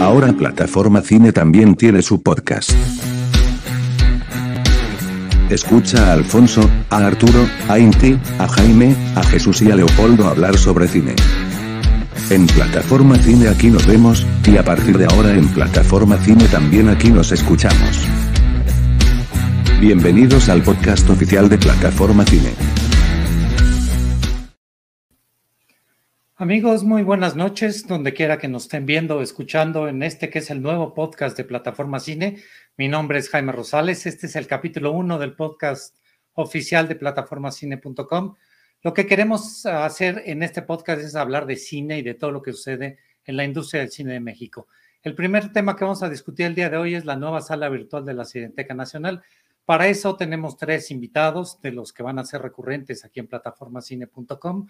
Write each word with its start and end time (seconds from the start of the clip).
Ahora 0.00 0.32
Plataforma 0.32 1.02
Cine 1.02 1.32
también 1.32 1.74
tiene 1.74 2.02
su 2.02 2.22
podcast. 2.22 2.72
Escucha 5.50 6.10
a 6.10 6.12
Alfonso, 6.12 6.68
a 6.90 6.98
Arturo, 6.98 7.46
a 7.68 7.78
Inti, 7.78 8.18
a 8.38 8.48
Jaime, 8.48 8.94
a 9.16 9.22
Jesús 9.24 9.62
y 9.62 9.70
a 9.70 9.76
Leopoldo 9.76 10.28
hablar 10.28 10.56
sobre 10.56 10.86
cine. 10.86 11.14
En 12.30 12.46
Plataforma 12.46 13.16
Cine 13.16 13.48
aquí 13.48 13.68
nos 13.68 13.86
vemos, 13.86 14.24
y 14.46 14.56
a 14.56 14.64
partir 14.64 14.96
de 14.96 15.06
ahora 15.06 15.32
en 15.32 15.48
Plataforma 15.48 16.16
Cine 16.18 16.44
también 16.44 16.88
aquí 16.88 17.10
nos 17.10 17.32
escuchamos. 17.32 18.06
Bienvenidos 19.80 20.48
al 20.48 20.62
podcast 20.62 21.08
oficial 21.10 21.48
de 21.48 21.58
Plataforma 21.58 22.24
Cine. 22.24 22.52
Amigos, 26.40 26.84
muy 26.84 27.02
buenas 27.02 27.36
noches, 27.36 27.86
donde 27.86 28.14
quiera 28.14 28.38
que 28.38 28.48
nos 28.48 28.62
estén 28.62 28.86
viendo 28.86 29.18
o 29.18 29.20
escuchando 29.20 29.88
en 29.88 30.02
este 30.02 30.30
que 30.30 30.38
es 30.38 30.48
el 30.48 30.62
nuevo 30.62 30.94
podcast 30.94 31.36
de 31.36 31.44
Plataforma 31.44 32.00
Cine. 32.00 32.38
Mi 32.78 32.88
nombre 32.88 33.18
es 33.18 33.28
Jaime 33.28 33.52
Rosales, 33.52 34.06
este 34.06 34.26
es 34.26 34.36
el 34.36 34.46
capítulo 34.46 34.92
1 34.92 35.18
del 35.18 35.34
podcast 35.34 35.98
oficial 36.32 36.88
de 36.88 36.94
plataformacine.com. 36.94 38.36
Lo 38.80 38.94
que 38.94 39.06
queremos 39.06 39.66
hacer 39.66 40.22
en 40.24 40.42
este 40.42 40.62
podcast 40.62 41.02
es 41.02 41.14
hablar 41.14 41.44
de 41.44 41.56
cine 41.56 41.98
y 41.98 42.02
de 42.02 42.14
todo 42.14 42.30
lo 42.30 42.40
que 42.40 42.54
sucede 42.54 42.96
en 43.26 43.36
la 43.36 43.44
industria 43.44 43.82
del 43.82 43.90
cine 43.90 44.14
de 44.14 44.20
México. 44.20 44.66
El 45.02 45.14
primer 45.14 45.52
tema 45.52 45.76
que 45.76 45.84
vamos 45.84 46.02
a 46.02 46.08
discutir 46.08 46.46
el 46.46 46.54
día 46.54 46.70
de 46.70 46.78
hoy 46.78 46.94
es 46.94 47.04
la 47.04 47.16
nueva 47.16 47.42
sala 47.42 47.68
virtual 47.68 48.06
de 48.06 48.14
la 48.14 48.24
Cineteca 48.24 48.72
Nacional. 48.72 49.22
Para 49.66 49.88
eso 49.88 50.16
tenemos 50.16 50.56
tres 50.56 50.90
invitados 50.90 51.60
de 51.60 51.72
los 51.72 51.92
que 51.92 52.02
van 52.02 52.18
a 52.18 52.24
ser 52.24 52.40
recurrentes 52.40 53.04
aquí 53.04 53.20
en 53.20 53.26
plataformacine.com. 53.26 54.68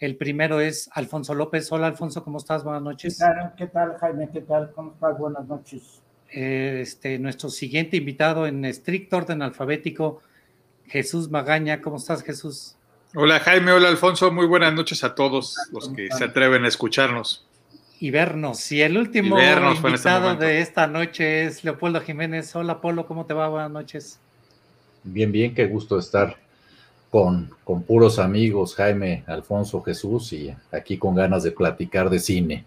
El 0.00 0.16
primero 0.16 0.62
es 0.62 0.88
Alfonso 0.94 1.34
López. 1.34 1.70
Hola 1.70 1.88
Alfonso, 1.88 2.24
¿cómo 2.24 2.38
estás? 2.38 2.64
Buenas 2.64 2.80
noches. 2.80 3.18
¿Qué 3.18 3.24
tal, 3.24 3.54
¿Qué 3.54 3.66
tal 3.66 3.98
Jaime? 3.98 4.30
¿Qué 4.32 4.40
tal? 4.40 4.72
¿Cómo 4.72 4.92
estás? 4.92 5.18
Buenas 5.18 5.46
noches. 5.46 6.00
Este, 6.30 7.18
nuestro 7.18 7.50
siguiente 7.50 7.98
invitado 7.98 8.46
en 8.46 8.64
estricto 8.64 9.18
orden 9.18 9.42
alfabético, 9.42 10.22
Jesús 10.86 11.30
Magaña. 11.30 11.82
¿Cómo 11.82 11.98
estás, 11.98 12.22
Jesús? 12.22 12.76
Hola 13.14 13.40
Jaime, 13.40 13.72
hola 13.72 13.88
Alfonso, 13.88 14.30
muy 14.30 14.46
buenas 14.46 14.72
noches 14.72 15.04
a 15.04 15.14
todos 15.14 15.56
los 15.72 15.90
que 15.90 16.08
se 16.16 16.24
atreven 16.24 16.64
a 16.64 16.68
escucharnos. 16.68 17.46
Y 17.98 18.10
vernos. 18.10 18.72
Y 18.72 18.80
el 18.80 18.96
último 18.96 19.36
este 19.36 19.86
invitado 19.86 20.34
de 20.36 20.60
esta 20.60 20.86
noche 20.86 21.44
es 21.44 21.62
Leopoldo 21.62 22.00
Jiménez. 22.00 22.56
Hola 22.56 22.80
Polo, 22.80 23.04
¿cómo 23.06 23.26
te 23.26 23.34
va? 23.34 23.48
Buenas 23.48 23.70
noches. 23.70 24.18
Bien, 25.04 25.30
bien, 25.30 25.54
qué 25.54 25.66
gusto 25.66 25.98
estar 25.98 26.38
con, 27.10 27.50
con 27.64 27.82
puros 27.82 28.18
amigos, 28.18 28.74
Jaime, 28.76 29.24
Alfonso, 29.26 29.82
Jesús, 29.82 30.32
y 30.32 30.54
aquí 30.70 30.96
con 30.96 31.14
ganas 31.14 31.42
de 31.42 31.50
platicar 31.50 32.08
de 32.08 32.20
cine. 32.20 32.64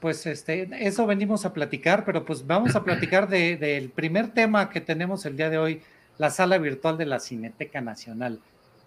Pues 0.00 0.26
este, 0.26 0.68
eso 0.86 1.06
venimos 1.06 1.44
a 1.44 1.52
platicar, 1.52 2.04
pero 2.04 2.24
pues 2.24 2.46
vamos 2.46 2.74
a 2.74 2.84
platicar 2.84 3.28
del 3.28 3.58
de, 3.58 3.90
primer 3.94 4.32
tema 4.32 4.70
que 4.70 4.80
tenemos 4.80 5.26
el 5.26 5.36
día 5.36 5.50
de 5.50 5.58
hoy, 5.58 5.82
la 6.16 6.30
sala 6.30 6.58
virtual 6.58 6.96
de 6.96 7.06
la 7.06 7.20
Cineteca 7.20 7.80
Nacional. 7.80 8.40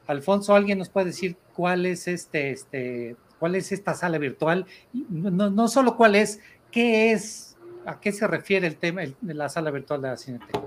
Alfonso, 0.08 0.56
¿alguien 0.56 0.80
nos 0.80 0.90
puede 0.90 1.08
decir 1.08 1.36
cuál 1.54 1.86
es 1.86 2.08
este, 2.08 2.52
este, 2.52 3.16
cuál 3.40 3.56
es 3.56 3.72
esta 3.72 3.94
sala 3.94 4.18
virtual? 4.18 4.66
No, 4.94 5.50
no 5.50 5.68
solo 5.68 5.98
cuál 5.98 6.16
es, 6.16 6.40
qué 6.72 7.12
es, 7.12 7.58
a 7.86 8.00
qué 8.00 8.12
se 8.12 8.26
refiere 8.26 8.66
el 8.66 8.78
tema 8.78 9.02
de 9.22 9.34
la 9.34 9.50
sala 9.50 9.70
virtual 9.70 10.02
de 10.02 10.08
la 10.08 10.18
Cineteca. 10.18 10.62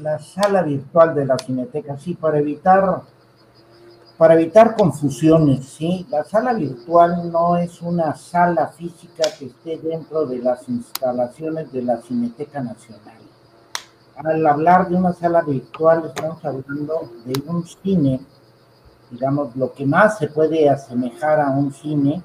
La 0.00 0.18
sala 0.18 0.62
virtual 0.62 1.14
de 1.14 1.26
la 1.26 1.38
Cineteca, 1.38 1.96
sí, 1.96 2.14
para 2.14 2.38
evitar 2.38 3.02
para 4.16 4.34
evitar 4.34 4.76
confusiones, 4.76 5.66
¿sí? 5.66 6.06
La 6.08 6.22
sala 6.24 6.52
virtual 6.52 7.32
no 7.32 7.56
es 7.56 7.82
una 7.82 8.14
sala 8.14 8.68
física 8.68 9.24
que 9.38 9.46
esté 9.46 9.78
dentro 9.78 10.24
de 10.24 10.38
las 10.38 10.68
instalaciones 10.68 11.72
de 11.72 11.82
la 11.82 12.00
Cineteca 12.00 12.60
Nacional. 12.60 13.18
Al 14.16 14.46
hablar 14.46 14.88
de 14.88 14.94
una 14.94 15.12
sala 15.12 15.42
virtual 15.42 16.04
estamos 16.06 16.44
hablando 16.44 17.10
de 17.24 17.42
un 17.46 17.66
cine, 17.66 18.20
digamos, 19.10 19.56
lo 19.56 19.72
que 19.72 19.84
más 19.84 20.18
se 20.18 20.28
puede 20.28 20.68
asemejar 20.68 21.40
a 21.40 21.50
un 21.50 21.72
cine 21.72 22.22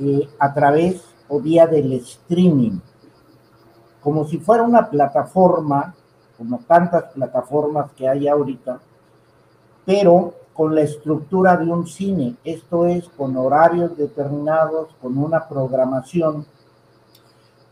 eh, 0.00 0.28
a 0.38 0.54
través 0.54 1.02
o 1.28 1.40
vía 1.40 1.66
del 1.66 1.92
streaming, 1.92 2.78
como 4.00 4.24
si 4.24 4.38
fuera 4.38 4.62
una 4.62 4.88
plataforma, 4.88 5.94
como 6.38 6.58
tantas 6.60 7.12
plataformas 7.12 7.92
que 7.92 8.08
hay 8.08 8.28
ahorita, 8.28 8.78
pero 9.84 10.45
con 10.56 10.74
la 10.74 10.80
estructura 10.80 11.56
de 11.56 11.66
un 11.66 11.86
cine, 11.86 12.36
esto 12.42 12.86
es, 12.86 13.08
con 13.10 13.36
horarios 13.36 13.96
determinados, 13.96 14.88
con 15.02 15.18
una 15.18 15.46
programación, 15.46 16.46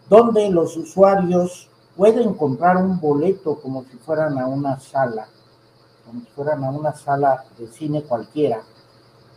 donde 0.08 0.50
los 0.50 0.76
usuarios 0.76 1.70
pueden 1.96 2.34
comprar 2.34 2.76
un 2.76 3.00
boleto 3.00 3.58
como 3.60 3.84
si 3.84 3.96
fueran 3.96 4.38
a 4.38 4.46
una 4.46 4.78
sala, 4.78 5.26
como 6.04 6.20
si 6.20 6.26
fueran 6.32 6.62
a 6.62 6.70
una 6.70 6.92
sala 6.92 7.44
de 7.58 7.68
cine 7.68 8.02
cualquiera, 8.02 8.60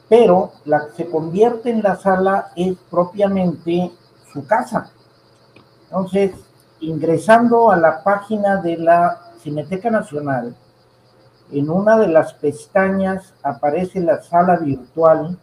pero 0.10 0.52
la 0.66 0.88
que 0.88 1.04
se 1.04 1.10
convierte 1.10 1.70
en 1.70 1.82
la 1.82 1.96
sala 1.96 2.52
es 2.56 2.76
propiamente 2.90 3.92
su 4.34 4.46
casa. 4.46 4.92
Entonces, 5.84 6.32
ingresando 6.82 7.72
a 7.72 7.78
la 7.78 8.04
página 8.04 8.58
de 8.58 8.78
la 8.78 9.32
Cineteca 9.42 9.90
Nacional, 9.90 10.54
en 11.52 11.70
una 11.70 11.98
de 11.98 12.08
las 12.08 12.34
pestañas 12.34 13.34
aparece 13.42 14.02
la 14.02 14.22
sala 14.22 14.58
virtual 14.58 15.40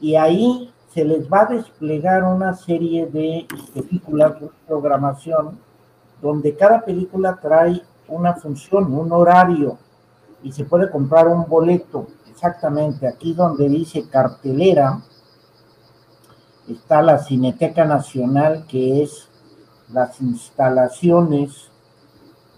y 0.00 0.16
ahí 0.16 0.72
se 0.92 1.04
les 1.04 1.30
va 1.32 1.42
a 1.42 1.46
desplegar 1.46 2.22
una 2.24 2.54
serie 2.54 3.06
de 3.06 3.46
películas, 3.72 4.40
de 4.40 4.50
programación, 4.66 5.58
donde 6.20 6.54
cada 6.54 6.82
película 6.82 7.38
trae 7.40 7.82
una 8.08 8.34
función, 8.34 8.92
un 8.92 9.10
horario, 9.12 9.78
y 10.42 10.52
se 10.52 10.64
puede 10.64 10.90
comprar 10.90 11.28
un 11.28 11.46
boleto. 11.48 12.08
Exactamente, 12.30 13.06
aquí 13.06 13.32
donde 13.32 13.68
dice 13.68 14.08
cartelera, 14.08 15.00
está 16.68 17.00
la 17.00 17.18
Cineteca 17.18 17.84
Nacional, 17.84 18.66
que 18.66 19.02
es 19.02 19.28
las 19.90 20.20
instalaciones 20.20 21.70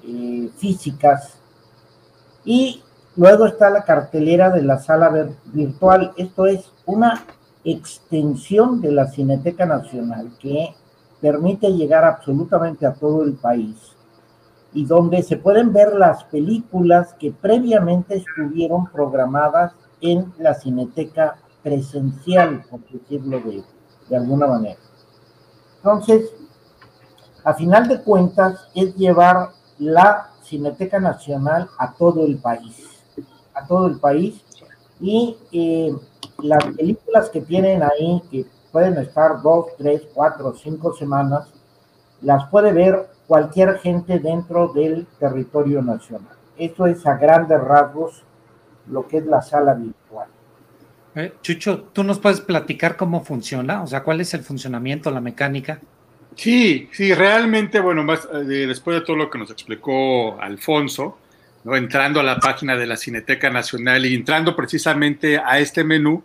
eh, 0.02 0.50
físicas 0.56 1.38
y 2.44 2.82
luego 3.16 3.46
está 3.46 3.70
la 3.70 3.84
cartelera 3.84 4.50
de 4.50 4.62
la 4.62 4.78
sala 4.78 5.28
virtual. 5.46 6.12
Esto 6.16 6.46
es 6.46 6.70
una 6.86 7.24
extensión 7.64 8.80
de 8.80 8.92
la 8.92 9.06
Cineteca 9.06 9.66
Nacional 9.66 10.32
que 10.38 10.74
permite 11.20 11.72
llegar 11.72 12.04
absolutamente 12.04 12.86
a 12.86 12.94
todo 12.94 13.22
el 13.22 13.34
país 13.34 13.76
y 14.74 14.84
donde 14.84 15.22
se 15.22 15.36
pueden 15.36 15.72
ver 15.72 15.94
las 15.94 16.24
películas 16.24 17.14
que 17.14 17.32
previamente 17.32 18.16
estuvieron 18.16 18.86
programadas 18.86 19.72
en 20.00 20.34
la 20.38 20.54
Cineteca 20.54 21.36
presencial, 21.62 22.64
por 22.68 22.80
decirlo 22.90 23.40
de, 23.40 23.64
de 24.10 24.16
alguna 24.16 24.46
manera. 24.46 24.78
Entonces, 25.76 26.30
a 27.44 27.54
final 27.54 27.88
de 27.88 28.02
cuentas, 28.02 28.68
es 28.74 28.94
llevar 28.96 29.50
la 29.78 30.33
Cineteca 30.44 31.00
Nacional 31.00 31.68
a 31.78 31.92
todo 31.94 32.24
el 32.24 32.38
país, 32.38 33.02
a 33.54 33.66
todo 33.66 33.86
el 33.86 33.98
país. 33.98 34.44
Y 35.00 35.36
eh, 35.52 35.94
las 36.42 36.64
películas 36.76 37.30
que 37.30 37.40
tienen 37.40 37.82
ahí, 37.82 38.22
que 38.30 38.46
pueden 38.70 38.98
estar 38.98 39.42
dos, 39.42 39.66
tres, 39.78 40.02
cuatro, 40.14 40.54
cinco 40.54 40.92
semanas, 40.94 41.48
las 42.20 42.48
puede 42.48 42.72
ver 42.72 43.08
cualquier 43.26 43.78
gente 43.78 44.18
dentro 44.18 44.68
del 44.68 45.06
territorio 45.18 45.82
nacional. 45.82 46.36
Eso 46.56 46.86
es 46.86 47.06
a 47.06 47.16
grandes 47.16 47.60
rasgos 47.60 48.22
lo 48.88 49.06
que 49.06 49.18
es 49.18 49.26
la 49.26 49.42
sala 49.42 49.74
virtual. 49.74 50.28
Eh, 51.14 51.32
Chucho, 51.42 51.82
¿tú 51.92 52.02
nos 52.02 52.18
puedes 52.18 52.40
platicar 52.40 52.96
cómo 52.96 53.22
funciona? 53.22 53.82
O 53.82 53.86
sea, 53.86 54.02
¿cuál 54.02 54.20
es 54.20 54.34
el 54.34 54.42
funcionamiento, 54.42 55.10
la 55.10 55.20
mecánica? 55.20 55.80
Sí, 56.36 56.88
sí, 56.92 57.14
realmente, 57.14 57.80
bueno, 57.80 58.02
más, 58.02 58.28
eh, 58.32 58.66
después 58.66 58.98
de 58.98 59.06
todo 59.06 59.16
lo 59.16 59.30
que 59.30 59.38
nos 59.38 59.50
explicó 59.50 60.40
Alfonso, 60.40 61.18
¿no? 61.64 61.76
entrando 61.76 62.20
a 62.20 62.22
la 62.22 62.38
página 62.38 62.76
de 62.76 62.86
la 62.86 62.96
Cineteca 62.96 63.50
Nacional 63.50 64.04
y 64.04 64.14
entrando 64.14 64.56
precisamente 64.56 65.38
a 65.38 65.58
este 65.58 65.84
menú, 65.84 66.22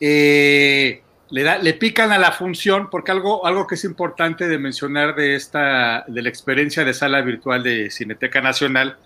eh, 0.00 1.02
le, 1.30 1.42
da, 1.42 1.58
le 1.58 1.74
pican 1.74 2.12
a 2.12 2.18
la 2.18 2.32
función, 2.32 2.88
porque 2.90 3.10
algo, 3.10 3.46
algo 3.46 3.66
que 3.66 3.74
es 3.74 3.84
importante 3.84 4.48
de 4.48 4.58
mencionar 4.58 5.14
de, 5.14 5.34
esta, 5.34 6.04
de 6.06 6.22
la 6.22 6.28
experiencia 6.28 6.84
de 6.84 6.94
sala 6.94 7.20
virtual 7.20 7.62
de 7.62 7.90
Cineteca 7.90 8.40
Nacional, 8.40 8.96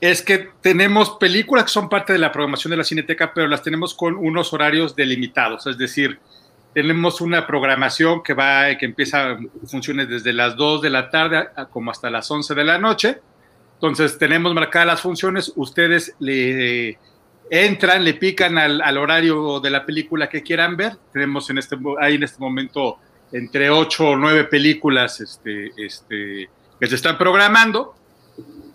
es 0.00 0.22
que 0.22 0.48
tenemos 0.60 1.10
películas 1.10 1.64
que 1.64 1.70
son 1.70 1.88
parte 1.88 2.12
de 2.12 2.18
la 2.18 2.32
programación 2.32 2.72
de 2.72 2.76
la 2.76 2.84
Cineteca, 2.84 3.32
pero 3.34 3.46
las 3.48 3.62
tenemos 3.62 3.94
con 3.94 4.16
unos 4.16 4.52
horarios 4.52 4.96
delimitados, 4.96 5.66
es 5.66 5.78
decir, 5.78 6.18
tenemos 6.74 7.20
una 7.20 7.46
programación 7.46 8.22
que 8.22 8.34
va, 8.34 8.76
que 8.76 8.86
empieza 8.86 9.36
funciones 9.66 10.08
desde 10.08 10.32
las 10.32 10.56
2 10.56 10.82
de 10.82 10.90
la 10.90 11.10
tarde 11.10 11.48
como 11.70 11.90
hasta 11.90 12.10
las 12.10 12.30
11 12.30 12.54
de 12.54 12.64
la 12.64 12.78
noche. 12.78 13.20
Entonces 13.74 14.16
tenemos 14.16 14.54
marcadas 14.54 14.86
las 14.86 15.00
funciones, 15.00 15.52
ustedes 15.56 16.14
le 16.20 16.98
entran, 17.50 18.04
le 18.04 18.14
pican 18.14 18.56
al, 18.56 18.96
horario 18.96 19.60
de 19.60 19.70
la 19.70 19.84
película 19.84 20.28
que 20.28 20.42
quieran 20.42 20.76
ver. 20.76 20.96
Tenemos 21.12 21.50
en 21.50 21.58
este, 21.58 21.76
hay 22.00 22.14
en 22.14 22.22
este 22.22 22.38
momento 22.38 22.98
entre 23.32 23.70
ocho 23.70 24.10
o 24.10 24.16
nueve 24.16 24.44
películas 24.44 25.20
este, 25.20 25.72
este, 25.76 26.48
que 26.80 26.86
se 26.86 26.94
están 26.94 27.18
programando. 27.18 27.94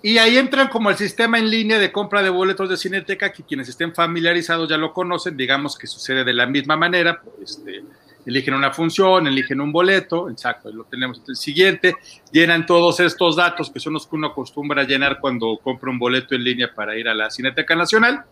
Y 0.02 0.20
ahí 0.20 0.38
entran 0.38 0.68
como 0.68 0.90
el 0.90 0.96
sistema 0.96 1.40
en 1.40 1.50
línea 1.50 1.80
de 1.80 1.92
compra 1.92 2.22
de 2.22 2.30
boletos 2.30 2.70
de 2.70 2.78
Cineteca, 2.78 3.32
que 3.32 3.44
quienes 3.44 3.68
estén 3.68 3.94
familiarizados 3.94 4.70
ya 4.70 4.78
lo 4.78 4.94
conocen, 4.94 5.36
digamos 5.36 5.78
que 5.78 5.88
sucede 5.88 6.24
de 6.24 6.34
la 6.34 6.46
misma 6.46 6.78
manera, 6.78 7.22
este, 7.44 7.84
eligen 8.26 8.54
una 8.54 8.72
función, 8.72 9.26
eligen 9.26 9.60
un 9.60 9.72
boleto, 9.72 10.30
exacto, 10.30 10.72
lo 10.72 10.84
tenemos 10.84 11.22
el 11.28 11.36
siguiente, 11.36 11.96
llenan 12.32 12.66
todos 12.66 13.00
estos 13.00 13.38
datos 13.38 13.72
que 13.72 13.80
son 13.80 13.94
los 13.94 14.06
que 14.06 14.16
uno 14.16 14.28
acostumbra 14.28 14.84
a 14.84 14.86
llenar 14.86 15.20
cuando 15.20 15.58
compra 15.64 15.90
un 15.90 15.98
boleto 15.98 16.36
en 16.36 16.44
línea 16.44 16.70
para 16.74 16.96
ir 16.96 17.08
a 17.08 17.16
la 17.16 17.32
Cineteca 17.32 17.76
Nacional. 17.76 18.24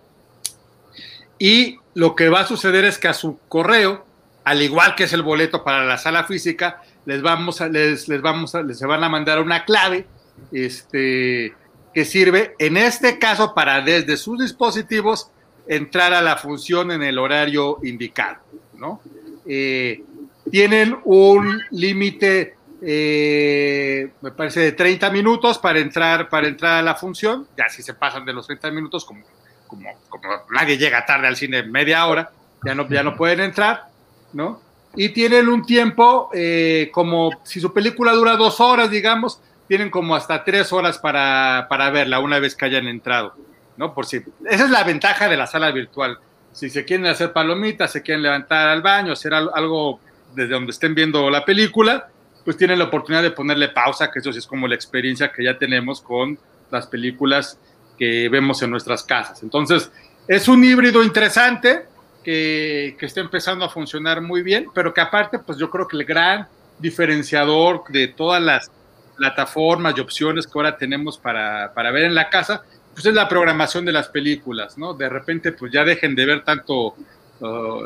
Y 1.40 1.78
lo 1.96 2.16
que 2.16 2.30
va 2.30 2.42
a 2.42 2.48
suceder 2.48 2.86
es 2.86 2.98
que 2.98 3.08
a 3.08 3.14
su 3.14 3.40
correo, 3.48 4.06
al 4.44 4.62
igual 4.62 4.96
que 4.96 5.06
es 5.06 5.14
el 5.14 5.24
boleto 5.24 5.64
para 5.64 5.84
la 5.84 5.98
sala 5.98 6.26
física, 6.26 6.82
les 7.06 7.22
vamos 7.22 7.60
a, 7.60 7.70
les, 7.70 8.08
les 8.08 8.22
vamos 8.22 8.54
a, 8.54 8.62
les 8.62 8.80
van 8.82 9.04
a 9.04 9.10
mandar 9.10 9.42
una 9.42 9.66
clave 9.66 10.06
este, 10.52 11.54
que 11.94 12.06
sirve, 12.06 12.56
en 12.60 12.78
este 12.78 13.20
caso, 13.20 13.54
para 13.54 13.82
desde 13.82 14.18
sus 14.18 14.40
dispositivos 14.40 15.32
entrar 15.68 16.14
a 16.14 16.22
la 16.22 16.38
función 16.38 16.92
en 16.92 17.04
el 17.04 17.18
horario 17.18 17.80
indicado, 17.84 18.38
¿no? 18.74 19.02
Eh, 19.48 20.04
tienen 20.52 20.98
un 21.06 21.62
límite, 21.72 22.56
eh, 22.82 24.12
me 24.22 24.32
parece, 24.32 24.60
de 24.60 24.72
30 24.74 25.10
minutos 25.10 25.58
para 25.58 25.80
entrar, 25.80 26.30
para 26.30 26.48
entrar 26.48 26.80
a 26.80 26.82
la 26.82 26.96
función, 26.96 27.48
ya 27.58 27.70
si 27.70 27.82
se 27.82 27.94
pasan 27.94 28.26
de 28.26 28.34
los 28.34 28.46
30 28.46 28.72
minutos, 28.72 29.06
como, 29.06 29.24
como, 29.66 29.90
como 30.10 30.28
nadie 30.52 30.78
llega 30.78 31.06
tarde 31.06 31.28
al 31.28 31.36
cine 31.36 31.64
media 31.64 32.06
hora, 32.06 32.32
ya 32.64 32.76
no, 32.76 32.88
ya 32.90 33.04
no 33.04 33.16
pueden 33.16 33.40
entrar, 33.40 33.86
¿no? 34.34 34.62
Y 34.96 35.10
tienen 35.10 35.50
un 35.50 35.66
tiempo, 35.66 36.30
eh, 36.34 36.90
como 36.94 37.32
si 37.44 37.60
su 37.60 37.74
película 37.74 38.14
dura 38.14 38.38
dos 38.38 38.60
horas, 38.60 38.90
digamos, 38.90 39.42
tienen 39.68 39.90
como 39.90 40.16
hasta 40.16 40.44
tres 40.44 40.72
horas 40.72 40.98
para, 40.98 41.68
para 41.70 41.90
verla 41.90 42.20
una 42.20 42.40
vez 42.40 42.56
que 42.56 42.66
hayan 42.66 42.88
entrado, 42.88 43.34
¿no? 43.78 43.94
Por 43.94 44.06
si, 44.06 44.22
esa 44.50 44.66
es 44.66 44.70
la 44.70 44.84
ventaja 44.84 45.28
de 45.28 45.38
la 45.38 45.48
sala 45.48 45.72
virtual. 45.72 46.20
Si 46.52 46.70
se 46.70 46.86
quieren 46.86 47.08
hacer 47.08 47.34
palomitas, 47.34 47.92
se 47.92 48.02
quieren 48.02 48.24
levantar 48.24 48.70
al 48.70 48.82
baño, 48.82 49.14
hacer 49.14 49.34
algo 49.34 50.00
desde 50.34 50.54
donde 50.54 50.72
estén 50.72 50.94
viendo 50.94 51.30
la 51.30 51.44
película, 51.44 52.08
pues 52.44 52.58
tienen 52.58 52.80
la 52.80 52.86
oportunidad 52.86 53.24
de 53.24 53.32
ponerle 53.32 53.70
pausa, 53.70 54.12
que 54.12 54.20
eso 54.20 54.32
sí 54.32 54.40
es 54.40 54.48
como 54.48 54.68
la 54.68 54.76
experiencia 54.76 55.32
que 55.32 55.44
ya 55.44 55.58
tenemos 55.58 56.02
con 56.02 56.38
las 56.70 56.88
películas 56.88 57.58
que 57.98 58.30
vemos 58.30 58.62
en 58.62 58.70
nuestras 58.70 59.04
casas. 59.04 59.42
Entonces, 59.42 59.92
es 60.28 60.48
un 60.48 60.64
híbrido 60.64 61.04
interesante 61.04 61.86
que, 62.24 62.96
que 63.00 63.06
está 63.06 63.22
empezando 63.22 63.66
a 63.66 63.70
funcionar 63.70 64.22
muy 64.22 64.44
bien, 64.44 64.68
pero 64.74 64.94
que 64.94 65.02
aparte, 65.02 65.40
pues 65.40 65.58
yo 65.58 65.70
creo 65.70 65.88
que 65.88 65.98
el 65.98 66.06
gran 66.06 66.48
diferenciador 66.80 67.84
de 67.90 68.08
todas 68.10 68.42
las 68.42 68.72
plataformas 69.16 69.96
y 69.98 70.02
opciones 70.02 70.46
que 70.46 70.52
ahora 70.56 70.78
tenemos 70.78 71.18
para, 71.18 71.74
para 71.74 71.92
ver 71.92 72.04
en 72.04 72.16
la 72.16 72.30
casa, 72.30 72.64
pues 72.94 73.06
es 73.06 73.14
la 73.14 73.28
programación 73.28 73.86
de 73.86 73.92
las 73.92 74.08
películas, 74.08 74.78
¿no? 74.78 74.94
De 74.94 75.10
repente, 75.10 75.52
pues 75.52 75.72
ya 75.72 75.84
dejen 75.84 76.16
de 76.16 76.26
ver 76.26 76.44
tanto 76.44 76.96
uh, 77.40 77.80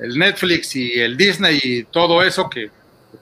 el 0.00 0.18
Netflix 0.18 0.74
y 0.76 0.98
el 0.98 1.16
Disney 1.16 1.60
y 1.62 1.84
todo 1.84 2.22
eso 2.22 2.48
que 2.50 2.70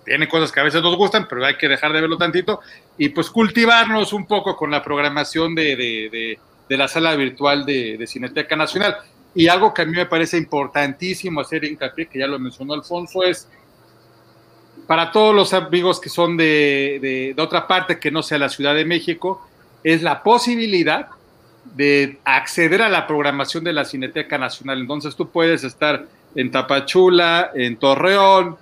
tiene 0.04 0.28
cosas 0.28 0.52
que 0.52 0.60
a 0.60 0.64
veces 0.64 0.82
nos 0.82 0.96
gustan, 0.96 1.26
pero 1.28 1.44
hay 1.44 1.56
que 1.56 1.68
dejar 1.68 1.92
de 1.92 2.00
verlo 2.00 2.16
tantito 2.16 2.60
y 2.96 3.10
pues 3.10 3.30
cultivarnos 3.30 4.12
un 4.12 4.26
poco 4.26 4.56
con 4.56 4.70
la 4.70 4.82
programación 4.82 5.54
de, 5.54 5.76
de, 5.76 6.38
de, 6.68 6.76
la 6.76 6.88
sala 6.88 7.14
virtual 7.16 7.64
de, 7.64 8.04
Cineteca 8.06 8.56
Nacional. 8.56 8.96
Y 9.34 9.48
algo 9.48 9.72
que 9.72 9.82
a 9.82 9.84
mí 9.84 9.92
me 9.92 10.06
parece 10.06 10.36
importantísimo 10.36 11.40
hacer 11.40 11.64
hincapié, 11.64 12.06
que 12.06 12.18
ya 12.18 12.26
lo 12.26 12.38
mencionó 12.38 12.74
Alfonso, 12.74 13.22
es 13.22 13.48
para 14.88 15.12
todos 15.12 15.34
los 15.34 15.52
amigos 15.52 16.00
que 16.00 16.08
son 16.08 16.38
de, 16.38 17.34
de, 17.36 17.42
otra 17.42 17.68
parte 17.68 18.00
que 18.00 18.10
no 18.10 18.22
sea 18.22 18.38
la 18.38 18.48
Ciudad 18.48 18.74
de 18.74 18.86
México, 18.86 19.46
es 19.84 20.02
la 20.02 20.22
posibilidad 20.22 21.08
de 21.76 22.16
acceder 22.24 22.80
a 22.80 22.88
la 22.88 23.06
programación 23.06 23.64
de 23.64 23.74
la 23.74 23.84
Cineteca 23.84 24.38
Nacional. 24.38 24.80
Entonces 24.80 25.14
tú 25.14 25.28
puedes 25.28 25.62
estar 25.62 26.06
en 26.34 26.50
Tapachula, 26.50 27.50
en 27.54 27.76
Torreón, 27.76 28.56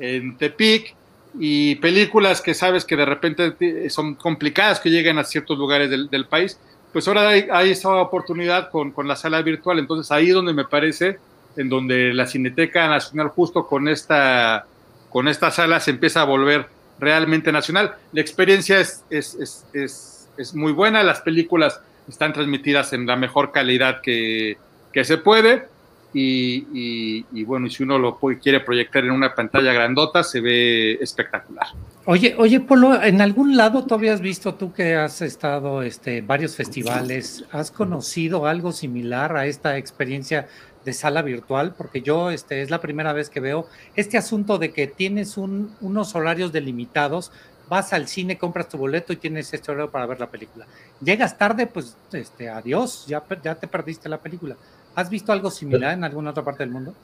en 0.00 0.36
Tepic, 0.36 0.96
y 1.38 1.76
películas 1.76 2.40
que 2.40 2.54
sabes 2.54 2.84
que 2.84 2.96
de 2.96 3.04
repente 3.04 3.88
son 3.88 4.16
complicadas 4.16 4.80
que 4.80 4.90
lleguen 4.90 5.16
a 5.18 5.24
ciertos 5.24 5.56
lugares 5.56 5.88
del, 5.88 6.26
país, 6.26 6.58
pues 6.92 7.06
ahora 7.06 7.28
hay, 7.28 7.46
hay 7.52 7.70
esa 7.70 7.88
oportunidad 8.02 8.68
con, 8.68 8.90
con, 8.90 9.06
la 9.06 9.14
sala 9.14 9.40
virtual. 9.42 9.78
Entonces 9.78 10.10
ahí 10.10 10.30
donde 10.30 10.52
me 10.52 10.64
parece, 10.64 11.20
en 11.56 11.68
donde 11.68 12.12
la 12.12 12.26
Cineteca 12.26 12.88
Nacional 12.88 13.28
justo 13.28 13.64
con 13.68 13.86
esta 13.86 14.66
con 15.12 15.28
esta 15.28 15.50
sala 15.50 15.80
se 15.80 15.90
empieza 15.90 16.22
a 16.22 16.24
volver 16.24 16.66
realmente 16.98 17.52
nacional. 17.52 17.94
La 18.12 18.20
experiencia 18.20 18.80
es, 18.80 19.04
es, 19.10 19.36
es, 19.72 20.28
es 20.36 20.54
muy 20.54 20.72
buena, 20.72 21.02
las 21.02 21.20
películas 21.20 21.80
están 22.08 22.32
transmitidas 22.32 22.92
en 22.92 23.06
la 23.06 23.16
mejor 23.16 23.52
calidad 23.52 24.00
que, 24.00 24.56
que 24.92 25.04
se 25.04 25.18
puede. 25.18 25.70
Y, 26.14 27.24
y, 27.32 27.44
bueno, 27.44 27.68
y 27.68 27.70
si 27.70 27.82
uno 27.82 27.98
lo 27.98 28.18
quiere 28.42 28.60
proyectar 28.60 29.02
en 29.02 29.12
una 29.12 29.34
pantalla 29.34 29.72
grandota, 29.72 30.22
se 30.22 30.42
ve 30.42 30.98
espectacular. 31.00 31.68
Oye, 32.04 32.34
oye, 32.36 32.60
Polo, 32.60 33.02
¿en 33.02 33.22
algún 33.22 33.56
lado 33.56 33.86
tú 33.86 33.94
habías 33.94 34.20
visto 34.20 34.54
tú 34.54 34.74
que 34.74 34.94
has 34.94 35.22
estado 35.22 35.82
este, 35.82 36.20
varios 36.20 36.54
festivales? 36.54 37.46
¿Has 37.50 37.70
conocido 37.70 38.44
algo 38.46 38.72
similar 38.72 39.34
a 39.38 39.46
esta 39.46 39.78
experiencia 39.78 40.48
de 40.84 40.92
sala 40.92 41.22
virtual, 41.22 41.74
porque 41.76 42.02
yo 42.02 42.30
este, 42.30 42.62
es 42.62 42.70
la 42.70 42.80
primera 42.80 43.12
vez 43.12 43.30
que 43.30 43.40
veo 43.40 43.66
este 43.96 44.18
asunto 44.18 44.58
de 44.58 44.72
que 44.72 44.86
tienes 44.86 45.36
un, 45.36 45.74
unos 45.80 46.14
horarios 46.14 46.52
delimitados, 46.52 47.32
vas 47.68 47.92
al 47.92 48.08
cine, 48.08 48.38
compras 48.38 48.68
tu 48.68 48.78
boleto 48.78 49.12
y 49.12 49.16
tienes 49.16 49.52
este 49.52 49.70
horario 49.70 49.90
para 49.90 50.06
ver 50.06 50.20
la 50.20 50.30
película. 50.30 50.66
Llegas 51.02 51.38
tarde, 51.38 51.66
pues 51.66 51.96
este, 52.12 52.48
adiós, 52.48 53.06
ya, 53.06 53.22
ya 53.42 53.54
te 53.54 53.66
perdiste 53.66 54.08
la 54.08 54.18
película. 54.18 54.56
¿Has 54.94 55.08
visto 55.08 55.32
algo 55.32 55.50
similar 55.50 55.94
en 55.94 56.04
alguna 56.04 56.30
otra 56.30 56.44
parte 56.44 56.64
del 56.64 56.72
mundo? 56.72 56.94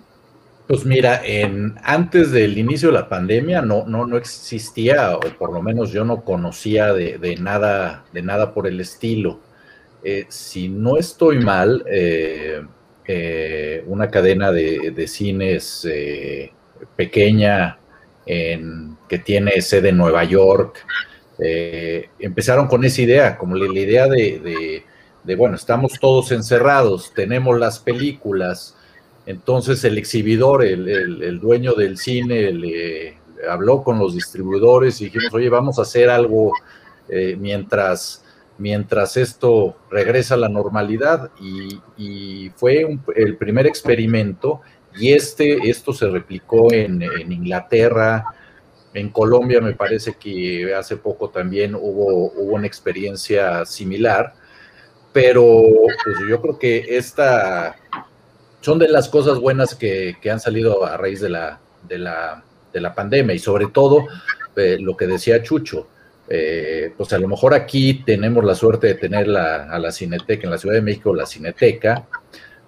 Pues 0.67 0.85
mira, 0.85 1.23
en, 1.25 1.77
antes 1.83 2.31
del 2.31 2.59
inicio 2.59 2.89
de 2.89 2.95
la 2.95 3.09
pandemia 3.09 3.63
no, 3.63 3.87
no, 3.87 4.07
no 4.07 4.19
existía, 4.19 5.17
o 5.17 5.21
por 5.39 5.51
lo 5.51 5.63
menos 5.63 5.91
yo 5.91 6.05
no 6.05 6.23
conocía 6.23 6.93
de, 6.93 7.17
de 7.17 7.37
nada, 7.37 8.05
de 8.13 8.21
nada 8.21 8.53
por 8.53 8.67
el 8.67 8.79
estilo. 8.79 9.41
Eh, 10.05 10.27
si 10.29 10.69
no 10.69 10.99
estoy 10.99 11.39
mal, 11.41 11.85
eh, 11.89 12.63
eh, 13.11 13.83
una 13.87 14.11
cadena 14.11 14.53
de, 14.53 15.07
cines 15.09 15.89
eh, 15.91 16.53
pequeña 16.95 17.79
que 18.27 19.19
tiene 19.25 19.63
sede 19.63 19.89
en 19.89 19.97
Nueva 19.97 20.25
York. 20.25 20.85
Eh, 21.39 22.11
empezaron 22.19 22.67
con 22.67 22.85
esa 22.85 23.01
idea, 23.01 23.39
como 23.39 23.57
la, 23.57 23.81
idea 23.81 24.07
de, 24.09 24.85
bueno, 25.39 25.57
estamos 25.57 25.99
todos 25.99 26.33
encerrados, 26.33 27.15
tenemos 27.15 27.59
las 27.59 27.79
películas, 27.79 28.77
entonces 29.25 29.83
el 29.85 29.97
exhibidor, 29.97 30.63
el, 30.63 31.41
dueño 31.41 31.73
del 31.73 31.97
cine, 31.97 32.53
le 32.53 33.17
habló 33.49 33.83
con 33.83 33.99
los 33.99 34.15
distribuidores 34.15 35.01
y 35.01 35.07
dijimos, 35.07 35.33
oye, 35.33 35.49
vamos 35.49 35.79
a 35.79 35.83
hacer 35.83 36.11
algo 36.11 36.53
mientras 37.39 38.23
mientras 38.59 39.17
esto 39.17 39.77
regresa 39.91 40.35
a 40.35 40.39
la 40.39 40.49
normalidad 40.49 41.31
y, 41.41 42.51
fue 42.57 42.87
el 43.17 43.37
primer 43.37 43.67
experimento 43.67 44.61
y 44.97 45.13
este, 45.13 45.71
esto 45.71 45.93
se 45.93 46.09
replicó 46.09 46.73
en, 46.73 47.03
Inglaterra, 47.31 48.25
en 48.95 49.11
Colombia 49.11 49.61
me 49.61 49.75
parece 49.75 50.15
que 50.15 50.75
hace 50.75 50.97
poco 50.97 51.31
también 51.31 51.75
hubo, 51.75 52.33
hubo 52.33 52.55
una 52.55 52.67
experiencia 52.67 53.65
similar, 53.65 54.35
pero 55.13 55.63
pues, 56.05 56.17
yo 56.29 56.41
creo 56.41 56.59
que 56.59 56.97
esta 56.97 57.77
son 58.61 58.79
de 58.79 58.89
las 58.89 59.09
cosas 59.09 59.39
buenas 59.39 59.75
que, 59.75 60.17
han 60.31 60.41
salido 60.41 60.85
a 60.85 60.97
raíz 60.97 61.21
de 61.21 61.29
la, 61.29 61.61
de 61.89 61.99
la, 61.99 62.43
de 62.73 62.81
la 62.81 62.95
pandemia 62.95 63.35
y 63.35 63.39
sobre 63.39 63.69
todo 63.69 64.07
eh, 64.57 64.79
lo 64.81 64.97
que 64.97 65.07
decía 65.07 65.43
Chucho, 65.43 65.87
eh, 66.29 66.93
pues 66.97 67.13
a 67.13 67.19
lo 67.19 67.29
mejor 67.29 67.55
aquí 67.55 68.03
tenemos 68.05 68.45
la 68.45 68.55
suerte 68.55 68.89
de 68.89 68.95
tener 68.95 69.29
a 69.37 69.79
la 69.79 69.93
Cineteca, 69.93 70.45
en 70.45 70.51
la 70.51 70.59
Ciudad 70.59 70.75
de 70.75 70.83
México 70.83 71.15
la 71.15 71.27
Cineteca, 71.27 72.07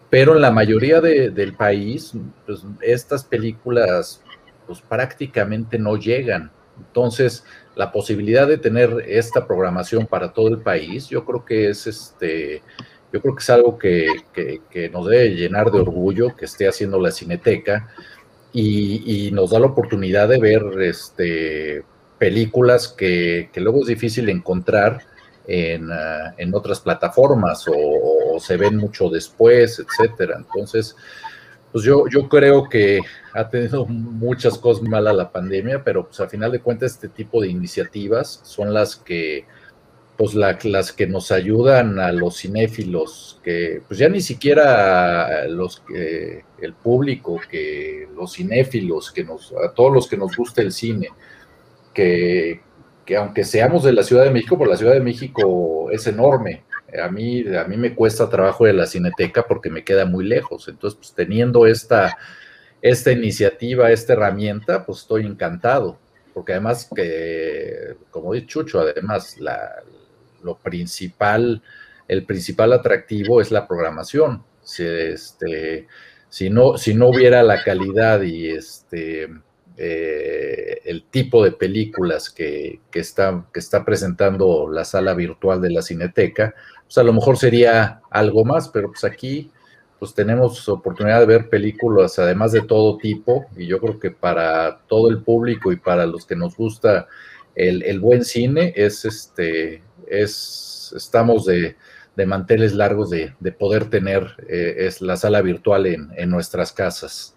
pero 0.08 0.34
en 0.34 0.42
la 0.42 0.50
mayoría 0.50 1.00
del 1.00 1.54
país, 1.54 2.12
pues 2.46 2.62
estas 2.80 3.24
películas 3.24 4.22
pues 4.66 4.80
prácticamente 4.80 5.78
no 5.78 5.96
llegan. 5.96 6.50
Entonces, 6.78 7.44
la 7.76 7.92
posibilidad 7.92 8.48
de 8.48 8.58
tener 8.58 9.04
esta 9.06 9.46
programación 9.46 10.06
para 10.06 10.32
todo 10.32 10.48
el 10.48 10.58
país, 10.58 11.08
yo 11.08 11.24
creo 11.24 11.44
que 11.44 11.68
es 11.68 11.86
este, 11.86 12.62
yo 13.12 13.20
creo 13.20 13.34
que 13.34 13.42
es 13.42 13.50
algo 13.50 13.78
que, 13.78 14.06
nos 14.92 15.06
debe 15.06 15.30
llenar 15.30 15.70
de 15.70 15.80
orgullo 15.80 16.34
que 16.36 16.44
esté 16.44 16.68
haciendo 16.68 17.00
la 17.00 17.10
Cineteca 17.10 17.88
y, 18.52 19.30
nos 19.32 19.50
da 19.50 19.60
la 19.60 19.66
oportunidad 19.66 20.28
de 20.28 20.38
ver 20.38 20.62
este 20.80 21.84
películas 22.20 22.86
que, 22.86 23.48
luego 23.56 23.80
es 23.80 23.86
difícil 23.86 24.28
encontrar 24.28 25.00
en, 25.48 25.90
ah, 25.90 26.34
otras 26.52 26.78
plataformas 26.78 27.64
o, 27.66 28.38
se 28.38 28.58
ven 28.58 28.76
mucho 28.76 29.08
después, 29.08 29.80
etcétera. 29.80 30.36
Entonces, 30.36 30.94
pues 31.72 31.82
yo, 31.82 32.04
yo 32.08 32.28
creo 32.28 32.68
que 32.68 33.00
ha 33.32 33.48
tenido 33.48 33.86
muchas 33.86 34.58
cosas 34.58 34.82
malas 34.82 35.16
la 35.16 35.32
pandemia, 35.32 35.82
pero 35.82 36.06
pues 36.06 36.20
a 36.20 36.28
final 36.28 36.52
de 36.52 36.60
cuentas 36.60 36.92
este 36.92 37.08
tipo 37.08 37.40
de 37.40 37.48
iniciativas 37.48 38.40
son 38.44 38.74
las 38.74 38.96
que 38.96 39.46
pues 40.18 40.34
las 40.34 40.92
que 40.92 41.06
nos 41.06 41.32
ayudan 41.32 41.98
a 41.98 42.12
los 42.12 42.36
cinéfilos, 42.36 43.40
que 43.42 43.80
pues 43.88 43.98
ya 43.98 44.06
ni 44.10 44.20
siquiera 44.20 45.48
los 45.48 45.80
que 45.80 46.44
el 46.60 46.74
público, 46.74 47.40
que 47.50 48.06
los 48.14 48.34
cinéfilos, 48.34 49.10
que 49.10 49.24
nos, 49.24 49.54
a 49.54 49.72
todos 49.72 49.90
los 49.90 50.06
que 50.06 50.18
nos 50.18 50.36
gusta 50.36 50.60
el 50.60 50.72
cine, 50.72 51.08
que, 51.94 52.60
que 53.04 53.16
aunque 53.16 53.44
seamos 53.44 53.84
de 53.84 53.92
la 53.92 54.02
Ciudad 54.02 54.24
de 54.24 54.30
México, 54.30 54.58
por 54.58 54.68
la 54.68 54.76
Ciudad 54.76 54.94
de 54.94 55.00
México 55.00 55.90
es 55.90 56.06
enorme, 56.06 56.64
a 56.98 57.08
mí, 57.08 57.44
a 57.54 57.64
mí 57.64 57.76
me 57.76 57.94
cuesta 57.94 58.28
trabajo 58.28 58.64
de 58.64 58.72
la 58.72 58.86
cineteca 58.86 59.44
porque 59.46 59.70
me 59.70 59.84
queda 59.84 60.04
muy 60.06 60.24
lejos. 60.24 60.68
Entonces, 60.68 60.96
pues 60.98 61.14
teniendo 61.14 61.66
esta, 61.66 62.16
esta 62.82 63.12
iniciativa, 63.12 63.90
esta 63.90 64.14
herramienta, 64.14 64.84
pues 64.84 65.00
estoy 65.00 65.26
encantado. 65.26 65.98
Porque 66.34 66.52
además 66.52 66.88
que, 66.94 67.96
como 68.10 68.32
dice 68.32 68.46
Chucho, 68.46 68.80
además 68.80 69.36
lo 70.42 70.58
principal, 70.58 71.62
el 72.08 72.24
principal 72.24 72.72
atractivo 72.72 73.40
es 73.40 73.50
la 73.50 73.66
programación. 73.66 74.44
Si, 74.62 74.84
este, 74.84 75.86
si, 76.28 76.50
no, 76.50 76.78
si 76.78 76.94
no 76.94 77.08
hubiera 77.08 77.42
la 77.42 77.62
calidad 77.62 78.22
y 78.22 78.50
este, 78.50 79.28
eh, 79.82 80.82
el 80.84 81.04
tipo 81.04 81.42
de 81.42 81.52
películas 81.52 82.28
que, 82.28 82.80
está, 82.92 83.46
presentando 83.82 84.68
la 84.70 84.84
sala 84.84 85.14
virtual 85.14 85.62
de 85.62 85.70
la 85.70 85.80
Cineteca, 85.80 86.54
pues 86.84 86.98
a 86.98 87.02
lo 87.02 87.14
mejor 87.14 87.38
sería 87.38 88.02
algo 88.10 88.44
más, 88.44 88.68
pero 88.68 88.88
pues 88.88 89.04
aquí 89.04 89.50
pues 89.98 90.12
tenemos 90.12 90.68
oportunidad 90.68 91.20
de 91.20 91.26
ver 91.26 91.48
películas 91.48 92.18
además 92.18 92.52
de 92.52 92.60
todo 92.60 92.98
tipo 92.98 93.46
y 93.56 93.66
yo 93.66 93.78
creo 93.80 93.98
que 93.98 94.10
para 94.10 94.80
todo 94.86 95.08
el 95.08 95.22
público 95.22 95.72
y 95.72 95.76
para 95.76 96.04
los 96.04 96.26
que 96.26 96.36
nos 96.36 96.56
gusta 96.56 97.06
el, 97.54 98.00
buen 98.00 98.24
cine 98.24 98.72
es 98.76 99.04
este 99.04 99.82
es 100.06 100.92
estamos 100.94 101.46
de, 101.46 101.76
manteles 102.26 102.74
largos 102.74 103.08
de, 103.10 103.34
poder 103.58 103.88
tener 103.90 104.36
eh, 104.48 104.74
es 104.80 105.00
la 105.00 105.16
sala 105.16 105.40
virtual 105.40 105.86
en 105.86 106.30
nuestras 106.30 106.72
casas. 106.72 107.34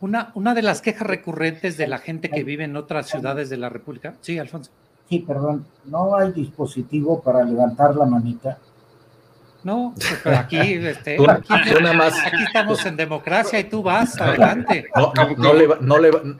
Una, 0.00 0.32
una 0.34 0.54
de 0.54 0.62
las 0.62 0.80
quejas 0.80 1.06
recurrentes 1.06 1.76
de 1.76 1.86
la 1.86 1.98
gente 1.98 2.30
que 2.30 2.42
vive 2.42 2.64
en 2.64 2.76
otras 2.76 3.08
ciudades 3.08 3.50
de 3.50 3.58
la 3.58 3.68
República. 3.68 4.14
Sí, 4.22 4.38
Alfonso. 4.38 4.70
Sí, 5.08 5.18
perdón, 5.18 5.66
no 5.86 6.16
hay 6.16 6.32
dispositivo 6.32 7.20
para 7.20 7.42
levantar 7.42 7.96
la 7.96 8.06
manita. 8.06 8.58
No, 9.62 9.94
pero 10.24 10.38
aquí, 10.38 10.56
este, 10.56 11.18
aquí, 11.28 11.52
estamos 12.46 12.84
en 12.86 12.96
democracia 12.96 13.58
y 13.58 13.64
tú 13.64 13.82
vas, 13.82 14.18
adelante. 14.20 14.86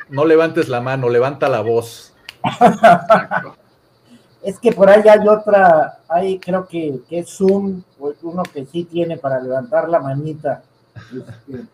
No, 0.09 0.25
levantes 0.25 0.69
la 0.69 0.81
mano, 0.81 1.09
levanta 1.09 1.49
la 1.49 1.61
voz. 1.61 2.15
es 4.43 4.59
que 4.59 4.73
por 4.73 4.89
ahí 4.89 5.03
hay 5.07 5.29
otra, 5.29 5.99
hay 6.09 6.39
creo 6.39 6.67
que, 6.67 7.01
que 7.09 7.19
es 7.19 7.29
Zoom, 7.29 7.83
uno 8.23 8.43
que 8.45 8.65
sí 8.65 8.85
tiene 8.85 9.19
para 9.19 9.41
levantar 9.41 9.89
la 9.89 10.01
manita. 10.01 10.63
Este, 10.95 11.65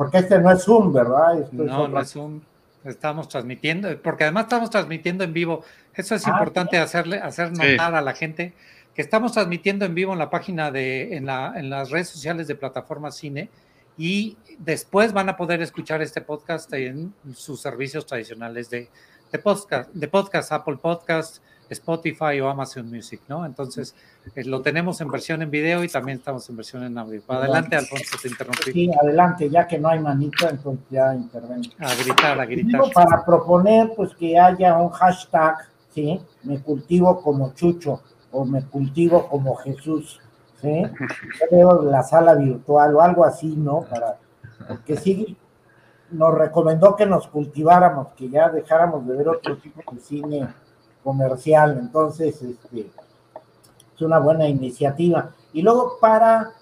porque 0.00 0.16
este 0.16 0.38
no 0.38 0.50
es 0.50 0.64
Zoom, 0.64 0.94
¿verdad? 0.94 1.46
no, 1.52 1.86
no 1.86 2.00
es 2.00 2.12
Zoom. 2.12 2.40
Estamos 2.84 3.28
transmitiendo, 3.28 4.00
porque 4.00 4.24
además 4.24 4.44
estamos 4.44 4.70
transmitiendo 4.70 5.24
en 5.24 5.34
vivo. 5.34 5.62
Eso 5.92 6.14
es 6.14 6.26
ah, 6.26 6.30
importante 6.30 6.78
hacerle, 6.78 7.18
hacer 7.18 7.52
notar 7.52 7.94
a 7.94 8.00
la 8.00 8.14
gente 8.14 8.54
que 8.94 9.02
estamos 9.02 9.32
transmitiendo 9.32 9.84
en 9.84 9.94
vivo 9.94 10.14
en 10.14 10.18
la 10.18 10.30
página 10.30 10.70
de, 10.70 11.18
en, 11.18 11.26
la, 11.26 11.52
en 11.54 11.68
las 11.68 11.90
redes 11.90 12.08
sociales 12.08 12.46
de 12.48 12.54
Plataforma 12.54 13.10
Cine 13.10 13.50
y 13.98 14.38
después 14.58 15.12
van 15.12 15.28
a 15.28 15.36
poder 15.36 15.60
escuchar 15.60 16.00
este 16.00 16.22
podcast 16.22 16.72
en 16.72 17.12
sus 17.34 17.60
servicios 17.60 18.06
tradicionales 18.06 18.70
de, 18.70 18.88
de 19.30 19.38
podcast, 19.38 19.90
de 19.92 20.08
podcast, 20.08 20.50
Apple 20.50 20.78
Podcast, 20.80 21.42
Spotify 21.70 22.40
o 22.40 22.48
Amazon 22.48 22.90
Music, 22.90 23.20
¿no? 23.28 23.46
Entonces, 23.46 23.94
eh, 24.34 24.44
lo 24.44 24.60
tenemos 24.60 25.00
en 25.00 25.08
versión 25.08 25.40
en 25.42 25.50
video 25.50 25.84
y 25.84 25.88
también 25.88 26.18
estamos 26.18 26.48
en 26.50 26.56
versión 26.56 26.82
en 26.82 26.98
audio. 26.98 27.22
Adelante, 27.28 27.76
Alfonso, 27.76 28.16
te 28.20 28.28
interrumpí. 28.28 28.72
Sí, 28.72 28.90
adelante, 29.00 29.48
ya 29.48 29.66
que 29.66 29.78
no 29.78 29.88
hay 29.88 30.00
manita, 30.00 30.50
entonces 30.50 30.84
ya 30.90 31.14
intervengo. 31.14 31.70
A 31.78 31.94
gritar, 31.94 32.40
a 32.40 32.44
gritar. 32.46 32.82
para 32.92 33.24
proponer, 33.24 33.92
pues, 33.96 34.14
que 34.14 34.38
haya 34.38 34.76
un 34.78 34.90
hashtag, 34.90 35.58
¿sí? 35.94 36.20
Me 36.42 36.60
cultivo 36.60 37.22
como 37.22 37.54
Chucho 37.54 38.02
o 38.32 38.44
me 38.44 38.64
cultivo 38.64 39.28
como 39.28 39.54
Jesús, 39.56 40.20
¿sí? 40.60 40.82
Yo 41.40 41.46
veo 41.50 41.82
la 41.82 42.02
sala 42.02 42.34
virtual 42.34 42.96
o 42.96 43.00
algo 43.00 43.24
así, 43.24 43.54
¿no? 43.56 43.82
Para, 43.82 44.18
porque 44.66 44.96
sí, 44.96 45.36
nos 46.10 46.34
recomendó 46.34 46.96
que 46.96 47.06
nos 47.06 47.28
cultiváramos, 47.28 48.08
que 48.16 48.28
ya 48.28 48.48
dejáramos 48.48 49.06
de 49.06 49.16
ver 49.16 49.28
otro 49.28 49.56
tipo 49.58 49.80
de 49.92 50.00
cine 50.00 50.48
comercial. 51.02 51.78
Entonces, 51.80 52.40
este, 52.42 52.90
es 53.94 54.02
una 54.02 54.18
buena 54.18 54.48
iniciativa. 54.48 55.30
Y 55.52 55.62
luego 55.62 55.98
para 56.00 56.52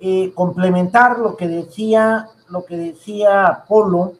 eh, 0.00 0.32
complementar 0.34 1.18
lo 1.18 1.36
que 1.36 1.48
decía, 1.48 2.28
lo 2.48 2.64
que 2.64 2.76
decía 2.76 3.64
Polo, 3.68 4.14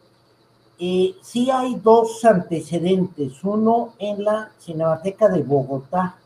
eh, 0.78 1.14
sí 1.22 1.50
hay 1.50 1.76
dos 1.76 2.24
antecedentes. 2.24 3.42
Uno 3.42 3.94
en 3.98 4.24
la 4.24 4.50
Cinemateca 4.58 5.28
de 5.28 5.42
Bogotá, 5.42 6.16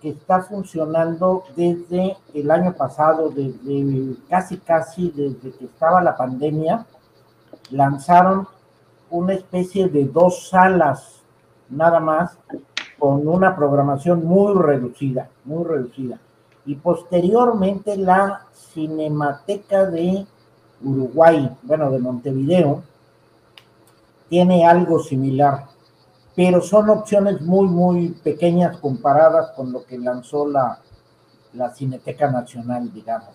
que 0.00 0.10
está 0.10 0.42
funcionando 0.42 1.44
desde 1.56 2.16
el 2.34 2.50
año 2.50 2.74
pasado, 2.74 3.30
desde 3.30 4.16
casi 4.28 4.58
casi 4.58 5.10
desde 5.10 5.56
que 5.56 5.64
estaba 5.64 6.02
la 6.02 6.16
pandemia, 6.16 6.86
lanzaron 7.70 8.46
una 9.10 9.34
especie 9.34 9.88
de 9.88 10.04
dos 10.04 10.48
salas 10.48 11.23
nada 11.74 12.00
más, 12.00 12.38
con 12.98 13.26
una 13.26 13.54
programación 13.54 14.24
muy 14.24 14.54
reducida, 14.54 15.28
muy 15.44 15.64
reducida. 15.64 16.18
Y 16.66 16.76
posteriormente 16.76 17.96
la 17.96 18.46
Cinemateca 18.52 19.84
de 19.86 20.26
Uruguay, 20.82 21.50
bueno, 21.62 21.90
de 21.90 21.98
Montevideo, 21.98 22.82
tiene 24.28 24.66
algo 24.66 25.00
similar, 25.00 25.66
pero 26.34 26.60
son 26.60 26.90
opciones 26.90 27.40
muy, 27.42 27.68
muy 27.68 28.08
pequeñas 28.08 28.78
comparadas 28.78 29.52
con 29.52 29.72
lo 29.72 29.84
que 29.84 29.98
lanzó 29.98 30.48
la, 30.48 30.80
la 31.52 31.74
Cineteca 31.74 32.30
Nacional, 32.30 32.92
digamos, 32.92 33.34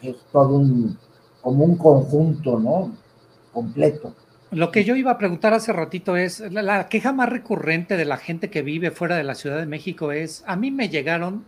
que 0.00 0.10
es 0.10 0.16
todo 0.30 0.56
un, 0.56 0.98
como 1.40 1.64
un 1.64 1.76
conjunto, 1.76 2.58
¿no? 2.58 2.92
Completo. 3.52 4.14
Lo 4.52 4.70
que 4.70 4.84
yo 4.84 4.96
iba 4.96 5.12
a 5.12 5.16
preguntar 5.16 5.54
hace 5.54 5.72
ratito 5.72 6.14
es, 6.14 6.40
la, 6.40 6.86
queja 6.90 7.14
más 7.14 7.30
recurrente 7.30 7.96
de 7.96 8.04
la 8.04 8.18
gente 8.18 8.50
que 8.50 8.60
vive 8.60 8.90
fuera 8.90 9.16
de 9.16 9.24
la 9.24 9.34
Ciudad 9.34 9.56
de 9.56 9.64
México 9.64 10.12
es, 10.12 10.44
a 10.46 10.56
mí 10.56 10.70
me 10.70 10.90
llegaron 10.90 11.46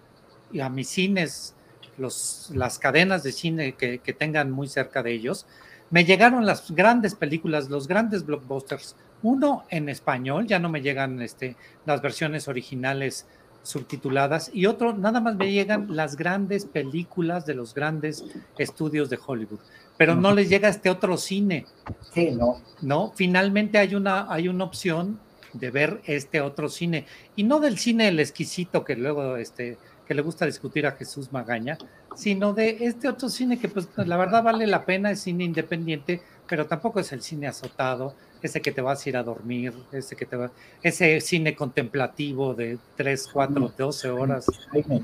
y 0.51 0.61
a 0.61 0.71
mis 0.71 0.89
cines, 0.89 1.55
los, 1.99 2.51
las 2.55 2.79
cadenas 2.79 3.23
de 3.23 3.33
cine 3.33 3.75
que, 3.75 3.99
que, 3.99 4.15
tengan 4.15 4.51
muy 4.51 4.69
cerca 4.69 5.03
de 5.03 5.13
ellos, 5.13 5.47
me 5.91 6.07
llegaron 6.07 6.47
las 6.47 6.71
grandes 6.71 7.15
películas, 7.15 7.69
los 7.69 7.89
grandes 7.89 8.25
blockbusters, 8.25 8.97
uno 9.23 9.65
en 9.69 9.91
español, 9.91 10.47
ya 10.47 10.59
no 10.59 10.71
me 10.71 10.81
llegan 10.81 11.21
este, 11.21 11.57
las 11.85 12.01
versiones 12.01 12.49
originales 12.49 13.27
subtituladas, 13.65 14.51
y 14.55 14.65
otro, 14.65 14.95
nada 14.95 15.21
más 15.21 15.37
me 15.37 15.53
llegan 15.53 15.95
las 15.95 16.17
grandes 16.17 16.65
películas 16.65 17.45
de 17.45 17.55
los 17.55 17.75
grandes 17.75 18.25
estudios 18.57 19.11
de 19.11 19.19
Hollywood 19.27 19.61
pero 19.97 20.15
no 20.15 20.33
les 20.33 20.49
llega 20.49 20.69
este 20.69 20.91
otro 20.91 21.17
cine. 21.17 21.67
Sí, 22.13 22.31
no. 22.31 22.61
No, 22.83 23.13
finalmente 23.15 23.79
hay 23.79 23.95
una, 23.95 24.33
hay 24.33 24.49
una 24.49 24.65
opción 24.65 25.21
de 25.53 25.71
ver 25.71 26.01
este 26.07 26.41
otro 26.41 26.69
cine, 26.69 27.07
y 27.37 27.45
no 27.45 27.61
del 27.61 27.79
cine 27.79 28.09
el 28.09 28.21
exquisito 28.21 28.85
que 28.85 28.97
luego 28.97 29.37
este, 29.37 29.79
que 30.07 30.15
le 30.15 30.23
gusta 30.23 30.47
discutir 30.47 30.87
a 30.87 30.93
Jesús 30.93 31.33
Magaña, 31.33 31.79
sino 32.15 32.53
de 32.53 32.79
este 32.81 33.09
otro 33.09 33.29
cine 33.29 33.59
que 33.59 33.69
pues 33.69 33.89
la 33.97 34.17
verdad 34.17 34.43
vale 34.43 34.67
la 34.67 34.85
pena, 34.85 35.11
es 35.11 35.21
cine 35.21 35.45
independiente, 35.45 36.23
pero 36.49 36.67
tampoco 36.67 37.01
es 37.01 37.13
el 37.13 37.23
cine 37.23 37.47
azotado, 37.47 38.15
ese 38.43 38.61
que 38.61 38.73
te 38.73 38.83
vas 38.83 39.05
a 39.05 39.09
ir 39.09 39.17
a 39.17 39.23
dormir, 39.23 39.73
ese 39.93 40.17
que 40.17 40.27
te 40.27 40.37
va, 40.37 40.51
ese 40.83 41.21
cine 41.21 41.55
contemplativo 41.55 42.55
de 42.55 42.79
3, 42.97 43.29
4, 43.33 43.73
12 43.77 44.11
horas. 44.11 44.47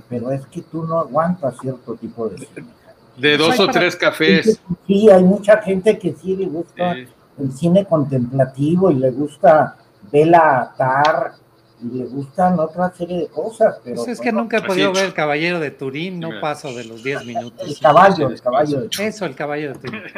Pero 0.09 0.31
es 0.31 0.47
que 0.47 0.61
tú 0.63 0.85
no 0.85 0.99
aguantas 0.99 1.57
cierto 1.61 1.95
tipo 1.95 2.29
de 2.29 2.39
cine. 2.39 2.69
De 3.21 3.37
dos 3.37 3.61
o 3.61 3.67
tres 3.69 3.97
cafés. 3.97 4.61
Sí, 4.87 5.11
hay 5.11 5.23
mucha 5.23 5.59
gente 5.63 5.99
que 5.99 6.15
sí 6.15 6.37
le 6.37 6.47
gusta 6.47 6.97
el 7.39 7.53
cine 7.53 7.85
contemplativo 7.85 8.91
y 8.91 8.95
le 8.95 9.11
gusta 9.11 9.77
Bela 10.11 10.75
Tar 10.77 11.33
y 11.83 11.99
le 11.99 12.05
gustan 12.05 12.59
otra 12.59 12.91
serie 12.93 13.21
de 13.21 13.29
cosas. 13.29 13.81
Pero 13.83 13.97
pues 13.97 14.09
es 14.09 14.21
que 14.21 14.33
nunca 14.33 14.59
he 14.59 14.63
podido 14.63 14.93
ver 14.93 15.07
El 15.07 15.15
Caballero 15.15 15.61
de 15.61 15.71
Turín, 15.71 16.21
no 16.21 16.41
paso 16.41 16.75
de 16.75 16.85
los 16.85 17.03
10 17.03 17.25
minutos. 17.25 17.67
El 17.67 17.79
caballo, 17.79 18.29
el 18.29 18.41
caballo 18.41 18.81
de 18.83 18.89
Turín. 18.89 19.09
Eso, 19.09 19.25
el 19.27 19.35
caballo 19.35 19.73
de 19.73 19.79
Turín. 19.79 20.03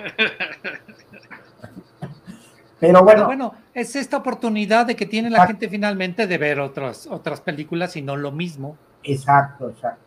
Pero 2.81 3.05
bueno, 3.05 3.27
bueno, 3.27 3.55
es 3.75 3.95
esta 3.95 4.17
oportunidad 4.17 4.87
de 4.87 4.97
que 4.97 5.07
tiene 5.07 5.31
la 5.31 5.47
gente 5.47 5.69
finalmente 5.69 6.27
de 6.27 6.37
ver 6.37 6.59
otras, 6.59 7.07
otras 7.07 7.41
películas 7.41 7.95
y 7.97 8.03
no 8.03 8.17
lo 8.17 8.33
mismo. 8.33 8.77
Exacto, 9.05 9.71
exacto. 9.71 10.03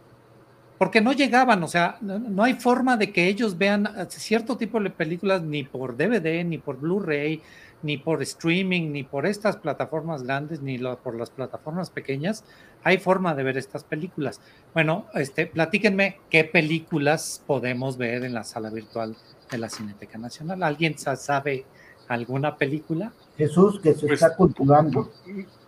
Porque 0.77 1.01
no 1.01 1.13
llegaban, 1.13 1.63
o 1.63 1.67
sea, 1.67 1.98
no, 2.01 2.44
hay 2.44 2.55
forma 2.55 2.98
de 2.98 3.12
que 3.12 3.27
ellos 3.27 3.58
vean 3.58 3.89
cierto 4.10 4.58
tipo 4.58 4.79
de 4.79 4.89
películas 4.89 5.41
ni 5.41 5.63
por 5.63 5.96
DVD, 5.96 6.44
ni 6.44 6.58
por 6.58 6.79
Blu-ray, 6.79 7.41
ni 7.82 7.98
por 7.98 8.22
streaming, 8.24 8.91
ni 8.91 9.03
por 9.03 9.25
estas 9.25 9.58
plataformas 9.58 10.24
grandes, 10.24 10.62
ni 10.62 10.77
por 10.77 11.15
las 11.15 11.29
plataformas 11.29 11.89
pequeñas, 11.89 12.44
hay 12.84 12.98
forma 12.98 13.36
de 13.36 13.44
ver 13.44 13.58
estas 13.58 13.84
películas. 13.84 14.41
Bueno, 14.74 15.05
este, 15.13 15.46
platíquenme 15.46 16.20
qué 16.29 16.44
películas 16.44 17.44
podemos 17.46 17.98
ver 17.98 18.24
en 18.25 18.34
la 18.34 18.44
sala 18.44 18.70
virtual 18.70 19.15
de 19.51 19.58
la 19.58 19.70
Cineteca 19.70 20.17
Nacional. 20.17 20.63
¿Alguien 20.63 20.98
sabe 20.98 21.65
alguna 22.08 22.58
película? 22.58 23.13
Jesús, 23.38 23.79
que 23.79 23.94
se 23.94 24.08
pues, 24.08 24.22
está 24.22 24.36
cultivando. 24.36 25.12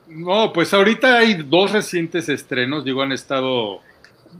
No, 0.07 0.53
pues 0.53 0.73
ahorita 0.73 1.17
hay 1.17 1.43
dos 1.43 1.71
recientes 1.71 2.29
estrenos, 2.29 2.85
digo, 2.85 3.01
han 3.01 3.11
estado, 3.11 3.79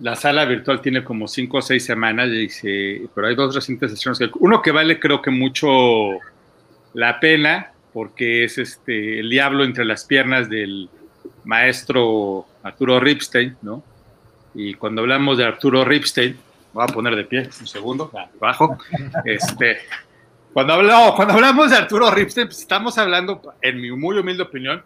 la 0.01 0.15
sala 0.15 0.45
virtual 0.45 0.81
tiene 0.81 1.03
como 1.03 1.27
cinco 1.27 1.57
o 1.57 1.61
seis 1.61 1.85
semanas, 1.85 2.29
pero 2.61 3.27
hay 3.27 3.35
dos 3.35 3.55
recientes 3.55 3.91
estrenos. 3.91 4.19
Uno 4.39 4.61
que 4.61 4.71
vale 4.71 4.99
creo 4.99 5.21
que 5.21 5.31
mucho 5.31 6.19
la 6.93 7.19
pena, 7.19 7.71
porque 7.93 8.43
es 8.43 8.57
este 8.57 9.19
El 9.19 9.29
Diablo 9.29 9.63
entre 9.63 9.85
las 9.85 10.05
piernas 10.05 10.49
del 10.49 10.89
maestro 11.45 12.45
Arturo 12.63 12.99
Ripstein, 12.99 13.57
¿no? 13.61 13.83
Y 14.53 14.73
cuando 14.73 15.01
hablamos 15.01 15.37
de 15.37 15.45
Arturo 15.45 15.85
Ripstein, 15.85 16.37
voy 16.73 16.83
a 16.83 16.87
poner 16.87 17.15
de 17.15 17.23
pie 17.23 17.49
un 17.59 17.67
segundo, 17.67 18.11
abajo, 18.41 18.77
este, 19.25 19.77
cuando, 20.53 20.73
hablamos, 20.73 21.15
cuando 21.15 21.35
hablamos 21.35 21.69
de 21.69 21.77
Arturo 21.77 22.09
Ripstein, 22.11 22.47
pues 22.47 22.59
estamos 22.59 22.97
hablando, 22.97 23.41
en 23.61 23.79
mi 23.79 23.91
muy 23.91 24.17
humilde 24.17 24.43
opinión, 24.43 24.83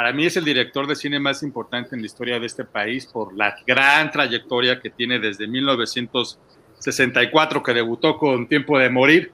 para 0.00 0.14
mí 0.14 0.24
es 0.24 0.38
el 0.38 0.46
director 0.46 0.86
de 0.86 0.96
cine 0.96 1.20
más 1.20 1.42
importante 1.42 1.94
en 1.94 2.00
la 2.00 2.06
historia 2.06 2.40
de 2.40 2.46
este 2.46 2.64
país 2.64 3.04
por 3.04 3.36
la 3.36 3.54
gran 3.66 4.10
trayectoria 4.10 4.80
que 4.80 4.88
tiene 4.88 5.18
desde 5.18 5.46
1964, 5.46 7.62
que 7.62 7.74
debutó 7.74 8.16
con 8.16 8.48
Tiempo 8.48 8.78
de 8.78 8.88
Morir, 8.88 9.30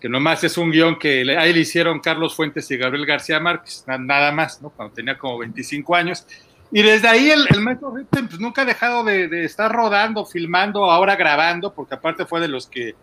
que 0.00 0.08
nomás 0.08 0.42
es 0.42 0.58
un 0.58 0.72
guion 0.72 0.98
que 0.98 1.20
ahí 1.38 1.52
le 1.52 1.60
hicieron 1.60 2.00
Carlos 2.00 2.34
Fuentes 2.34 2.68
y 2.72 2.76
Gabriel 2.76 3.06
García 3.06 3.38
Márquez, 3.38 3.84
nada 3.86 4.32
más, 4.32 4.60
¿no? 4.60 4.70
cuando 4.70 4.92
tenía 4.92 5.16
como 5.16 5.38
25 5.38 5.94
años. 5.94 6.26
Y 6.72 6.82
desde 6.82 7.06
ahí 7.06 7.30
el, 7.30 7.46
maestro 7.60 7.94
Ripstein 7.94 8.26
pues, 8.26 8.40
nunca 8.40 8.62
ha 8.62 8.64
dejado 8.64 9.04
de, 9.04 9.28
de, 9.28 9.44
estar 9.44 9.70
rodando, 9.70 10.26
filmando, 10.26 10.90
ahora 10.90 11.14
grabando, 11.14 11.72
porque 11.72 11.94
aparte 11.94 12.26
fue 12.26 12.40
de 12.40 12.48
los 12.48 12.66
que 12.66 12.96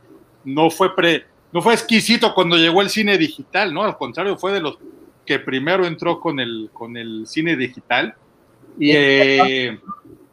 no 0.43 0.69
fue 0.69 0.93
pre, 0.93 1.25
no 1.53 1.61
fue 1.61 1.73
exquisito 1.73 2.33
cuando 2.33 2.57
llegó 2.57 2.81
el 2.81 2.89
cine 2.89 3.17
digital, 3.17 3.73
¿no? 3.73 3.85
Al 3.85 3.95
contrario, 3.95 4.37
fue 4.37 4.51
de 4.51 4.59
los 4.59 4.77
que 5.27 5.37
primero 5.37 5.85
entró 5.85 6.19
con 6.19 6.39
el, 6.39 6.71
con 6.73 6.97
el 6.97 7.27
cine 7.27 7.55
digital. 7.55 8.15
Y, 8.79 8.91
eh, 8.91 9.79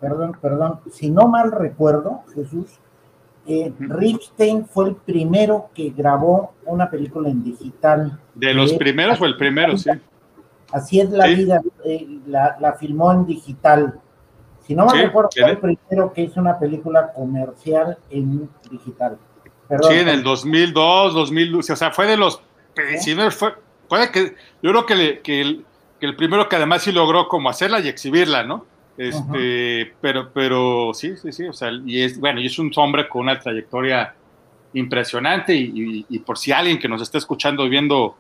perdón, 0.01 0.37
perdón, 0.41 0.81
si 0.91 1.11
no 1.11 1.29
mal 1.29 1.53
recuerdo, 1.53 2.23
Jesús, 2.35 2.79
eh, 3.47 3.73
Ripstein 3.79 4.67
fue 4.67 4.91
el 4.91 4.97
primero 4.97 5.71
que 5.75 5.91
grabó 5.91 6.55
una 6.65 6.89
película 6.89 7.29
en 7.29 7.43
digital. 7.43 8.19
De 8.35 8.55
los 8.55 8.73
primeros 8.75 9.19
fue 9.19 9.29
el 9.29 9.37
primero, 9.37 9.77
sí. 9.77 9.91
Así 10.73 11.01
es 11.01 11.11
la 11.11 11.27
vida, 11.27 11.61
eh, 11.85 12.21
la, 12.27 12.77
filmó 12.79 13.13
en 13.13 13.27
digital. 13.27 14.01
Si 14.67 14.75
no 14.75 14.87
mal 14.87 14.99
recuerdo, 14.99 15.31
fue 15.33 15.51
el 15.51 15.59
primero 15.59 16.13
que 16.13 16.23
hizo 16.23 16.41
una 16.41 16.59
película 16.59 17.13
comercial 17.13 17.99
en 18.11 18.49
digital. 18.71 19.19
sí, 19.69 19.95
en 19.95 20.09
el 20.09 20.23
2002, 20.23 21.15
2012, 21.15 21.73
o 21.73 21.77
sea, 21.77 21.91
fue 21.91 22.07
de 22.07 22.17
los 22.17 22.41
primeros, 22.75 23.35
fue, 23.35 23.53
que, 24.13 24.35
yo 24.63 24.71
creo 24.71 24.87
que, 24.87 25.21
que, 25.21 25.41
el, 25.41 25.65
que, 26.01 26.07
el, 26.07 26.17
primero 26.17 26.49
que 26.49 26.57
además 26.57 26.83
sí 26.83 26.93
logró 26.93 27.29
como 27.29 27.49
hacerla 27.49 27.81
y 27.81 27.89
exhibirla, 27.89 28.45
¿no? 28.45 28.67
Este, 28.97 29.93
pero, 30.01 30.31
pero 30.33 30.93
sí, 30.95 31.17
sí, 31.17 31.33
sí, 31.33 31.45
o 31.45 31.53
sea, 31.53 31.71
y 31.85 32.03
es, 32.03 32.19
bueno, 32.21 32.41
y 32.41 32.47
es 32.47 32.59
un 32.59 32.71
hombre 32.77 33.09
con 33.09 33.23
una 33.23 33.39
trayectoria 33.39 34.15
impresionante 34.73 35.55
y, 35.55 36.07
y, 36.09 36.19
por 36.21 36.39
si 36.39 36.53
alguien 36.53 36.79
que 36.79 36.89
nos 36.89 37.03
está 37.03 37.19
escuchando 37.19 37.69
viendo 37.69 38.17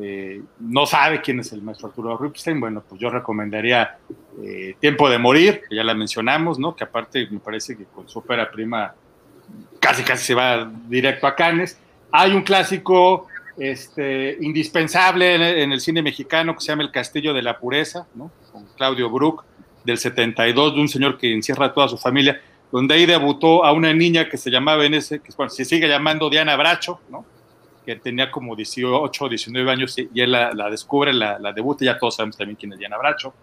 eh, 0.00 0.40
no 0.58 0.86
sabe 0.86 1.20
quién 1.20 1.40
es 1.40 1.52
el 1.52 1.60
maestro 1.62 1.88
Arturo 1.88 2.16
Ripstein, 2.16 2.60
bueno, 2.60 2.82
pues 2.86 3.00
yo 3.00 3.10
recomendaría 3.10 3.98
eh, 4.42 4.74
Tiempo 4.80 5.10
de 5.10 5.18
Morir, 5.18 5.62
que 5.68 5.76
ya 5.76 5.84
la 5.84 5.94
mencionamos, 5.94 6.58
¿no? 6.58 6.74
Que 6.74 6.84
aparte 6.84 7.28
me 7.30 7.40
parece 7.40 7.76
que 7.76 7.84
con 7.84 8.08
su 8.08 8.18
ópera 8.18 8.50
prima 8.50 8.94
casi 9.80 10.02
casi 10.02 10.24
se 10.24 10.34
va 10.34 10.70
directo 10.88 11.26
a 11.26 11.34
Cannes. 11.34 11.78
Hay 12.10 12.32
un 12.32 12.42
clásico 12.42 13.26
este, 13.58 14.38
indispensable 14.40 15.62
en 15.62 15.72
el, 15.72 15.80
cine 15.80 16.02
mexicano 16.02 16.54
que 16.54 16.60
se 16.60 16.68
llama 16.68 16.82
El 16.82 16.90
Castillo 16.90 17.34
de 17.34 17.42
la 17.42 17.58
Pureza, 17.58 18.06
con 18.52 18.66
Claudio 18.76 19.10
Brook, 19.10 19.44
del 19.84 19.98
72, 19.98 20.74
de 20.74 20.80
un 20.80 20.88
señor 20.88 21.18
que 21.18 21.32
encierra 21.32 21.66
a 21.66 21.72
toda 21.72 21.88
su 21.88 21.98
familia, 21.98 22.40
donde 22.70 22.94
ahí 22.94 23.06
debutó 23.06 23.64
a 23.64 23.72
una 23.72 23.92
niña 23.92 24.28
que 24.28 24.36
se 24.36 24.50
llamaba 24.50 24.84
en 24.86 24.92
que 24.92 25.20
bueno, 25.36 25.50
se 25.50 25.64
sigue 25.64 25.88
llamando 25.88 26.30
Diana 26.30 26.56
Bracho, 26.56 27.00
que 27.84 27.96
tenía 27.96 28.30
como 28.30 28.56
18 28.56 29.24
o 29.24 29.28
19 29.28 29.70
años 29.70 29.96
y 29.98 30.20
él 30.20 30.32
la, 30.32 30.70
descubre, 30.70 31.12
la, 31.12 31.38
la, 31.38 31.52
debuta, 31.52 31.84
ya 31.84 31.98
todos 31.98 32.16
sabemos 32.16 32.36
también 32.36 32.56
quién 32.56 32.72
es 32.72 32.78
Diana 32.78 32.96
Bracho. 32.96 33.34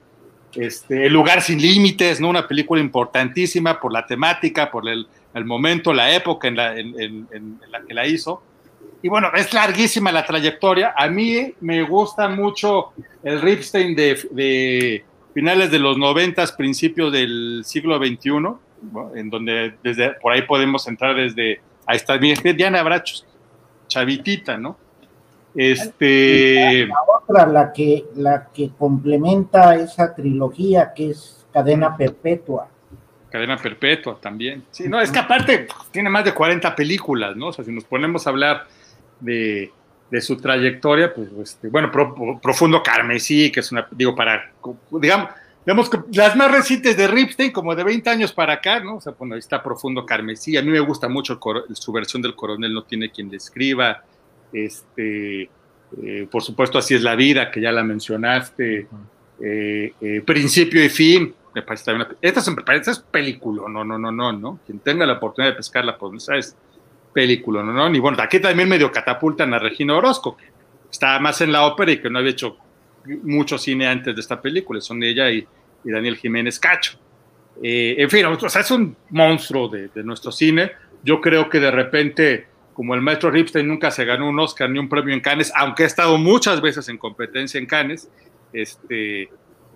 Este, 0.55 1.05
el 1.05 1.13
lugar 1.13 1.41
sin 1.43 1.61
límites, 1.61 2.19
¿no? 2.19 2.29
una 2.29 2.47
película 2.47 2.81
importantísima 2.81 3.79
por 3.79 3.93
la 3.93 4.07
temática, 4.07 4.71
por 4.71 4.87
el, 4.89 5.05
momento, 5.45 5.93
la 5.93 6.11
época 6.15 6.47
en 6.47 6.55
la 6.55 6.73
que 7.87 7.93
la 7.93 8.07
hizo 8.07 8.41
y 9.01 9.07
bueno, 9.07 9.29
es 9.33 9.53
larguísima 9.53 10.11
la 10.11 10.25
trayectoria. 10.25 10.93
A 10.95 11.07
mí 11.07 11.53
me 11.61 11.83
gusta 11.83 12.27
mucho 12.27 12.91
el 13.23 13.41
Ripstein 13.41 13.95
de, 13.95 15.03
finales 15.33 15.71
de 15.71 15.79
los 15.79 15.97
noventas, 15.97 16.51
principios 16.51 17.11
del 17.13 17.61
siglo 17.65 17.97
XXI, 17.97 18.31
en 19.15 19.29
donde 19.29 19.75
desde 19.83 20.11
por 20.15 20.33
ahí 20.33 20.41
podemos 20.41 20.87
entrar 20.87 21.15
desde, 21.15 21.61
ahí 21.85 21.97
está 21.97 22.17
Diana 22.17 22.83
Brachos, 22.83 23.25
chavitita, 23.87 24.57
¿no? 24.57 24.77
Este... 25.55 26.85
La 26.87 26.95
otra, 27.17 27.47
la 27.47 27.73
que, 27.73 28.05
la 28.15 28.49
que 28.53 28.71
complementa 28.77 29.75
esa 29.75 30.13
trilogía, 30.13 30.93
que 30.93 31.11
es 31.11 31.45
Cadena 31.51 31.95
Perpetua. 31.95 32.67
Cadena 33.29 33.57
Perpetua 33.57 34.17
también. 34.19 34.63
Sí, 34.71 34.87
no, 34.87 34.99
es 34.99 35.11
que 35.11 35.19
aparte 35.19 35.67
tiene 35.91 36.09
más 36.09 36.25
de 36.25 36.33
40 36.33 36.75
películas, 36.75 37.35
¿no? 37.35 37.47
O 37.47 37.53
sea, 37.53 37.63
si 37.63 37.71
nos 37.71 37.83
ponemos 37.83 38.25
a 38.25 38.29
hablar 38.31 38.67
de, 39.19 39.71
su 40.21 40.37
trayectoria, 40.37 41.13
pues, 41.13 41.29
este, 41.41 41.69
bueno, 41.69 41.91
Profundo 42.41 42.81
Carmesí, 42.81 43.51
que 43.51 43.59
es 43.59 43.71
una, 43.71 43.87
digo, 43.91 44.15
para, 44.15 44.51
digamos, 44.91 45.29
digamos 45.65 45.89
que 45.89 45.99
las 46.13 46.35
más 46.35 46.51
recientes 46.51 46.97
de 46.97 47.07
Ripstein, 47.07 47.51
como 47.51 47.75
de 47.75 47.83
20 47.83 48.09
años 48.09 48.33
para 48.33 48.53
acá, 48.53 48.79
¿no? 48.79 48.95
O 48.95 49.01
sea, 49.01 49.13
bueno, 49.17 49.35
ahí 49.35 49.39
está 49.39 49.61
Profundo 49.61 50.05
Carmesí, 50.05 50.57
a 50.57 50.61
mí 50.61 50.71
me 50.71 50.79
gusta 50.79 51.07
mucho 51.07 51.39
su 51.73 51.91
versión 51.91 52.21
del 52.21 52.35
coronel, 52.35 52.73
no 52.73 52.83
tiene 52.83 53.11
quien 53.11 53.29
le 53.29 53.37
escriba, 53.37 54.03
este, 54.51 55.49
eh, 56.03 56.27
por 56.29 56.41
supuesto, 56.41 56.77
Así 56.77 56.95
es 56.95 57.01
la 57.01 57.15
vida, 57.15 57.51
que 57.51 57.61
ya 57.61 57.71
la 57.71 57.83
mencionaste, 57.83 58.87
eh, 59.41 59.93
eh, 60.01 60.21
Principio 60.25 60.83
y 60.83 60.89
Fin, 60.89 61.33
me 61.53 61.61
parece 61.61 61.85
también, 61.85 62.07
esta, 62.21 62.39
es, 62.39 62.47
esta 62.47 62.91
es 62.91 62.99
película, 62.99 63.63
no, 63.67 63.83
no, 63.83 63.97
no, 63.97 64.11
no, 64.11 64.31
no, 64.31 64.59
quien 64.65 64.79
tenga 64.79 65.05
la 65.05 65.13
oportunidad 65.13 65.53
de 65.53 65.57
pescarla, 65.57 65.97
pues, 65.97 66.23
¿sabes? 66.23 66.55
Película, 67.13 67.63
¿no? 67.63 67.93
Y 67.93 67.99
bueno, 67.99 68.17
aquí 68.21 68.39
también 68.39 68.69
medio 68.69 68.91
catapultan 68.91 69.53
a 69.53 69.59
Regina 69.59 69.95
Orozco, 69.95 70.37
que 70.37 70.45
estaba 70.91 71.19
más 71.19 71.41
en 71.41 71.51
la 71.51 71.65
ópera 71.65 71.91
y 71.91 72.01
que 72.01 72.09
no 72.09 72.19
había 72.19 72.31
hecho 72.31 72.57
mucho 73.23 73.57
cine 73.57 73.87
antes 73.87 74.15
de 74.15 74.21
esta 74.21 74.41
película, 74.41 74.81
son 74.81 75.03
ella 75.03 75.29
y, 75.31 75.47
Daniel 75.83 76.17
Jiménez 76.17 76.59
Cacho. 76.59 76.99
Eh, 77.63 77.95
en 77.97 78.09
fin, 78.09 78.25
o 78.25 78.49
sea, 78.49 78.61
es 78.61 78.71
un 78.71 78.95
monstruo 79.11 79.69
de, 79.69 79.89
nuestro 80.03 80.31
cine. 80.31 80.71
Yo 81.03 81.21
creo 81.21 81.49
que 81.49 81.59
de 81.59 81.71
repente, 81.71 82.47
como 82.73 82.95
el 82.95 83.01
maestro 83.01 83.31
Ripstein 83.31 83.65
nunca 83.65 83.89
se 83.89 84.03
ganó 84.03 84.27
un 84.27 84.39
Oscar 84.39 84.69
ni 84.69 84.77
un 84.77 84.89
premio 84.89 85.13
en 85.13 85.21
Cannes, 85.21 85.53
aunque 85.55 85.83
ha 85.83 85.87
estado 85.87 86.17
muchas 86.17 86.59
veces 86.59 86.89
en 86.89 86.97
competencia 86.97 87.57
en 87.57 87.65
Cannes, 87.65 88.09
este, 88.51 89.29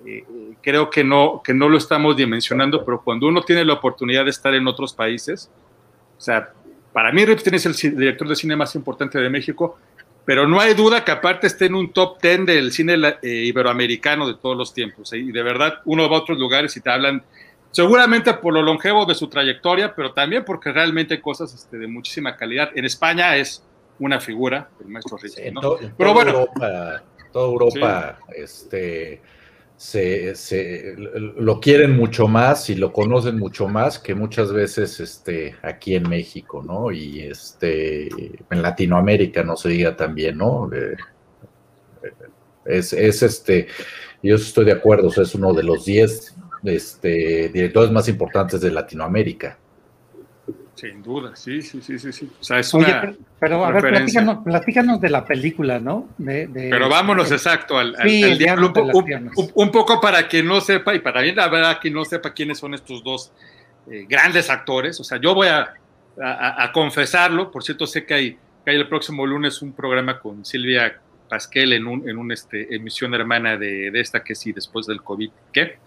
eh, 0.06 0.26
creo 0.62 0.90
que 0.90 1.06
no, 1.06 1.42
que 1.42 1.54
no 1.54 1.70
lo 1.70 1.78
estamos 1.78 2.18
dimensionando, 2.18 2.84
pero 2.84 3.02
cuando 3.02 3.28
uno 3.28 3.42
tiene 3.42 3.64
la 3.64 3.74
oportunidad 3.74 4.26
de 4.26 4.32
estar 4.32 4.54
en 4.54 4.68
otros 4.68 4.94
países, 4.94 5.50
o 6.18 6.22
sea, 6.22 6.54
para 6.94 7.12
mí 7.12 7.26
Ripstein 7.26 7.56
es 7.56 7.66
el 7.66 7.98
director 7.98 8.28
de 8.28 8.36
cine 8.36 8.56
más 8.56 8.76
importante 8.76 9.20
de 9.20 9.30
México, 9.30 9.78
pero 10.26 10.48
no 10.48 10.60
hay 10.60 10.74
duda 10.74 11.04
que 11.04 11.12
aparte 11.12 11.48
esté 11.48 11.66
en 11.66 11.76
un 11.76 11.92
top 11.92 12.22
10 12.22 12.46
del 12.46 12.72
cine 12.72 12.96
eh, 13.22 13.28
iberoamericano 13.28 14.28
de 14.28 14.36
todos 14.36 14.56
los 14.56 14.74
tiempos. 14.74 15.12
¿eh? 15.14 15.18
Y 15.18 15.32
de 15.32 15.44
verdad, 15.44 15.82
uno 15.86 16.08
va 16.10 16.18
a 16.18 16.20
otros 16.22 16.38
lugares 16.38 16.78
y 16.78 16.82
te 16.82 16.90
hablan, 16.90 17.24
seguramente 17.72 18.34
por 18.36 18.54
lo 18.54 18.62
longevo 18.62 19.06
de 19.06 19.16
su 19.16 19.28
trayectoria, 19.28 19.94
pero 19.96 20.14
también 20.14 20.46
porque 20.46 20.72
realmente 20.72 21.16
hay 21.16 21.22
cosas 21.22 21.54
este, 21.54 21.78
de 21.78 21.88
muchísima 21.88 22.38
calidad. 22.38 22.70
En 22.76 22.86
España 22.86 23.36
es 23.36 23.64
una 24.00 24.20
figura, 24.20 24.70
el 24.80 24.88
maestro 24.88 25.18
Ripstein. 25.18 25.56
pero 25.98 26.14
bueno. 26.14 26.46
toda 27.32 27.48
Europa, 27.48 28.20
este 28.36 29.22
se, 29.76 30.96
lo 30.98 31.60
quieren 31.60 31.96
mucho 31.96 32.28
más 32.28 32.70
y 32.70 32.76
lo 32.76 32.94
conocen 32.94 33.38
mucho 33.38 33.68
más 33.68 34.00
que 34.00 34.16
muchas 34.16 34.54
veces 34.54 35.00
este, 35.00 35.56
aquí 35.62 35.96
en 35.96 36.08
México, 36.08 36.64
¿no? 36.66 36.92
Y 36.92 37.22
este, 37.22 38.08
en 38.08 38.62
Latinoamérica, 38.62 39.44
no 39.44 39.58
se 39.58 39.70
diga 39.70 39.96
también, 39.96 40.38
¿no? 40.38 40.70
Eh, 40.74 40.96
es, 42.66 42.94
este, 42.94 43.68
yo 44.22 44.36
estoy 44.36 44.66
de 44.66 44.72
acuerdo, 44.72 45.10
es 45.10 45.36
uno 45.36 45.54
de 45.54 45.64
los 45.64 45.86
10 45.86 46.36
este, 46.64 47.50
directores 47.50 47.92
más 47.92 48.08
importantes 48.08 48.62
de 48.62 48.72
Latinoamérica. 48.72 49.60
Sin 50.76 51.04
duda, 51.04 51.36
sí, 51.36 51.62
sí, 51.62 51.82
sí, 51.82 52.00
sí, 52.00 52.12
sí. 52.12 52.30
O 52.42 52.44
sea, 52.44 52.58
es 52.58 52.74
una 52.74 52.88
Oye, 52.88 52.96
pero, 53.00 53.16
pero 53.40 53.66
a 53.66 53.72
ver, 53.72 53.82
platícanos, 53.92 54.44
platícanos 54.44 55.00
de 55.00 55.10
la 55.12 55.24
película, 55.24 55.80
¿no? 55.80 56.10
De, 56.18 56.48
de- 56.48 56.70
Pero 56.72 56.90
vámonos 56.90 57.30
de- 57.30 57.36
exacto 57.36 57.78
al, 57.78 57.96
al- 57.96 58.10
Sí, 58.10 58.24
al 58.24 58.32
el 58.32 58.38
diablo. 58.40 58.74
Un, 59.54 59.72
poco 59.72 60.02
para 60.02 60.28
quien 60.28 60.48
no 60.48 60.60
sepa, 60.62 60.96
y 60.96 61.00
para 61.00 61.22
bien 61.22 61.36
la 61.36 61.48
verdad 61.48 61.78
quien 61.80 61.94
no 61.94 62.04
sepa 62.04 62.34
quiénes 62.34 62.58
son 62.58 62.74
estos 62.74 63.04
dos 63.04 63.32
eh, 63.90 64.06
grandes 64.10 64.50
actores. 64.50 65.00
O 65.00 65.04
sea, 65.04 65.20
yo 65.20 65.36
voy 65.36 65.48
a, 65.48 65.74
a- 66.20 66.64
a 66.64 66.72
confesarlo. 66.72 67.52
Por 67.52 67.64
cierto, 67.64 67.86
sé 67.86 68.06
que 68.06 68.14
hay, 68.16 68.32
que 68.66 68.72
hay 68.72 68.76
el 68.78 68.88
próximo 68.90 69.28
lunes 69.28 69.62
un 69.62 69.74
programa 69.74 70.20
con 70.20 70.44
Silvia 70.44 71.00
Pasquel 71.30 71.74
en 71.74 71.86
un, 71.86 72.10
en 72.10 72.18
un 72.18 72.32
este, 72.32 72.74
emisión 72.76 73.14
hermana 73.14 73.58
de, 73.58 73.92
de 73.92 74.00
esta 74.00 74.24
que 74.24 74.34
sí, 74.34 74.52
después 74.54 74.88
del 74.88 75.04
COVID, 75.04 75.30
¿qué? 75.52 75.78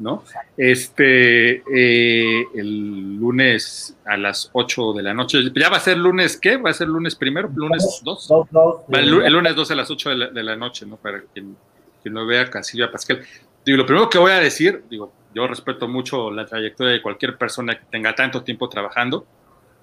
¿No? 0.00 0.22
Este, 0.56 1.62
eh, 1.74 2.44
el 2.54 3.16
lunes 3.16 3.96
a 4.04 4.16
las 4.16 4.48
8 4.52 4.92
de 4.92 5.02
la 5.02 5.12
noche. 5.14 5.38
¿Ya 5.54 5.68
va 5.70 5.78
a 5.78 5.80
ser 5.80 5.98
lunes 5.98 6.38
qué? 6.40 6.56
¿Va 6.56 6.70
a 6.70 6.74
ser 6.74 6.86
lunes 6.88 7.16
primero? 7.16 7.50
¿Lunes 7.52 7.82
2? 8.04 8.28
Dos, 8.28 8.28
dos, 8.50 8.76
Va, 8.94 9.00
El, 9.00 9.10
lu- 9.10 9.22
el 9.22 9.32
lunes 9.32 9.56
12 9.56 9.72
a 9.72 9.76
las 9.76 9.90
8 9.90 10.10
de 10.10 10.16
la, 10.16 10.26
de 10.28 10.42
la 10.44 10.54
noche, 10.56 10.86
¿no? 10.86 10.96
Para 10.96 11.20
quien, 11.32 11.56
quien 12.02 12.14
no 12.14 12.24
vea 12.26 12.42
a 12.52 12.62
Silvia 12.62 12.90
Pascal. 12.92 13.22
Digo, 13.64 13.76
lo 13.78 13.86
primero 13.86 14.08
que 14.08 14.18
voy 14.18 14.30
a 14.32 14.38
decir, 14.38 14.84
digo, 14.88 15.12
yo 15.34 15.46
respeto 15.48 15.88
mucho 15.88 16.30
la 16.30 16.46
trayectoria 16.46 16.92
de 16.92 17.02
cualquier 17.02 17.36
persona 17.36 17.76
que 17.78 17.84
tenga 17.90 18.14
tanto 18.14 18.42
tiempo 18.44 18.68
trabajando, 18.68 19.26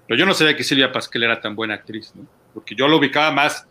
pero 0.06 0.18
yo 0.18 0.24
no 0.24 0.32
sabía 0.32 0.56
que 0.56 0.64
Silvia 0.64 0.90
Pascal 0.92 1.24
era 1.24 1.40
tan 1.40 1.54
buena 1.54 1.74
actriz, 1.74 2.12
¿no? 2.14 2.24
Porque 2.54 2.74
yo 2.74 2.88
lo 2.88 2.96
ubicaba 2.96 3.30
más, 3.32 3.66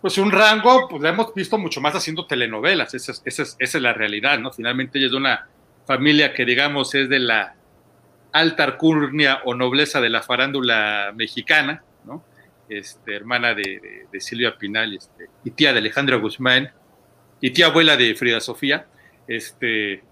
pues 0.00 0.16
un 0.18 0.30
rango, 0.32 0.88
pues 0.88 1.02
la 1.02 1.10
hemos 1.10 1.32
visto 1.34 1.58
mucho 1.58 1.80
más 1.80 1.94
haciendo 1.94 2.26
telenovelas, 2.26 2.94
esa 2.94 3.12
es, 3.12 3.22
esa 3.24 3.42
es, 3.42 3.56
esa 3.58 3.78
es 3.78 3.82
la 3.82 3.92
realidad, 3.92 4.38
¿no? 4.38 4.50
Finalmente 4.52 4.98
ella 4.98 5.06
es 5.06 5.12
de 5.12 5.18
una 5.18 5.48
familia 5.86 6.32
que, 6.32 6.44
digamos, 6.44 6.94
es 6.94 7.08
de 7.08 7.18
la 7.18 7.54
alta 8.32 8.64
alcurnia 8.64 9.40
o 9.44 9.54
nobleza 9.54 10.00
de 10.00 10.08
la 10.10 10.22
farándula 10.22 11.12
mexicana, 11.14 11.82
¿no? 12.04 12.24
Este, 12.68 13.14
hermana 13.14 13.54
de, 13.54 13.62
de- 13.62 14.06
de 14.10 14.20
Silvia 14.20 14.56
Pinal 14.58 14.94
este, 14.94 15.28
y 15.44 15.50
tía 15.50 15.72
de 15.72 15.78
Alejandra 15.80 16.16
Guzmán 16.16 16.70
y 17.40 17.50
tía 17.50 17.66
abuela 17.66 17.96
de 17.96 18.14
Frida 18.14 18.40
Sofía. 18.40 18.86
Este, 19.28 20.02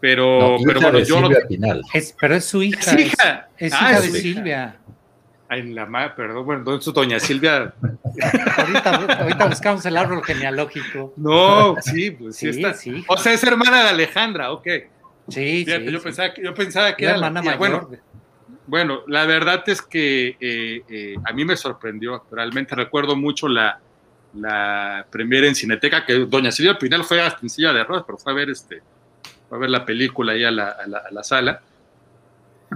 pero, 0.00 0.56
No, 0.58 0.64
pero 0.66 0.80
bueno, 0.80 0.98
de 0.98 1.04
yo 1.04 1.20
no. 1.20 1.28
Silvia 1.28 1.46
Pinal. 1.46 1.82
Es, 1.92 2.14
pero 2.20 2.34
es 2.34 2.44
su 2.44 2.62
hija. 2.62 2.80
Es 2.80 2.98
hija. 3.06 3.48
Es, 3.56 3.72
es 3.72 3.78
Ah, 3.80 3.90
hija 3.92 4.00
de. 4.00 4.08
Silvia. 4.08 4.76
Ay, 5.50 5.62
la 5.72 5.86
ma, 5.86 6.14
perdón, 6.14 6.44
bueno, 6.44 6.58
entonces 6.60 6.92
doña 6.92 7.18
Silvia. 7.20 7.72
Ahorita, 8.56 8.90
ahorita 9.20 9.46
buscamos 9.46 9.86
el 9.86 9.96
árbol 9.96 10.22
genealógico. 10.24 11.14
No, 11.16 11.76
sí, 11.80 12.10
pues 12.10 12.36
sí, 12.36 12.52
Sí, 12.52 12.60
está. 12.60 12.74
sí. 12.74 13.04
O 13.08 13.16
sea, 13.16 13.32
es 13.32 13.42
hermana 13.44 13.84
de 13.84 13.88
Alejandra, 13.90 14.52
ok. 14.52 14.66
Sí, 15.28 15.64
Fíjate, 15.64 15.86
sí. 15.86 15.92
yo, 15.92 15.98
sí. 15.98 16.04
Pensaba 16.04 16.34
que, 16.34 16.42
yo 16.42 16.54
pensaba 16.54 16.96
que 16.96 17.04
Era 17.04 17.16
era 17.18 17.30
la 17.30 17.40
tía. 17.40 17.56
mayor. 17.56 17.58
Bueno, 17.58 17.88
Bueno, 18.66 19.02
la 19.06 19.24
verdad 19.26 19.62
es 19.66 19.80
que 19.82 20.36
eh, 20.40 20.82
eh, 20.88 21.16
a 21.24 21.32
mí 21.32 21.44
me 21.44 21.56
sorprendió. 21.56 22.24
Realmente 22.30 22.74
recuerdo 22.74 23.16
mucho 23.16 23.48
la, 23.48 23.80
la 24.34 25.06
premiere 25.10 25.48
en 25.48 25.54
Cineteca, 25.54 26.04
que 26.04 26.14
doña 26.26 26.50
Silvia 26.52 26.78
Pinal 26.78 27.04
fue 27.04 27.20
hasta 27.20 27.40
en 27.42 27.50
silla 27.50 27.72
de 27.72 27.84
ruedas, 27.84 28.04
pero 28.06 28.18
fue 28.18 28.32
a 28.32 28.34
ver, 28.36 28.50
este, 28.50 28.82
fue 29.48 29.56
a 29.58 29.60
ver 29.60 29.70
la 29.70 29.84
película 29.86 30.32
ahí 30.32 30.44
a 30.44 30.50
la, 30.50 30.68
a 30.70 30.86
la- 30.86 30.98
a 30.98 31.10
la 31.10 31.22
sala. 31.22 31.60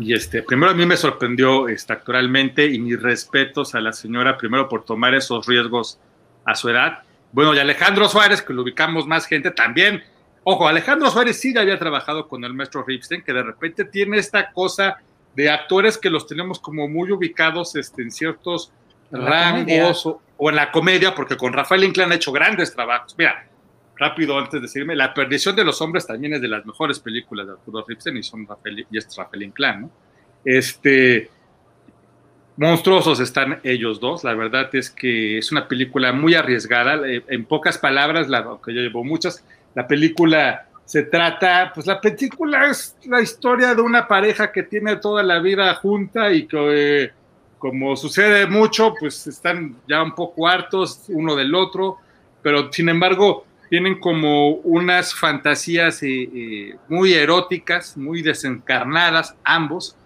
Y 0.00 0.14
este, 0.14 0.42
primero 0.42 0.72
a 0.72 0.74
mí 0.74 0.86
me 0.86 0.96
sorprendió 0.96 1.68
este, 1.68 1.92
actoralmente 1.92 2.64
y 2.66 2.78
mis 2.78 3.00
respetos 3.00 3.74
a 3.74 3.80
la 3.82 3.92
señora, 3.92 4.38
primero 4.38 4.66
por 4.68 4.84
tomar 4.86 5.14
esos 5.14 5.46
riesgos 5.46 5.98
a 6.46 6.54
su 6.54 6.70
edad. 6.70 7.00
Bueno, 7.32 7.54
y 7.54 7.58
Alejandro 7.58 8.08
Suárez, 8.08 8.40
que 8.40 8.54
lo 8.54 8.62
ubicamos 8.62 9.06
más 9.06 9.26
gente, 9.26 9.50
también. 9.50 10.02
Ojo, 10.44 10.66
Alejandro 10.66 11.10
Suárez 11.10 11.38
sí 11.38 11.54
ya 11.54 11.60
había 11.60 11.78
trabajado 11.78 12.26
con 12.26 12.44
el 12.44 12.54
maestro 12.54 12.84
Ripstein, 12.84 13.22
que 13.22 13.32
de 13.32 13.42
repente 13.42 13.84
tiene 13.84 14.18
esta 14.18 14.50
cosa 14.52 14.96
de 15.34 15.48
actores 15.50 15.96
que 15.96 16.10
los 16.10 16.26
tenemos 16.26 16.58
como 16.58 16.88
muy 16.88 17.12
ubicados 17.12 17.76
este, 17.76 18.02
en 18.02 18.10
ciertos 18.10 18.72
rangos 19.10 20.06
o, 20.06 20.20
o 20.36 20.50
en 20.50 20.56
la 20.56 20.72
comedia, 20.72 21.14
porque 21.14 21.36
con 21.36 21.52
Rafael 21.52 21.84
Inclán 21.84 22.12
ha 22.12 22.16
hecho 22.16 22.32
grandes 22.32 22.74
trabajos. 22.74 23.14
Mira, 23.16 23.46
rápido 23.96 24.36
antes 24.36 24.54
de 24.54 24.60
decirme, 24.60 24.96
La 24.96 25.14
perdición 25.14 25.54
de 25.54 25.64
los 25.64 25.80
hombres 25.80 26.06
también 26.06 26.34
es 26.34 26.40
de 26.40 26.48
las 26.48 26.66
mejores 26.66 26.98
películas 26.98 27.46
de 27.46 27.52
Arturo 27.52 27.84
Ripstein 27.86 28.16
y 28.16 28.22
son 28.22 28.46
Rafael 28.46 28.86
y 28.90 28.98
es 28.98 29.16
Rafael 29.16 29.42
Inclán, 29.44 29.82
¿no? 29.82 29.90
Este 30.44 31.30
monstruosos 32.56 33.20
están 33.20 33.60
ellos 33.62 34.00
dos. 34.00 34.24
La 34.24 34.34
verdad 34.34 34.68
es 34.74 34.90
que 34.90 35.38
es 35.38 35.52
una 35.52 35.68
película 35.68 36.12
muy 36.12 36.34
arriesgada. 36.34 37.06
Eh, 37.08 37.24
En 37.28 37.44
pocas 37.44 37.78
palabras, 37.78 38.28
la, 38.28 38.38
aunque 38.38 38.74
yo 38.74 38.80
llevo 38.80 39.04
muchas, 39.04 39.44
la 39.74 39.86
película 39.86 40.68
se 40.84 41.04
trata, 41.04 41.72
pues 41.74 41.86
la 41.86 42.00
película 42.00 42.66
es 42.70 42.96
la 43.06 43.20
historia 43.22 43.74
de 43.74 43.80
una 43.82 44.06
pareja 44.06 44.52
que 44.52 44.62
tiene 44.62 44.96
toda 44.96 45.22
la 45.22 45.38
vida 45.38 45.74
junta 45.76 46.32
y 46.32 46.46
que, 46.46 47.10
como 47.58 47.96
sucede 47.96 48.46
mucho, 48.46 48.94
pues 48.98 49.26
están 49.26 49.76
ya 49.88 50.02
un 50.02 50.14
poco 50.14 50.46
hartos 50.48 51.04
uno 51.08 51.34
del 51.36 51.54
otro, 51.54 51.96
pero 52.42 52.70
sin 52.72 52.88
embargo 52.88 53.46
tienen 53.70 53.98
como 54.00 54.50
unas 54.56 55.14
fantasías 55.14 56.02
eh, 56.02 56.28
eh, 56.34 56.76
muy 56.88 57.14
eróticas, 57.14 57.96
muy 57.96 58.20
desencarnadas, 58.20 59.34
ambos, 59.44 59.96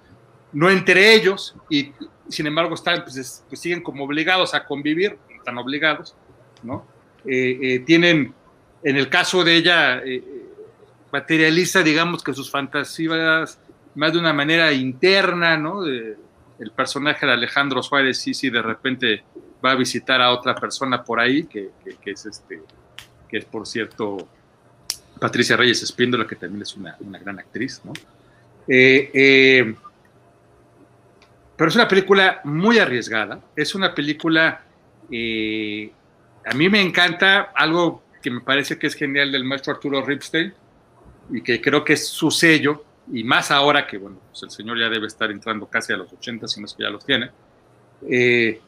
no 0.52 0.70
entre 0.70 1.14
ellos, 1.14 1.56
y 1.68 1.90
sin 2.28 2.46
embargo 2.46 2.74
están, 2.76 3.02
pues, 3.02 3.16
es- 3.16 3.44
pues 3.48 3.60
siguen 3.60 3.82
como 3.82 4.04
obligados 4.04 4.54
a 4.54 4.64
convivir, 4.64 5.18
están 5.36 5.58
obligados, 5.58 6.14
¿no? 6.62 6.86
Eh, 7.24 7.82
tienen, 7.86 8.32
en 8.82 8.96
el 8.96 9.08
caso 9.08 9.42
de 9.44 9.56
ella, 9.56 9.98
eh, 9.98 10.16
eh, 10.16 10.42
materializa, 11.12 11.82
digamos, 11.82 12.22
que 12.22 12.32
sus 12.34 12.50
fantasías 12.50 13.58
más 13.94 14.12
de 14.12 14.18
una 14.18 14.32
manera 14.32 14.72
interna, 14.72 15.56
¿no? 15.56 15.84
El 15.84 16.70
personaje 16.74 17.26
de 17.26 17.32
Alejandro 17.32 17.82
Suárez, 17.82 18.18
sí, 18.18 18.34
sí, 18.34 18.50
de 18.50 18.62
repente 18.62 19.24
va 19.64 19.72
a 19.72 19.74
visitar 19.74 20.20
a 20.20 20.30
otra 20.30 20.54
persona 20.54 21.02
por 21.02 21.18
ahí, 21.20 21.44
que, 21.44 21.70
que- 22.02 22.10
es 22.10 22.26
este, 22.26 22.62
que 23.28 23.38
es 23.38 23.44
por 23.46 23.66
cierto 23.66 24.28
Patricia 25.18 25.56
Reyes 25.56 25.82
Espíndola, 25.82 26.26
que 26.26 26.36
también 26.36 26.62
es 26.62 26.76
una, 26.76 26.96
una 27.00 27.18
gran 27.18 27.38
actriz, 27.38 27.80
¿no? 27.84 27.92
Eh, 28.68 29.74
pero 31.56 31.68
es 31.70 31.74
una 31.74 31.88
película 31.88 32.40
muy 32.44 32.78
arriesgada, 32.78 33.40
es 33.54 33.74
una 33.74 33.94
película, 33.94 34.60
a 35.08 36.54
mí 36.54 36.68
me 36.68 36.82
encanta 36.82 37.52
algo 37.54 38.02
que 38.26 38.30
me 38.32 38.40
parece 38.40 38.76
que 38.76 38.88
es 38.88 38.96
genial 38.96 39.30
del 39.30 39.44
maestro 39.44 39.72
Arturo 39.72 40.04
Ripstein 40.04 40.52
y 41.30 41.42
que 41.42 41.60
creo 41.60 41.84
que 41.84 41.92
es 41.92 42.08
su 42.08 42.28
sello, 42.32 42.82
y 43.12 43.22
más 43.22 43.52
ahora 43.52 43.86
que, 43.86 43.98
bueno, 43.98 44.18
pues 44.32 44.42
el 44.42 44.50
señor 44.50 44.80
ya 44.80 44.88
debe 44.88 45.06
estar 45.06 45.30
entrando 45.30 45.66
casi 45.66 45.92
a 45.92 45.96
los 45.96 46.12
80, 46.12 46.48
si 46.48 46.58
no 46.58 46.66
es 46.66 46.74
que 46.74 46.82
ya 46.82 46.90
los 46.90 47.06
tiene. 47.06 47.30
Eh, 48.10 48.60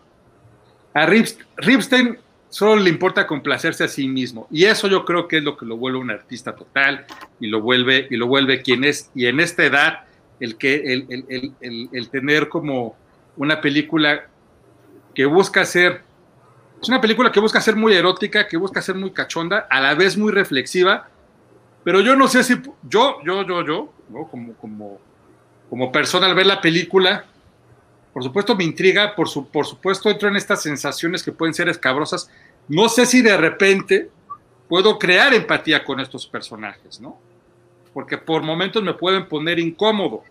a 0.94 1.06
Rips- 1.08 1.38
Ripstein 1.56 2.18
solo 2.48 2.80
le 2.80 2.88
importa 2.88 3.26
complacerse 3.26 3.82
a 3.82 3.88
sí 3.88 4.06
mismo, 4.06 4.46
y 4.48 4.64
eso 4.66 4.86
yo 4.86 5.04
creo 5.04 5.26
que 5.26 5.38
es 5.38 5.42
lo 5.42 5.56
que 5.56 5.66
lo 5.66 5.76
vuelve 5.76 5.98
un 5.98 6.12
artista 6.12 6.54
total 6.54 7.04
y 7.40 7.48
lo 7.48 7.60
vuelve, 7.60 8.06
y 8.10 8.16
lo 8.16 8.28
vuelve 8.28 8.62
quien 8.62 8.84
es, 8.84 9.10
y 9.12 9.26
en 9.26 9.40
esta 9.40 9.64
edad 9.64 10.04
el, 10.38 10.56
que, 10.56 10.76
el- 10.92 11.06
el- 11.28 11.52
el- 11.60 11.88
el 11.92 12.08
tener 12.10 12.48
como 12.48 12.94
una 13.36 13.60
película 13.60 14.28
que 15.16 15.24
busca 15.26 15.64
ser, 15.64 16.02
es 16.80 16.88
una 16.88 17.00
película 17.00 17.32
que 17.32 17.40
busca 17.40 17.60
ser 17.60 17.76
muy 17.76 17.94
erótica, 17.94 18.46
que 18.46 18.56
busca 18.56 18.82
ser 18.82 18.94
muy 18.94 19.10
cachonda, 19.10 19.66
a 19.70 19.80
la 19.80 19.94
vez 19.94 20.16
muy 20.16 20.32
reflexiva, 20.32 21.08
pero 21.84 22.00
yo 22.00 22.16
no 22.16 22.28
sé 22.28 22.44
si, 22.44 22.54
yo, 22.82 23.18
yo, 23.24 23.46
yo, 23.46 23.64
yo, 23.64 23.92
¿no? 24.08 24.28
como, 24.28 24.54
como, 24.54 24.98
como 25.68 25.92
persona 25.92 26.26
al 26.26 26.34
ver 26.34 26.46
la 26.46 26.60
película, 26.60 27.24
por 28.12 28.22
supuesto 28.22 28.56
me 28.56 28.64
intriga, 28.64 29.14
por, 29.14 29.28
su, 29.28 29.48
por 29.48 29.66
supuesto 29.66 30.10
entro 30.10 30.28
en 30.28 30.36
estas 30.36 30.62
sensaciones 30.62 31.22
que 31.22 31.32
pueden 31.32 31.54
ser 31.54 31.68
escabrosas, 31.68 32.30
no 32.68 32.88
sé 32.88 33.06
si 33.06 33.22
de 33.22 33.36
repente 33.36 34.10
puedo 34.68 34.98
crear 34.98 35.32
empatía 35.34 35.84
con 35.84 36.00
estos 36.00 36.26
personajes, 36.26 37.00
¿no? 37.00 37.18
porque 37.98 38.16
por 38.16 38.42
momentos 38.42 38.80
me 38.80 38.94
pueden 38.94 39.26
poner 39.26 39.58
incómodo. 39.58 40.22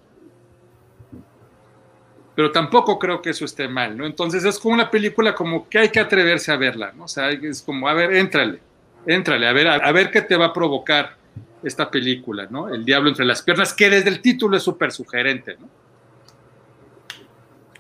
Pero 2.37 2.51
tampoco 2.51 2.99
creo 2.99 3.19
que 3.19 3.31
eso 3.31 3.45
esté 3.45 3.67
mal, 3.67 3.97
¿no? 3.97 4.05
Entonces 4.05 4.45
es 4.45 4.59
como 4.59 4.75
una 4.75 4.91
película 4.91 5.33
como 5.33 5.67
que 5.67 5.79
hay 5.79 5.89
que 5.89 5.99
atreverse 5.99 6.51
a 6.51 6.55
verla, 6.55 6.93
¿no? 6.95 7.05
O 7.05 7.07
sea, 7.07 7.31
es 7.31 7.63
como, 7.63 7.89
a 7.89 7.95
ver, 7.95 8.13
éntrale, 8.13 8.59
éntrale, 9.07 9.47
a 9.47 9.53
ver, 9.53 9.67
a, 9.67 9.73
a 9.77 9.91
ver 9.91 10.11
qué 10.11 10.21
te 10.21 10.37
va 10.37 10.45
a 10.45 10.53
provocar 10.53 11.15
esta 11.63 11.89
película, 11.89 12.45
¿no? 12.47 12.71
El 12.71 12.85
diablo 12.85 13.09
entre 13.09 13.25
las 13.25 13.41
piernas, 13.41 13.73
que 13.73 13.89
desde 13.89 14.09
el 14.09 14.21
título 14.21 14.55
es 14.55 14.61
súper 14.61 14.91
sugerente, 14.91 15.57
¿no? 15.59 15.67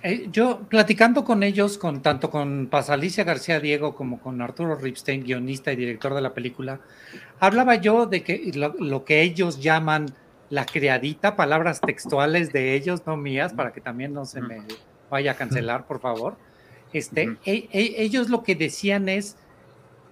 Eh, 0.01 0.27
yo 0.31 0.61
platicando 0.67 1.23
con 1.23 1.43
ellos, 1.43 1.77
con 1.77 2.01
tanto 2.01 2.31
con 2.31 2.65
Pasalicia 2.65 3.23
García 3.23 3.59
Diego 3.59 3.93
como 3.93 4.19
con 4.19 4.41
Arturo 4.41 4.75
Ripstein, 4.75 5.23
guionista 5.23 5.71
y 5.71 5.75
director 5.75 6.15
de 6.15 6.21
la 6.21 6.33
película, 6.33 6.79
hablaba 7.39 7.75
yo 7.75 8.07
de 8.07 8.23
que 8.23 8.51
lo 8.79 9.05
que 9.05 9.21
ellos 9.21 9.61
llaman 9.61 10.07
la 10.49 10.65
criadita, 10.65 11.35
palabras 11.35 11.81
textuales 11.81 12.53
de 12.53 12.73
ellos, 12.75 13.03
no 13.05 13.17
mías, 13.17 13.53
para 13.53 13.73
que 13.73 13.81
también 13.81 14.13
no 14.13 14.25
se 14.25 14.41
me 14.41 14.61
vaya 15.09 15.31
a 15.31 15.35
cancelar, 15.35 15.85
por 15.85 15.99
favor. 15.99 16.37
Este, 16.93 17.37
e- 17.45 17.67
e- 17.71 17.95
ellos 17.97 18.29
lo 18.29 18.43
que 18.43 18.55
decían 18.55 19.09
es, 19.09 19.35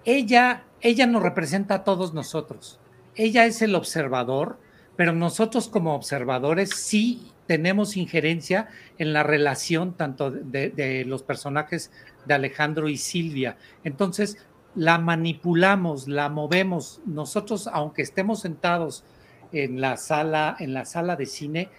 ella, 0.03 0.63
ella 0.81 1.07
nos 1.07 1.23
representa 1.23 1.75
a 1.75 1.83
todos 1.83 2.13
nosotros. 2.13 2.79
Ella 3.15 3.45
es 3.45 3.61
el 3.61 3.75
observador, 3.75 4.59
pero 4.95 5.13
nosotros 5.13 5.69
como 5.69 5.95
observadores 5.95 6.71
sí 6.75 7.31
tenemos 7.47 7.95
injerencia 7.95 8.67
en 8.97 9.13
la 9.13 9.23
relación 9.23 9.93
tanto 9.93 10.31
de, 10.31 10.69
de, 10.69 11.05
los 11.05 11.23
personajes 11.23 11.91
de 12.25 12.33
Alejandro 12.33 12.89
y 12.89 12.97
Silvia. 12.97 13.57
Entonces, 13.83 14.37
la 14.73 14.97
manipulamos, 14.97 16.07
la 16.07 16.27
movemos. 16.29 17.01
Nosotros, 17.05 17.67
aunque 17.71 18.01
estemos 18.01 18.41
sentados 18.41 19.03
en 19.51 19.81
la 19.81 19.97
sala, 19.97 20.55
en 20.59 20.73
la 20.73 20.85
sala 20.85 21.15
de 21.15 21.25
cine, 21.25 21.69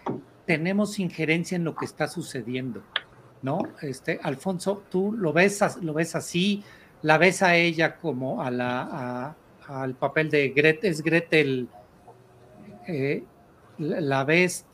tenemos 0.46 0.98
injerencia 0.98 1.56
en 1.56 1.64
lo 1.64 1.74
que 1.74 1.84
está 1.84 2.08
sucediendo, 2.08 2.82
¿no? 3.42 3.58
Este, 3.82 4.20
Alfonso, 4.22 4.82
tú 4.90 5.12
lo 5.12 5.32
ves, 5.32 5.60
lo 5.82 5.92
ves 5.92 6.14
así, 6.14 6.62
la 7.02 7.18
ves 7.18 7.42
a 7.42 7.56
ella 7.56 7.96
como 7.96 8.42
a 8.42 8.50
la, 8.50 9.36
al 9.66 9.94
papel 9.94 10.30
de 10.30 10.50
Gretel, 10.50 10.90
es 10.90 11.02
Gretel, 11.02 11.68
eh, 12.86 13.24
la 13.78 14.24
ves 14.24 14.66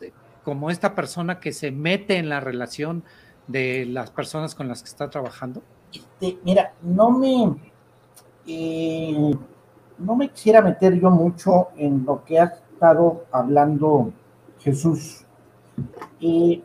como 0.45 0.71
esta 0.71 0.95
persona 0.95 1.41
que 1.41 1.53
se 1.53 1.71
mete 1.71 2.17
en 2.17 2.29
la 2.29 2.41
relación 2.41 3.05
de 3.47 3.87
las 3.87 4.11
personas 4.11 4.55
con 4.55 4.69
las 4.69 4.83
que 4.83 4.89
está 4.89 5.11
trabajando? 5.11 5.63
Este, 5.93 6.39
mira, 6.45 6.75
no 6.83 7.11
me, 7.11 7.57
eh, 8.47 9.35
no 9.99 10.17
me 10.17 10.29
quisiera 10.31 10.63
meter 10.63 10.99
yo 10.99 11.11
mucho 11.11 11.69
en 11.77 12.05
lo 12.05 12.25
que 12.25 12.39
ha 12.39 12.53
estado 12.83 13.27
hablando 13.31 14.11
Jesús. 14.59 15.25
Eh, 16.21 16.61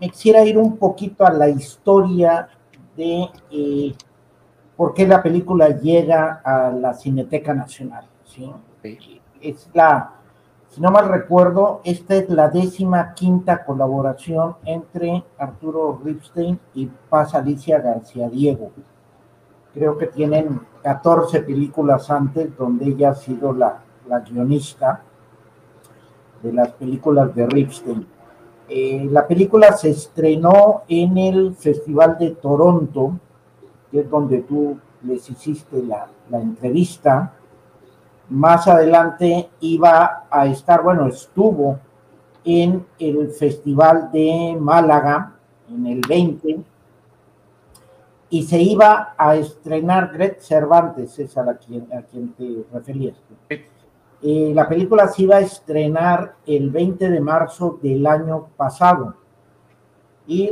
me 0.00 0.08
quisiera 0.08 0.42
ir 0.42 0.56
un 0.56 0.78
poquito 0.78 1.26
a 1.26 1.30
la 1.30 1.50
historia 1.50 2.48
de 2.96 3.28
eh, 3.50 3.94
por 4.74 4.94
qué 4.94 5.06
la 5.06 5.22
película 5.22 5.68
llega 5.68 6.40
a 6.42 6.70
la 6.70 6.94
Cineteca 6.94 7.52
Nacional. 7.52 8.06
¿sí? 8.24 8.50
Es 9.42 9.68
la, 9.74 10.14
si 10.70 10.80
no 10.80 10.90
mal 10.90 11.10
recuerdo, 11.10 11.82
esta 11.84 12.14
es 12.14 12.30
la 12.30 12.48
décima 12.48 13.12
quinta 13.12 13.62
colaboración 13.66 14.56
entre 14.64 15.22
Arturo 15.36 16.00
Ripstein 16.02 16.58
y 16.72 16.86
Paz 16.86 17.34
Alicia 17.34 17.78
García 17.78 18.30
Diego. 18.30 18.70
Creo 19.74 19.98
que 19.98 20.06
tienen 20.06 20.62
14 20.82 21.42
películas 21.42 22.10
antes 22.10 22.56
donde 22.56 22.86
ella 22.86 23.10
ha 23.10 23.14
sido 23.14 23.52
la, 23.52 23.82
la 24.08 24.20
guionista 24.20 25.02
de 26.42 26.52
las 26.52 26.72
películas 26.72 27.34
de 27.34 27.46
Ripstein. 27.46 28.06
Eh, 28.68 29.08
la 29.10 29.26
película 29.26 29.72
se 29.72 29.90
estrenó 29.90 30.82
en 30.88 31.16
el 31.16 31.54
Festival 31.54 32.18
de 32.18 32.30
Toronto, 32.32 33.18
que 33.90 34.00
es 34.00 34.10
donde 34.10 34.42
tú 34.42 34.78
les 35.02 35.28
hiciste 35.30 35.82
la, 35.82 36.08
la 36.28 36.40
entrevista. 36.40 37.34
Más 38.28 38.68
adelante 38.68 39.48
iba 39.60 40.26
a 40.30 40.46
estar, 40.46 40.82
bueno, 40.82 41.06
estuvo 41.06 41.78
en 42.44 42.84
el 42.98 43.30
Festival 43.30 44.10
de 44.12 44.56
Málaga 44.60 45.34
en 45.70 45.86
el 45.86 46.00
20 46.06 46.64
y 48.30 48.42
se 48.42 48.60
iba 48.60 49.14
a 49.16 49.36
estrenar 49.36 50.12
Gret 50.12 50.40
Cervantes, 50.40 51.18
es 51.18 51.36
a, 51.36 51.42
la 51.42 51.56
quien, 51.56 51.88
a 51.92 52.02
quien 52.02 52.32
te 52.34 52.64
referías. 52.72 53.16
Eh, 54.22 54.52
la 54.54 54.68
película 54.68 55.06
se 55.08 55.22
iba 55.22 55.36
a 55.36 55.40
estrenar 55.40 56.34
el 56.46 56.70
20 56.70 57.08
de 57.08 57.20
marzo 57.20 57.78
del 57.80 58.06
año 58.06 58.48
pasado 58.56 59.14
y, 60.26 60.50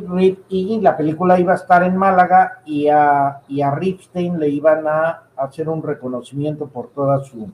y 0.49 0.81
la 0.81 0.97
película 0.97 1.39
iba 1.39 1.53
a 1.53 1.57
estar 1.57 1.83
en 1.83 1.97
Málaga 1.97 2.63
y 2.65 2.89
a, 2.89 3.41
y 3.49 3.61
a 3.61 3.71
Ripstein 3.73 4.39
le 4.39 4.49
iban 4.49 4.87
a 4.87 5.25
hacer 5.37 5.69
un 5.69 5.83
reconocimiento 5.83 6.67
por 6.67 6.89
toda 6.89 7.23
su, 7.23 7.51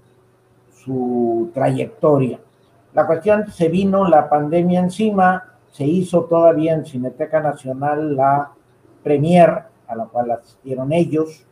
su 0.72 1.50
trayectoria. 1.52 2.38
La 2.94 3.06
cuestión, 3.06 3.50
se 3.50 3.68
vino 3.68 4.06
la 4.06 4.28
pandemia 4.28 4.80
encima, 4.80 5.44
se 5.72 5.84
hizo 5.84 6.24
todavía 6.24 6.74
en 6.74 6.84
Cineteca 6.84 7.40
Nacional 7.40 8.14
la 8.14 8.52
premier 9.02 9.64
a 9.88 9.96
la 9.96 10.04
cual 10.04 10.30
asistieron 10.30 10.92
ellos, 10.92 11.44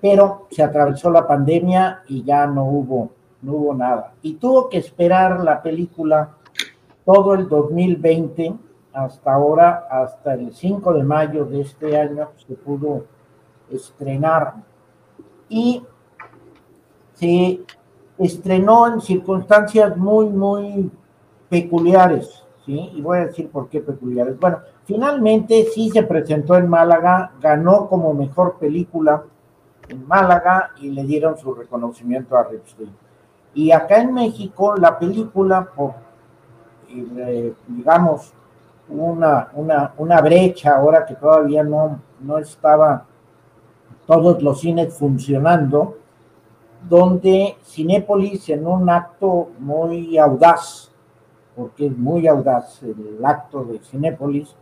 pero 0.00 0.46
se 0.50 0.62
atravesó 0.62 1.10
la 1.10 1.26
pandemia 1.26 2.02
y 2.08 2.22
ya 2.22 2.46
no 2.46 2.64
hubo, 2.64 3.10
no 3.42 3.52
hubo 3.52 3.74
nada. 3.74 4.12
Y 4.22 4.34
tuvo 4.34 4.68
que 4.68 4.78
esperar 4.78 5.40
la 5.40 5.62
película 5.62 6.30
todo 7.04 7.34
el 7.34 7.48
2020 7.48 8.54
hasta 8.92 9.34
ahora, 9.34 9.86
hasta 9.90 10.34
el 10.34 10.54
5 10.54 10.94
de 10.94 11.04
mayo 11.04 11.44
de 11.44 11.60
este 11.60 11.98
año, 11.98 12.30
se 12.46 12.54
pudo 12.54 13.04
estrenar. 13.70 14.54
Y 15.48 15.82
se 17.12 17.60
estrenó 18.18 18.86
en 18.86 19.00
circunstancias 19.00 19.96
muy, 19.96 20.28
muy 20.28 20.90
peculiares, 21.48 22.44
¿sí? 22.64 22.90
Y 22.94 23.00
voy 23.02 23.18
a 23.18 23.26
decir 23.26 23.50
por 23.50 23.68
qué 23.68 23.80
peculiares. 23.80 24.38
Bueno, 24.40 24.60
finalmente 24.84 25.66
sí 25.74 25.90
se 25.90 26.02
presentó 26.02 26.56
en 26.56 26.68
Málaga, 26.68 27.32
ganó 27.40 27.88
como 27.88 28.14
mejor 28.14 28.56
película 28.58 29.24
en 29.88 30.06
Málaga 30.06 30.70
y 30.80 30.90
le 30.90 31.04
dieron 31.04 31.36
su 31.38 31.54
reconocimiento 31.54 32.36
a 32.36 32.44
Ripstein. 32.44 32.90
Y 33.54 33.70
acá 33.70 34.00
en 34.00 34.12
México, 34.12 34.74
la 34.76 34.98
película, 34.98 35.66
por, 35.74 35.94
eh, 36.88 37.54
digamos, 37.66 38.32
una, 38.88 39.48
una, 39.54 39.92
una 39.96 40.20
brecha 40.20 40.76
ahora 40.76 41.04
que 41.04 41.14
todavía 41.14 41.62
no, 41.64 42.00
no 42.20 42.38
estaba 42.38 43.04
todos 44.06 44.42
los 44.42 44.60
cines 44.60 44.94
funcionando, 44.94 45.98
donde 46.88 47.56
Cinépolis 47.64 48.48
en 48.50 48.66
un 48.66 48.88
acto 48.88 49.50
muy 49.58 50.16
audaz, 50.18 50.92
porque 51.56 51.86
es 51.86 51.96
muy 51.96 52.28
audaz 52.28 52.82
el 52.82 53.24
acto 53.24 53.64
de 53.64 53.78
Cinépolis, 53.80 54.54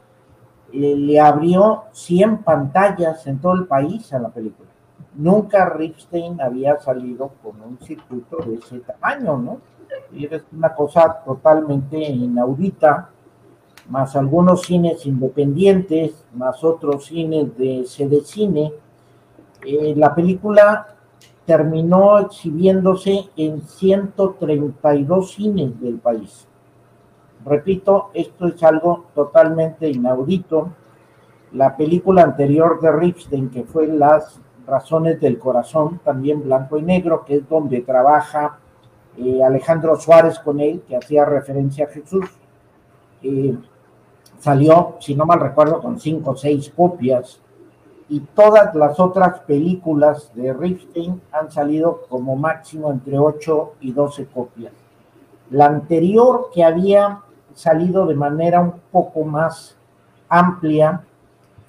eh, 0.72 0.94
le 0.96 1.20
abrió 1.20 1.84
100 1.92 2.38
pantallas 2.38 3.26
en 3.26 3.38
todo 3.38 3.54
el 3.54 3.66
país 3.66 4.12
a 4.12 4.18
la 4.18 4.28
película. 4.30 4.68
Nunca 5.16 5.68
Ripstein 5.68 6.40
había 6.40 6.80
salido 6.80 7.32
con 7.42 7.60
un 7.60 7.78
circuito 7.78 8.38
de 8.38 8.56
ese 8.56 8.80
tamaño, 8.80 9.38
¿no? 9.38 9.60
Es 10.12 10.42
una 10.52 10.74
cosa 10.74 11.22
totalmente 11.24 11.98
inaudita, 11.98 13.10
más 13.88 14.16
algunos 14.16 14.62
cines 14.62 15.06
independientes, 15.06 16.24
más 16.34 16.64
otros 16.64 17.06
cines 17.06 17.56
de 17.56 17.84
sede 17.86 18.22
cine. 18.22 18.72
Eh, 19.64 19.94
la 19.96 20.14
película 20.14 20.96
terminó 21.44 22.18
exhibiéndose 22.18 23.28
en 23.36 23.60
132 23.62 25.32
cines 25.32 25.80
del 25.80 25.98
país. 25.98 26.48
Repito, 27.44 28.10
esto 28.14 28.46
es 28.46 28.62
algo 28.62 29.06
totalmente 29.14 29.88
inaudito. 29.88 30.70
La 31.52 31.76
película 31.76 32.22
anterior 32.22 32.80
de 32.80 32.90
Ripstein, 32.90 33.50
que 33.50 33.64
fue 33.64 33.86
Las 33.86 34.40
Razones 34.66 35.20
del 35.20 35.38
Corazón, 35.38 36.00
también 36.04 36.42
blanco 36.42 36.78
y 36.78 36.82
negro, 36.82 37.24
que 37.24 37.36
es 37.36 37.48
donde 37.48 37.80
trabaja 37.80 38.58
eh, 39.16 39.42
Alejandro 39.42 39.96
Suárez 39.96 40.38
con 40.38 40.60
él, 40.60 40.82
que 40.88 40.96
hacía 40.96 41.24
referencia 41.24 41.86
a 41.86 41.88
Jesús, 41.88 42.26
eh, 43.22 43.56
salió, 44.38 44.96
si 45.00 45.14
no 45.14 45.26
mal 45.26 45.40
recuerdo, 45.40 45.80
con 45.80 45.98
cinco 45.98 46.32
o 46.32 46.36
seis 46.36 46.72
copias 46.74 47.40
y 48.08 48.20
todas 48.20 48.74
las 48.74 49.00
otras 49.00 49.40
películas 49.40 50.30
de 50.34 50.52
Ripstein 50.52 51.20
han 51.32 51.50
salido 51.50 52.02
como 52.08 52.36
máximo 52.36 52.90
entre 52.90 53.18
8 53.18 53.74
y 53.80 53.92
12 53.92 54.26
copias. 54.26 54.72
La 55.50 55.66
anterior 55.66 56.50
que 56.52 56.64
había 56.64 57.20
salido 57.54 58.06
de 58.06 58.14
manera 58.14 58.60
un 58.60 58.74
poco 58.90 59.24
más 59.24 59.76
amplia 60.28 61.02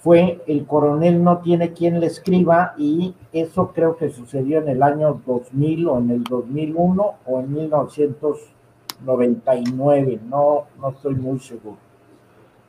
fue 0.05 0.41
El 0.47 0.65
coronel 0.65 1.21
no 1.21 1.39
tiene 1.39 1.73
quien 1.73 1.99
le 1.99 2.05
escriba 2.05 2.75
y 2.77 3.13
eso 3.33 3.73
creo 3.73 3.97
que 3.97 4.09
sucedió 4.09 4.59
en 4.59 4.69
el 4.69 4.81
año 4.81 5.21
2000 5.25 5.87
o 5.87 5.97
en 5.97 6.11
el 6.11 6.23
2001 6.23 7.15
o 7.25 7.39
en 7.41 7.53
1999, 7.53 10.21
no, 10.29 10.67
no 10.79 10.89
estoy 10.89 11.15
muy 11.15 11.39
seguro. 11.39 11.75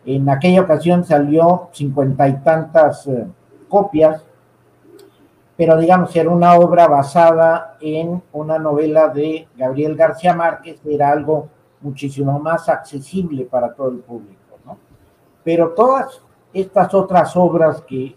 En 0.04 0.28
aquella 0.28 0.62
ocasión 0.62 1.04
salió 1.04 1.68
cincuenta 1.72 2.26
y 2.26 2.42
tantas... 2.42 3.06
Eh, 3.06 3.28
copias, 3.68 4.24
pero 5.56 5.78
digamos, 5.78 6.14
era 6.14 6.30
una 6.30 6.54
obra 6.54 6.86
basada 6.86 7.76
en 7.80 8.22
una 8.32 8.58
novela 8.58 9.08
de 9.08 9.48
Gabriel 9.56 9.96
García 9.96 10.34
Márquez, 10.34 10.80
era 10.84 11.10
algo 11.10 11.48
muchísimo 11.80 12.38
más 12.38 12.68
accesible 12.68 13.44
para 13.44 13.72
todo 13.72 13.88
el 13.88 13.98
público, 13.98 14.58
¿no? 14.64 14.76
Pero 15.42 15.70
todas 15.70 16.20
estas 16.52 16.94
otras 16.94 17.36
obras 17.36 17.82
que, 17.82 18.16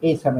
esa, 0.00 0.34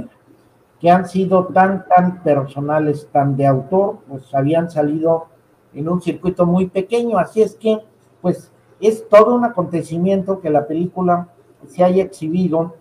que 0.81 0.91
han 0.91 1.09
sido 1.09 1.47
tan, 1.47 1.87
tan 1.89 2.23
personales, 2.23 3.09
tan 3.13 3.37
de 3.37 3.47
autor, 3.47 3.99
pues 4.09 4.35
habían 4.35 4.71
salido 4.71 5.27
en 5.75 5.89
un 5.89 6.01
circuito 6.01 6.47
muy 6.47 6.67
pequeño, 6.67 7.19
así 7.19 7.43
es 7.43 7.55
que, 7.55 7.81
pues, 8.21 8.51
es 8.81 9.09
todo 9.09 9.35
un 9.35 9.45
acontecimiento 9.45 10.41
que 10.41 10.51
la 10.51 10.67
película 10.67 11.29
se 11.67 11.83
haya 11.83 12.03
exhibido 12.03 12.75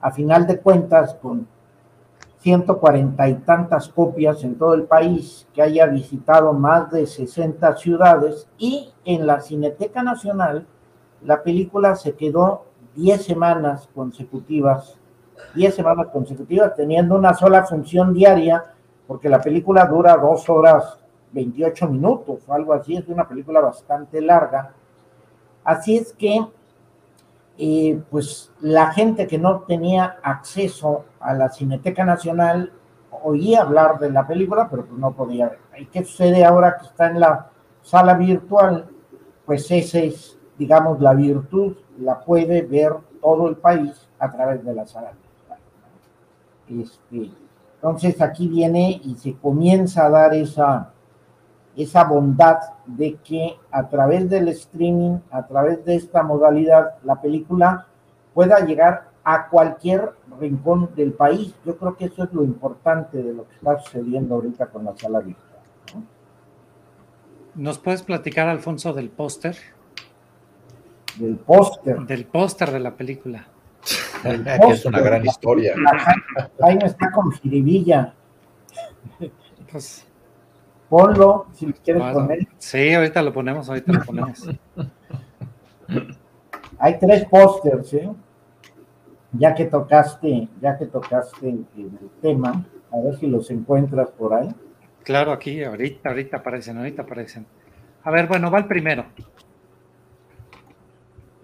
a 0.00 0.10
final 0.10 0.46
de 0.46 0.60
cuentas, 0.60 1.14
con 1.14 1.46
ciento 2.38 2.78
cuarenta 2.78 3.26
y 3.26 3.36
tantas 3.36 3.88
copias 3.88 4.44
en 4.44 4.56
todo 4.56 4.74
el 4.74 4.82
país, 4.84 5.48
que 5.54 5.62
haya 5.62 5.86
visitado 5.86 6.52
más 6.52 6.90
de 6.90 7.06
60 7.06 7.74
ciudades 7.76 8.46
y 8.58 8.92
en 9.06 9.26
la 9.26 9.40
Cineteca 9.40 10.02
Nacional 10.02 10.66
la 11.22 11.42
película 11.42 11.96
se 11.96 12.14
quedó 12.14 12.66
10 12.94 13.24
semanas 13.24 13.88
consecutivas, 13.94 14.98
10 15.54 15.74
semanas 15.74 16.08
consecutivas, 16.12 16.74
teniendo 16.74 17.16
una 17.16 17.34
sola 17.34 17.64
función 17.64 18.14
diaria, 18.14 18.62
porque 19.06 19.28
la 19.28 19.40
película 19.40 19.84
dura 19.86 20.16
dos 20.16 20.48
horas 20.48 20.98
28 21.32 21.88
minutos 21.88 22.42
o 22.46 22.54
algo 22.54 22.72
así, 22.72 22.96
es 22.96 23.08
una 23.08 23.28
película 23.28 23.60
bastante 23.60 24.20
larga. 24.20 24.72
Así 25.64 25.96
es 25.96 26.12
que, 26.12 26.46
eh, 27.58 28.00
pues 28.10 28.52
la 28.60 28.92
gente 28.92 29.26
que 29.26 29.38
no 29.38 29.60
tenía 29.60 30.18
acceso 30.22 31.04
a 31.20 31.34
la 31.34 31.48
Cineteca 31.48 32.04
Nacional 32.04 32.72
oía 33.22 33.62
hablar 33.62 33.98
de 33.98 34.10
la 34.10 34.26
película, 34.26 34.68
pero 34.70 34.84
pues 34.86 34.98
no 34.98 35.12
podía 35.12 35.48
ver. 35.48 35.58
¿Y 35.78 35.86
qué 35.86 36.04
sucede 36.04 36.44
ahora 36.44 36.76
que 36.78 36.86
está 36.86 37.06
en 37.06 37.20
la 37.20 37.50
sala 37.82 38.14
virtual? 38.14 38.88
Pues 39.46 39.70
esa 39.70 39.98
es, 39.98 40.38
digamos, 40.58 41.00
la 41.00 41.14
virtud, 41.14 41.76
la 41.98 42.20
puede 42.20 42.62
ver 42.62 42.92
todo 43.20 43.48
el 43.48 43.56
país 43.56 44.08
a 44.18 44.30
través 44.30 44.64
de 44.64 44.74
la 44.74 44.86
sala 44.86 45.12
virtual. 45.12 45.58
Este, 46.68 47.30
entonces 47.76 48.20
aquí 48.20 48.48
viene 48.48 49.00
y 49.04 49.14
se 49.16 49.34
comienza 49.34 50.06
a 50.06 50.10
dar 50.10 50.34
esa, 50.34 50.90
esa 51.76 52.04
bondad 52.04 52.58
de 52.86 53.16
que 53.16 53.56
a 53.70 53.88
través 53.88 54.28
del 54.28 54.48
streaming, 54.48 55.18
a 55.30 55.46
través 55.46 55.84
de 55.84 55.96
esta 55.96 56.22
modalidad, 56.22 56.94
la 57.04 57.20
película 57.20 57.86
pueda 58.32 58.60
llegar 58.60 59.08
a 59.22 59.48
cualquier 59.48 60.12
rincón 60.38 60.90
del 60.94 61.12
país. 61.12 61.54
Yo 61.64 61.76
creo 61.76 61.96
que 61.96 62.06
eso 62.06 62.24
es 62.24 62.32
lo 62.32 62.44
importante 62.44 63.22
de 63.22 63.32
lo 63.32 63.48
que 63.48 63.54
está 63.54 63.78
sucediendo 63.78 64.34
ahorita 64.34 64.66
con 64.66 64.84
la 64.84 64.96
sala 64.96 65.20
virtual. 65.20 65.44
¿Nos 67.54 67.78
puedes 67.78 68.02
platicar, 68.02 68.48
Alfonso, 68.48 68.92
del 68.92 69.10
póster? 69.10 69.56
Del 71.16 71.36
póster. 71.36 71.98
Del 72.00 72.26
póster 72.26 72.70
de 72.70 72.80
la 72.80 72.96
película. 72.96 73.46
que 74.22 74.70
es 74.70 74.84
una 74.84 75.00
gran 75.00 75.24
historia. 75.24 75.74
Jaime 76.60 76.86
está 76.86 77.10
con 77.10 77.30
jiribilla. 77.32 78.14
Pues, 79.70 80.06
Ponlo, 80.88 81.46
si 81.54 81.72
quieres 81.72 82.02
poner. 82.12 82.46
Sí, 82.58 82.92
ahorita 82.92 83.22
lo 83.22 83.32
ponemos, 83.32 83.68
ahorita 83.68 83.92
lo 83.92 84.04
ponemos. 84.04 84.48
Hay 86.78 86.98
tres 86.98 87.24
pósters, 87.26 87.94
¿eh? 87.94 88.10
Ya 89.32 89.54
que 89.54 89.64
tocaste, 89.64 90.48
ya 90.60 90.78
que 90.78 90.86
tocaste 90.86 91.48
el, 91.48 91.66
tema, 92.20 92.64
a 92.92 93.00
ver 93.00 93.16
si 93.16 93.26
los 93.26 93.50
encuentras 93.50 94.10
por 94.10 94.34
ahí. 94.34 94.48
Claro, 95.02 95.32
aquí, 95.32 95.64
ahorita, 95.64 96.10
ahorita 96.10 96.36
aparecen, 96.36 96.78
ahorita 96.78 97.02
aparecen. 97.02 97.46
A 98.04 98.10
ver, 98.10 98.28
bueno, 98.28 98.50
va 98.50 98.58
el 98.58 98.66
primero. 98.66 99.06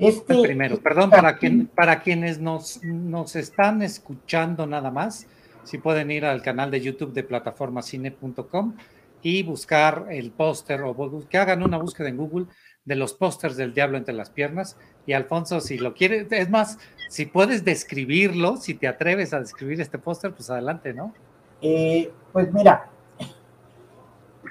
Este, 0.00 0.32
el 0.32 0.42
primero, 0.42 0.80
perdón, 0.80 1.10
para, 1.10 1.36
quien, 1.36 1.66
para 1.66 2.00
quienes 2.00 2.40
nos, 2.40 2.82
nos 2.82 3.36
están 3.36 3.82
escuchando 3.82 4.66
nada 4.66 4.90
más, 4.90 5.26
si 5.62 5.78
pueden 5.78 6.10
ir 6.10 6.24
al 6.24 6.42
canal 6.42 6.70
de 6.70 6.80
YouTube 6.80 7.12
de 7.12 7.22
plataformacine.com 7.22 8.74
y 9.22 9.42
buscar 9.42 10.06
el 10.10 10.30
póster 10.30 10.80
o 10.82 11.28
que 11.28 11.38
hagan 11.38 11.62
una 11.62 11.76
búsqueda 11.76 12.08
en 12.08 12.16
Google 12.16 12.46
de 12.84 12.96
los 12.96 13.12
pósters 13.12 13.56
del 13.56 13.74
diablo 13.74 13.98
entre 13.98 14.14
las 14.14 14.30
piernas. 14.30 14.78
Y 15.06 15.12
Alfonso, 15.12 15.60
si 15.60 15.78
lo 15.78 15.94
quieres, 15.94 16.26
es 16.30 16.48
más, 16.48 16.78
si 17.10 17.26
puedes 17.26 17.64
describirlo, 17.64 18.56
si 18.56 18.74
te 18.74 18.88
atreves 18.88 19.34
a 19.34 19.40
describir 19.40 19.80
este 19.80 19.98
póster, 19.98 20.32
pues 20.32 20.48
adelante, 20.50 20.94
¿no? 20.94 21.12
Eh, 21.60 22.10
pues 22.32 22.52
mira, 22.52 22.88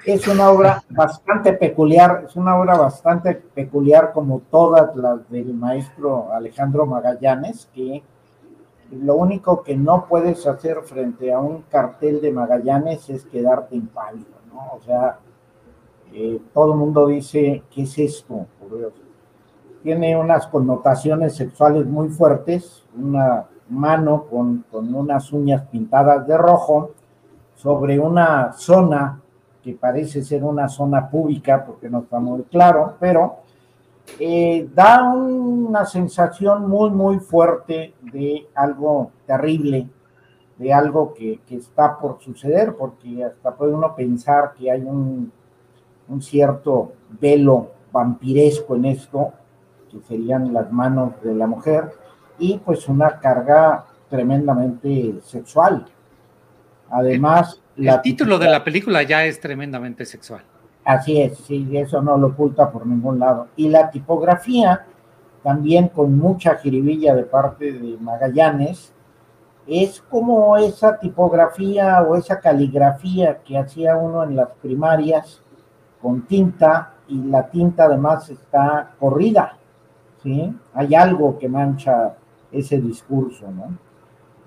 es 0.04 0.26
una 0.28 0.50
obra 0.50 0.82
bastante 0.90 1.52
peculiar, 1.52 2.24
es 2.26 2.36
una 2.36 2.58
obra 2.58 2.76
bastante 2.76 3.34
peculiar 3.34 4.12
como 4.12 4.40
todas 4.50 4.94
las 4.96 5.28
del 5.30 5.52
maestro 5.54 6.32
Alejandro 6.32 6.86
Magallanes, 6.86 7.68
que 7.74 8.02
lo 8.90 9.14
único 9.16 9.62
que 9.62 9.76
no 9.76 10.06
puedes 10.06 10.46
hacer 10.46 10.82
frente 10.82 11.32
a 11.32 11.38
un 11.38 11.62
cartel 11.62 12.20
de 12.20 12.32
Magallanes 12.32 13.08
es 13.10 13.24
quedarte 13.24 13.76
impávido. 13.76 14.40
O 14.72 14.80
sea, 14.80 15.18
eh, 16.12 16.40
todo 16.52 16.72
el 16.72 16.78
mundo 16.78 17.06
dice, 17.06 17.62
¿qué 17.70 17.82
es 17.82 17.98
esto? 17.98 18.46
Tiene 19.82 20.16
unas 20.16 20.46
connotaciones 20.48 21.36
sexuales 21.36 21.86
muy 21.86 22.08
fuertes, 22.08 22.84
una 22.96 23.46
mano 23.68 24.26
con, 24.28 24.64
unas 24.72 25.32
uñas 25.32 25.62
pintadas 25.68 26.26
de 26.26 26.36
rojo 26.36 26.90
sobre 27.54 27.98
una 27.98 28.52
zona 28.52 29.20
que 29.62 29.74
parece 29.74 30.22
ser 30.22 30.44
una 30.44 30.68
zona 30.68 31.08
pública, 31.08 31.64
porque 31.64 31.88
no 31.88 32.00
está 32.00 32.18
muy 32.18 32.42
claro, 32.44 32.94
pero 32.98 33.36
eh, 34.18 34.68
da 34.74 35.04
una 35.04 35.84
sensación 35.84 36.68
muy, 36.68 36.90
muy 36.90 37.18
fuerte 37.18 37.94
de 38.12 38.48
algo 38.54 39.10
terrible 39.26 39.88
de 40.60 40.74
algo 40.74 41.14
que, 41.14 41.40
está 41.48 41.98
por 41.98 42.20
suceder, 42.20 42.76
porque 42.76 43.24
hasta 43.24 43.56
puede 43.56 43.72
uno 43.72 43.96
pensar 43.96 44.52
que 44.52 44.70
hay 44.70 44.82
un, 44.82 45.32
cierto 46.20 46.92
velo 47.18 47.70
vampiresco 47.90 48.76
en 48.76 48.84
esto, 48.84 49.32
que 49.90 50.00
serían 50.00 50.52
las 50.52 50.70
manos 50.70 51.14
de 51.22 51.34
la 51.34 51.46
mujer, 51.46 51.90
y 52.38 52.58
pues 52.58 52.86
una 52.90 53.18
carga 53.20 53.86
tremendamente 54.10 55.20
sexual. 55.22 55.86
Además, 56.90 57.60
el, 57.76 58.00
título 58.02 58.38
de 58.38 58.48
la 58.48 58.64
película 58.64 59.02
ya 59.02 59.24
es 59.24 59.40
tremendamente 59.40 60.04
sexual. 60.04 60.42
Así 60.84 61.20
es, 61.20 61.38
sí, 61.38 61.68
eso 61.76 62.02
no 62.02 62.16
lo 62.16 62.28
oculta 62.28 62.70
por 62.70 62.86
ningún 62.86 63.18
lado. 63.18 63.48
Y 63.56 63.68
la 63.68 63.90
tipografía, 63.90 64.86
también 65.42 65.88
con 65.88 66.18
mucha 66.18 66.56
jiribilla 66.56 67.14
de 67.14 67.22
parte 67.22 67.72
de 67.72 67.96
Magallanes, 67.98 68.92
es 69.66 70.00
como 70.00 70.56
esa 70.56 70.98
tipografía 70.98 72.02
o 72.02 72.16
esa 72.16 72.40
caligrafía 72.40 73.38
que 73.38 73.56
hacía 73.56 73.96
uno 73.96 74.24
en 74.24 74.34
las 74.34 74.48
primarias 74.60 75.42
con 76.02 76.22
tinta 76.26 76.94
y 77.06 77.22
la 77.24 77.48
tinta 77.48 77.84
además 77.84 78.28
está 78.30 78.90
corrida, 78.98 79.56
¿sí? 80.22 80.52
Hay 80.74 80.94
algo 80.94 81.38
que 81.38 81.48
mancha 81.48 82.14
ese 82.50 82.80
discurso, 82.80 83.50
¿no? 83.50 83.78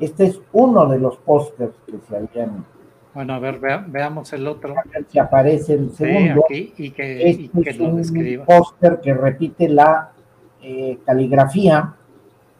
Este 0.03 0.25
es 0.25 0.41
uno 0.51 0.85
de 0.87 0.99
los 0.99 1.15
pósters 1.17 1.73
que 1.85 1.93
se 2.09 2.17
habían... 2.17 2.65
Bueno, 3.13 3.35
a 3.35 3.39
ver, 3.39 3.59
veamos 3.87 4.33
el 4.33 4.47
otro. 4.47 4.75
Si 5.07 5.17
aparece 5.17 5.75
el 5.75 5.91
segundo. 5.91 6.43
y 6.49 6.91
que, 6.91 7.29
este 7.29 7.69
es 7.69 7.79
un 7.79 8.43
póster 8.45 8.99
que 8.99 9.13
repite 9.13 9.69
la 9.69 10.11
eh, 10.61 10.97
caligrafía 11.05 11.93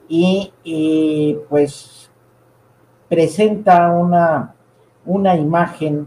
y 0.07 1.37
pues 1.49 2.09
presenta 3.09 3.91
una, 3.91 4.53
una 5.05 5.35
imagen, 5.35 6.05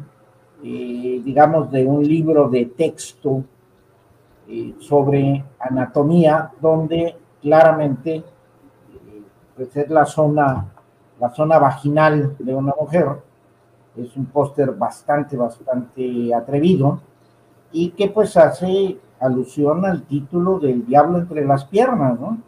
eh, 0.64 1.20
digamos, 1.24 1.70
de 1.70 1.84
un 1.84 2.06
libro 2.06 2.48
de 2.48 2.66
texto 2.66 3.44
eh, 4.48 4.74
sobre 4.78 5.44
anatomía, 5.58 6.50
donde 6.60 7.14
claramente 7.42 8.22
pues 9.56 9.74
es 9.76 9.88
la 9.88 10.04
zona, 10.04 10.66
la 11.20 11.30
zona 11.30 11.58
vaginal 11.58 12.36
de 12.38 12.54
una 12.54 12.74
mujer. 12.78 13.08
Es 13.96 14.16
un 14.16 14.26
póster 14.26 14.72
bastante, 14.72 15.36
bastante 15.36 16.34
atrevido 16.34 17.00
y 17.72 17.90
que 17.90 18.08
pues 18.08 18.36
hace 18.36 18.98
alusión 19.20 19.84
al 19.84 20.02
título 20.02 20.58
del 20.58 20.84
diablo 20.86 21.18
entre 21.18 21.44
las 21.44 21.64
piernas, 21.64 22.18
¿no? 22.20 22.38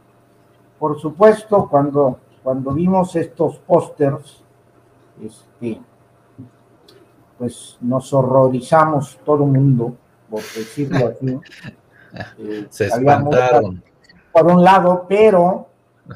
Por 0.78 1.00
supuesto, 1.00 1.68
cuando, 1.68 2.18
cuando 2.42 2.72
vimos 2.72 3.16
estos 3.16 3.58
pósters, 3.58 4.44
este, 5.22 5.80
pues 7.38 7.78
nos 7.80 8.12
horrorizamos 8.12 9.18
todo 9.24 9.44
el 9.44 9.50
mundo, 9.50 9.96
por 10.30 10.40
decirlo 10.40 11.08
así. 11.08 11.38
Eh, 12.38 12.66
Se 12.70 12.86
espantaron. 12.86 13.82
Por 14.32 14.46
un 14.46 14.64
lado, 14.64 15.04
pero 15.06 15.68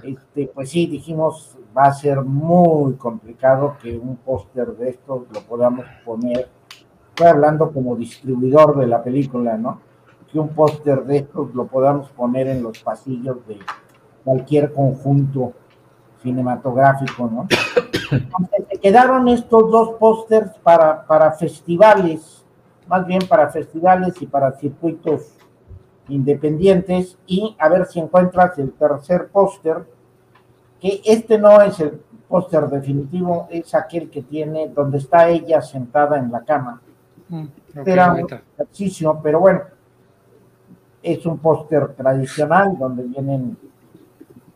este, 0.03 0.47
pues 0.47 0.71
sí, 0.71 0.87
dijimos, 0.87 1.55
va 1.77 1.85
a 1.85 1.93
ser 1.93 2.23
muy 2.23 2.95
complicado 2.95 3.77
que 3.81 3.97
un 3.97 4.17
póster 4.17 4.69
de 4.77 4.91
estos 4.91 5.23
lo 5.33 5.41
podamos 5.43 5.87
poner, 6.05 6.49
estoy 7.09 7.27
hablando 7.27 7.73
como 7.73 7.97
distribuidor 7.97 8.79
de 8.79 8.87
la 8.87 9.03
película, 9.03 9.57
¿no? 9.57 9.81
Que 10.31 10.39
un 10.39 10.51
póster 10.51 11.05
de 11.05 11.19
estos 11.19 11.55
lo 11.55 11.67
podamos 11.67 12.11
poner 12.11 12.49
en 12.49 12.63
los 12.63 12.79
pasillos 12.81 13.47
de 13.47 13.59
cualquier 14.25 14.73
conjunto 14.73 15.53
cinematográfico, 16.23 17.29
¿no? 17.29 17.47
se 18.71 18.79
quedaron 18.79 19.29
estos 19.29 19.71
dos 19.71 19.91
pósters 19.99 20.51
para, 20.63 21.07
para 21.07 21.33
festivales, 21.33 22.45
más 22.87 23.07
bien 23.07 23.23
para 23.29 23.49
festivales 23.49 24.21
y 24.21 24.27
para 24.27 24.53
circuitos 24.53 25.35
independientes, 26.09 27.19
y 27.27 27.57
a 27.59 27.69
ver 27.69 27.87
si 27.87 28.01
encuentras 28.01 28.59
el 28.59 28.73
tercer 28.73 29.29
póster, 29.29 29.87
que 30.83 31.01
este 31.05 31.39
no 31.39 31.63
es 31.63 31.79
el 31.79 32.01
póster 32.27 32.67
definitivo, 32.67 33.47
es 33.51 33.73
aquel 33.73 34.11
que 34.11 34.23
tiene 34.23 34.69
donde 34.69 34.99
está 34.99 35.29
ella 35.29 35.63
sentada 35.63 36.19
en 36.19 36.33
la 36.33 36.41
cama. 36.41 36.83
Mm, 37.29 37.45
Era 37.87 38.13
un 38.13 38.27
ejercicio, 38.59 39.21
pero 39.23 39.39
bueno, 39.39 39.61
es 41.01 41.25
un 41.25 41.39
póster 41.39 41.95
tradicional 41.95 42.77
donde 42.77 43.05
vienen, 43.05 43.57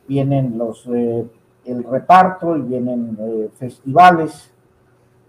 vienen 0.08 0.58
los, 0.58 0.84
eh, 0.88 1.24
el 1.64 1.84
reparto 1.84 2.56
y 2.56 2.62
vienen 2.62 3.16
eh, 3.20 3.48
festivales, 3.54 4.52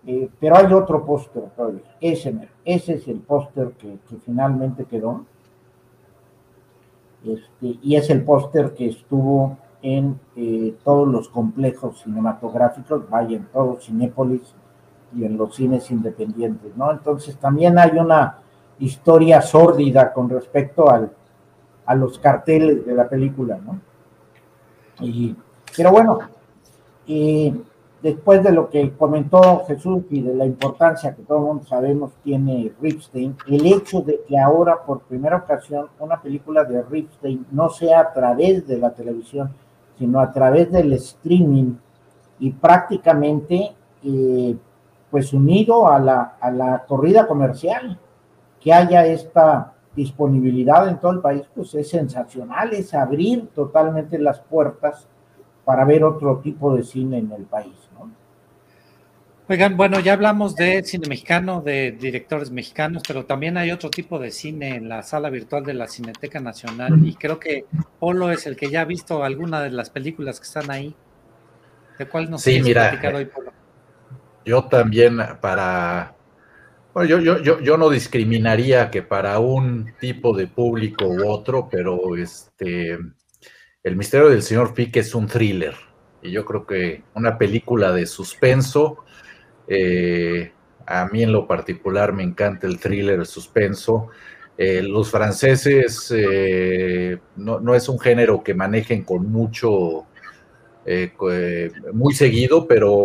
eh, 0.07 0.27
pero 0.39 0.57
hay 0.57 0.73
otro 0.73 1.05
póster 1.05 1.43
todavía, 1.55 1.95
ese, 2.01 2.49
ese 2.65 2.93
es 2.95 3.07
el 3.07 3.19
póster 3.19 3.73
que, 3.73 3.99
finalmente 4.25 4.85
quedó. 4.85 5.25
Este, 7.23 7.77
y 7.83 7.95
es 7.95 8.09
el 8.09 8.23
póster 8.23 8.73
que 8.73 8.87
estuvo 8.87 9.57
en 9.95 10.19
todos 10.83 11.07
los 11.07 11.29
complejos 11.29 12.01
cinematográficos, 12.01 13.09
vaya, 13.09 13.37
en 13.37 13.45
todo 13.45 13.77
Cinépolis 13.79 14.53
y 15.15 15.23
en 15.23 15.37
los 15.37 15.55
cines 15.55 15.89
independientes, 15.91 16.75
¿no? 16.75 16.91
Entonces 16.91 17.37
también 17.37 17.79
hay 17.79 17.91
una 17.97 18.39
historia 18.79 19.41
sórdida 19.41 20.11
con 20.11 20.29
respecto 20.29 20.89
al, 20.89 21.11
a 21.85 21.95
los 21.95 22.19
carteles 22.19 22.85
de 22.85 22.93
la 22.93 23.07
película, 23.07 23.59
¿no? 23.65 23.79
Y, 24.99 25.33
pero 25.75 25.91
bueno, 25.91 26.19
después 28.01 28.43
de 28.43 28.51
lo 28.51 28.69
que 28.69 28.91
comentó 28.91 29.63
Jesús 29.67 30.03
y 30.09 30.21
de 30.21 30.35
la 30.35 30.45
importancia 30.45 31.15
que 31.15 31.23
todos 31.23 31.43
mundo 31.43 31.63
sabemos 31.65 32.11
tiene 32.25 32.73
Ripstein, 32.81 33.37
el 33.47 33.65
hecho 33.65 34.01
de 34.01 34.19
que 34.27 34.37
ahora 34.37 34.83
por 34.85 34.99
primera 35.03 35.37
ocasión 35.37 35.87
una 35.99 36.21
película 36.21 36.65
de 36.65 36.81
Ripstein 36.81 37.45
no 37.51 37.69
sea 37.69 38.01
a 38.01 38.13
través 38.13 38.67
de 38.67 38.79
la 38.79 38.89
televisión, 38.93 39.53
sino 39.97 40.19
a 40.19 40.31
través 40.31 40.71
del 40.71 40.93
streaming 40.93 41.73
y 42.39 42.51
prácticamente 42.51 43.73
eh, 44.03 44.55
pues 45.09 45.33
unido 45.33 45.87
a 45.87 45.99
la, 45.99 46.37
a 46.39 46.51
la 46.51 46.85
corrida 46.85 47.27
comercial, 47.27 47.97
que 48.59 48.73
haya 48.73 49.05
esta 49.05 49.73
disponibilidad 49.95 50.87
en 50.87 50.99
todo 50.99 51.11
el 51.11 51.21
país, 51.21 51.43
pues 51.55 51.73
es 51.75 51.89
sensacional, 51.89 52.73
es 52.73 52.93
abrir 52.93 53.47
totalmente 53.47 54.19
las 54.19 54.39
puertas 54.39 55.07
para 55.65 55.85
ver 55.85 56.03
otro 56.03 56.37
tipo 56.39 56.75
de 56.75 56.83
cine 56.83 57.17
en 57.17 57.31
el 57.31 57.43
país. 57.43 57.86
Oigan, 59.49 59.77
bueno, 59.77 60.01
ya 60.01 60.11
hablamos 60.11 60.57
de 60.57 60.83
cine 60.83 61.07
mexicano, 61.07 61.61
de 61.61 61.93
directores 61.93 62.51
mexicanos, 62.51 63.01
pero 63.07 63.25
también 63.25 63.55
hay 63.55 63.71
otro 63.71 63.89
tipo 63.89 64.19
de 64.19 64.31
cine 64.31 64.75
en 64.75 64.89
la 64.89 65.03
sala 65.03 65.29
virtual 65.29 65.63
de 65.63 65.73
la 65.73 65.87
Cineteca 65.87 66.41
Nacional 66.41 66.99
y 67.07 67.15
creo 67.15 67.39
que 67.39 67.63
Polo 67.97 68.29
es 68.29 68.45
el 68.45 68.57
que 68.57 68.69
ya 68.69 68.81
ha 68.81 68.85
visto 68.85 69.23
alguna 69.23 69.61
de 69.61 69.71
las 69.71 69.89
películas 69.89 70.41
que 70.41 70.47
están 70.47 70.69
ahí. 70.69 70.93
¿De 71.97 72.05
cuál 72.07 72.29
nos 72.29 72.41
sí, 72.41 72.61
mira, 72.61 72.99
hoy, 73.15 73.25
Polo? 73.25 73.53
Yo 74.43 74.65
también 74.65 75.17
para... 75.39 76.13
Bueno, 76.93 77.09
yo, 77.09 77.19
yo, 77.19 77.41
yo, 77.41 77.61
yo 77.61 77.77
no 77.77 77.89
discriminaría 77.89 78.91
que 78.91 79.01
para 79.01 79.39
un 79.39 79.93
tipo 79.97 80.35
de 80.35 80.47
público 80.47 81.05
u 81.07 81.25
otro, 81.25 81.69
pero 81.71 82.17
este... 82.17 82.97
El 83.81 83.95
misterio 83.95 84.27
del 84.27 84.41
señor 84.41 84.73
Pique 84.73 84.99
es 84.99 85.15
un 85.15 85.27
thriller 85.27 85.75
y 86.21 86.31
yo 86.31 86.43
creo 86.43 86.65
que 86.65 87.03
una 87.13 87.37
película 87.37 87.93
de 87.93 88.05
suspenso 88.05 89.05
eh, 89.67 90.51
a 90.85 91.07
mí 91.07 91.23
en 91.23 91.31
lo 91.31 91.47
particular 91.47 92.13
me 92.13 92.23
encanta 92.23 92.67
el 92.67 92.79
thriller, 92.79 93.19
el 93.19 93.25
suspenso. 93.25 94.07
Eh, 94.57 94.81
los 94.81 95.11
franceses 95.11 96.11
eh, 96.15 97.17
no, 97.35 97.75
es 97.75 97.89
un 97.89 97.99
género 97.99 98.43
que 98.43 98.53
manejen 98.53 99.03
con 99.03 99.29
mucho, 99.31 100.05
muy 101.91 102.13
seguido, 102.13 102.65
pero, 102.65 103.03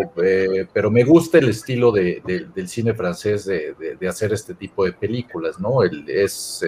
pero 0.72 0.88
me 0.88 1.02
gusta 1.02 1.38
el 1.38 1.48
estilo 1.48 1.90
del 1.90 2.68
cine 2.68 2.94
francés 2.94 3.44
de, 3.44 4.08
hacer 4.08 4.32
este 4.32 4.54
tipo 4.54 4.84
de 4.84 4.92
películas, 4.92 5.58
¿no? 5.58 5.82
El, 5.82 6.08
es 6.08 6.64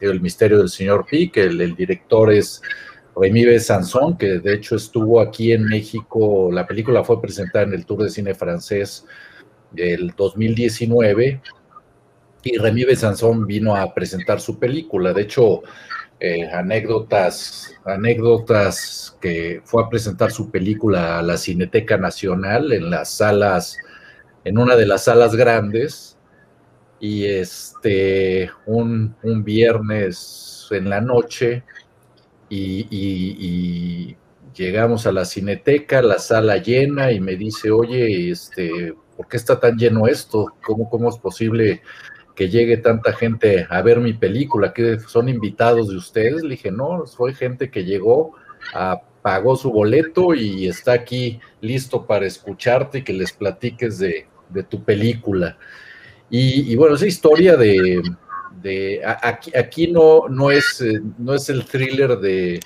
el 0.00 0.20
misterio 0.20 0.58
del 0.58 0.68
señor 0.68 1.06
Pic, 1.06 1.38
el, 1.38 1.74
director 1.74 2.30
es 2.30 2.60
Remy 3.16 3.58
Sanson, 3.60 4.16
que 4.16 4.38
de 4.38 4.54
hecho 4.54 4.76
estuvo 4.76 5.20
aquí 5.20 5.52
en 5.52 5.64
México, 5.64 6.50
la 6.52 6.66
película 6.66 7.04
fue 7.04 7.20
presentada 7.20 7.64
en 7.64 7.74
el 7.74 7.86
Tour 7.86 8.02
de 8.02 8.10
Cine 8.10 8.34
Francés 8.34 9.06
del 9.70 10.12
2019 10.16 11.40
y 12.42 12.58
Remy 12.58 12.84
Besanzón 12.84 13.46
vino 13.46 13.74
a 13.74 13.94
presentar 13.94 14.40
su 14.40 14.58
película. 14.58 15.12
De 15.12 15.22
hecho, 15.22 15.62
eh, 16.20 16.48
anécdotas, 16.52 17.74
anécdotas 17.84 19.16
que 19.20 19.62
fue 19.64 19.82
a 19.82 19.88
presentar 19.88 20.30
su 20.30 20.50
película 20.50 21.18
a 21.18 21.22
la 21.22 21.36
Cineteca 21.36 21.96
Nacional 21.96 22.72
en 22.72 22.90
las 22.90 23.10
salas, 23.10 23.78
en 24.44 24.58
una 24.58 24.76
de 24.76 24.86
las 24.86 25.04
salas 25.04 25.34
grandes, 25.34 26.14
y 27.00 27.26
este, 27.26 28.50
un, 28.66 29.14
viernes 29.44 30.68
en 30.70 30.88
la 30.88 31.00
noche, 31.00 31.64
y, 32.48 34.16
llegamos 34.54 35.06
a 35.06 35.12
la 35.12 35.24
Cineteca, 35.24 36.00
la 36.00 36.18
sala 36.18 36.58
llena, 36.58 37.10
y 37.10 37.20
me 37.20 37.34
dice, 37.34 37.70
oye, 37.72 38.30
este, 38.30 38.94
¿por 39.16 39.26
qué 39.26 39.36
está 39.36 39.58
tan 39.58 39.76
lleno 39.76 40.06
esto? 40.06 40.46
¿Cómo, 40.64 40.88
cómo 40.88 41.08
es 41.08 41.18
posible 41.18 41.82
que 42.36 42.48
llegue 42.48 42.76
tanta 42.76 43.12
gente 43.12 43.66
a 43.68 43.82
ver 43.82 43.98
mi 43.98 44.12
película? 44.12 44.72
¿Que 44.72 45.00
son 45.00 45.28
invitados 45.28 45.88
de 45.88 45.96
ustedes? 45.96 46.42
Le 46.42 46.50
dije, 46.50 46.70
no, 46.70 47.06
soy 47.06 47.34
gente 47.34 47.70
que 47.70 47.84
llegó, 47.84 48.34
pagó 49.22 49.56
su 49.56 49.72
boleto 49.72 50.34
y 50.34 50.68
está 50.68 50.92
aquí 50.92 51.40
listo 51.60 52.06
para 52.06 52.26
escucharte 52.26 52.98
y 52.98 53.02
que 53.02 53.12
les 53.12 53.32
platiques 53.32 53.98
de, 53.98 54.26
tu 54.68 54.84
película. 54.84 55.56
Y, 56.30 56.76
bueno, 56.76 56.96
esa 56.96 57.06
historia 57.06 57.56
de, 57.56 58.02
aquí, 59.04 59.52
aquí 59.56 59.86
no, 59.88 60.28
no, 60.28 60.50
es, 60.50 60.80
eh, 60.80 61.00
no 61.18 61.34
es 61.34 61.48
el 61.48 61.64
thriller 61.64 62.18
de 62.18 62.60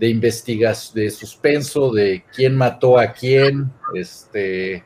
de 0.00 0.08
investigación, 0.08 0.94
de 0.94 1.10
suspenso, 1.10 1.92
de 1.92 2.24
quién 2.34 2.56
mató 2.56 2.98
a 2.98 3.12
quién, 3.12 3.70
este, 3.94 4.82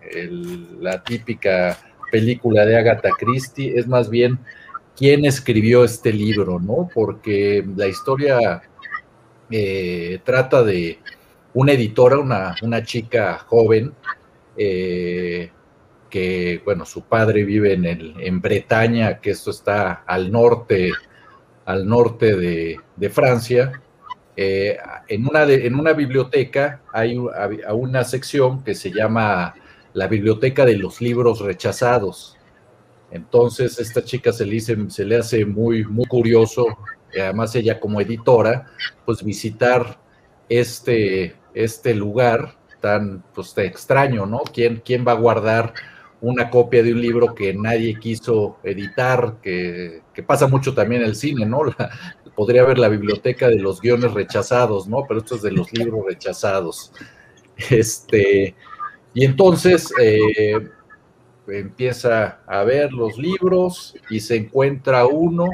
la 0.81 1.05
típica 1.05 1.79
película 2.11 2.67
de 2.67 2.77
Agatha 2.77 3.11
Christie, 3.17 3.79
es 3.79 3.87
más 3.87 4.11
bien 4.11 4.41
quién 4.97 5.25
escribió 5.25 5.85
este 5.85 6.13
libro, 6.13 6.59
¿no? 6.59 6.91
Porque 6.93 7.65
la 7.77 7.87
historia 7.87 8.63
eh, 9.51 10.19
trata 10.25 10.65
de 10.65 10.99
una 11.53 11.73
editora, 11.73 12.19
una, 12.19 12.57
una 12.63 12.83
chica 12.83 13.39
joven, 13.39 13.93
eh, 14.57 15.53
que, 16.15 16.63
bueno, 16.65 16.85
su 16.85 17.03
padre 17.03 17.43
vive 17.43 17.73
en, 17.73 17.85
el, 17.85 18.15
en 18.21 18.41
Bretaña, 18.41 19.19
que 19.19 19.31
esto 19.31 19.51
está 19.51 20.05
al 20.07 20.31
norte, 20.31 20.93
al 21.65 21.89
norte 21.89 22.37
de, 22.37 22.79
de 22.95 23.11
Francia, 23.11 23.83
eh, 24.37 24.79
en, 25.09 25.27
una 25.27 25.43
en 25.43 25.75
una 25.75 25.93
biblioteca 25.93 26.83
hay 26.93 27.19
una 27.19 28.05
sección 28.05 28.63
que 28.63 28.77
se 28.77 28.93
llama 28.93 29.57
la 29.93 30.07
biblioteca 30.07 30.65
de 30.65 30.77
los 30.77 31.01
libros 31.01 31.41
rechazados. 31.41 32.37
Entonces, 33.11 33.81
esta 33.81 34.05
chica 34.05 34.33
se 34.33 34.47
le, 34.47 34.61
se 34.61 35.05
le 35.05 35.17
hace 35.17 35.45
muy, 35.45 35.85
muy 35.85 36.07
curioso, 36.07 36.79
además 37.13 37.57
ella 37.57 37.81
como 37.81 38.01
editora, 38.01 38.67
pues 39.05 39.25
visitar 39.25 39.99
este, 40.49 41.35
este 41.55 41.93
lugar 41.93 42.55
tan, 42.81 43.25
pues, 43.35 43.59
extraño, 43.59 44.27
¿no? 44.27 44.43
¿Quién, 44.53 44.81
¿Quién 44.85 45.05
va 45.05 45.11
a 45.11 45.17
guardar 45.17 45.75
una 46.25 46.51
copia 46.51 46.83
de 46.83 46.93
un 46.93 47.01
libro 47.01 47.35
que 47.35 47.55
nadie 47.55 47.99
quiso 47.99 48.59
editar, 48.63 49.37
que, 49.43 50.03
pasa 50.27 50.47
mucho 50.47 50.75
también 50.75 51.03
en 51.03 51.09
el 51.09 51.17
cine, 51.17 51.47
¿no? 51.47 51.63
podría 52.35 52.63
haber 52.63 52.79
la 52.79 52.89
biblioteca 52.89 53.49
de 53.49 53.59
los 53.59 53.81
guiones 53.81 54.13
rechazados, 54.13 54.89
¿no? 54.89 55.05
Pero 55.07 55.21
esto 55.21 55.37
es 55.37 55.43
de 55.43 55.53
los 55.53 55.73
libros 55.73 56.05
rechazados. 56.07 56.93
Este, 57.71 58.57
y 59.13 59.25
entonces 59.25 59.93
eh, 60.03 60.69
empieza 61.47 62.41
a 62.47 62.65
ver 62.65 62.93
los 62.93 63.17
libros 63.17 63.95
y 64.11 64.19
se 64.19 64.35
encuentra 64.35 65.07
uno, 65.07 65.49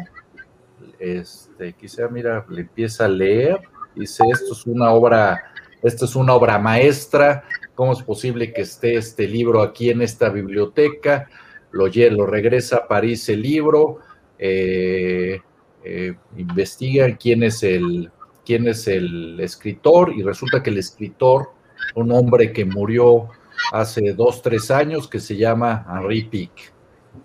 este, 0.99 1.75
quizá, 1.75 2.09
mira, 2.09 2.47
le 2.49 2.63
empieza 2.63 3.05
a 3.05 3.09
leer, 3.09 3.61
dice, 3.95 4.25
esto 4.33 4.55
es 4.55 4.67
una 4.67 4.91
obra, 4.93 5.43
esto 5.83 6.07
es 6.07 6.17
una 6.17 6.33
obra 6.33 6.59
maestra, 6.59 7.45
¿cómo 7.81 7.95
es 7.95 8.03
posible 8.03 8.53
que 8.53 8.61
esté 8.61 8.97
este 8.97 9.27
libro 9.27 9.63
aquí 9.63 9.89
en 9.89 10.03
esta 10.03 10.29
biblioteca? 10.29 11.31
Lo, 11.71 11.87
lo 11.87 12.27
regresa 12.27 12.77
a 12.77 12.87
París 12.87 13.27
el 13.31 13.41
libro, 13.41 14.01
eh, 14.39 15.41
eh, 15.83 16.15
investigan 16.37 17.17
quién 17.17 17.43
es, 17.43 17.63
el, 17.63 18.11
quién 18.45 18.69
es 18.69 18.87
el 18.87 19.41
escritor 19.41 20.13
y 20.15 20.23
resulta 20.23 20.63
que 20.63 20.69
el 20.69 20.77
escritor, 20.77 21.53
un 21.95 22.13
hombre 22.13 22.53
que 22.53 22.67
murió 22.67 23.31
hace 23.73 24.13
dos, 24.13 24.43
tres 24.43 24.71
años, 24.71 25.09
que 25.09 25.19
se 25.19 25.39
llama 25.39 25.87
Henri 25.89 26.25
Pic. 26.25 26.75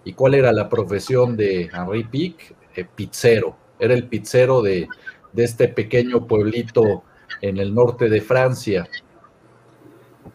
¿Y 0.05 0.13
cuál 0.13 0.35
era 0.35 0.53
la 0.53 0.69
profesión 0.69 1.35
de 1.35 1.63
Henri 1.63 2.05
Pic? 2.05 2.55
Eh, 2.77 2.85
pizzero. 2.95 3.57
Era 3.77 3.93
el 3.93 4.07
pizzero 4.07 4.61
de, 4.61 4.87
de 5.33 5.43
este 5.43 5.67
pequeño 5.67 6.25
pueblito 6.25 7.03
en 7.41 7.57
el 7.57 7.75
norte 7.75 8.07
de 8.07 8.21
Francia. 8.21 8.87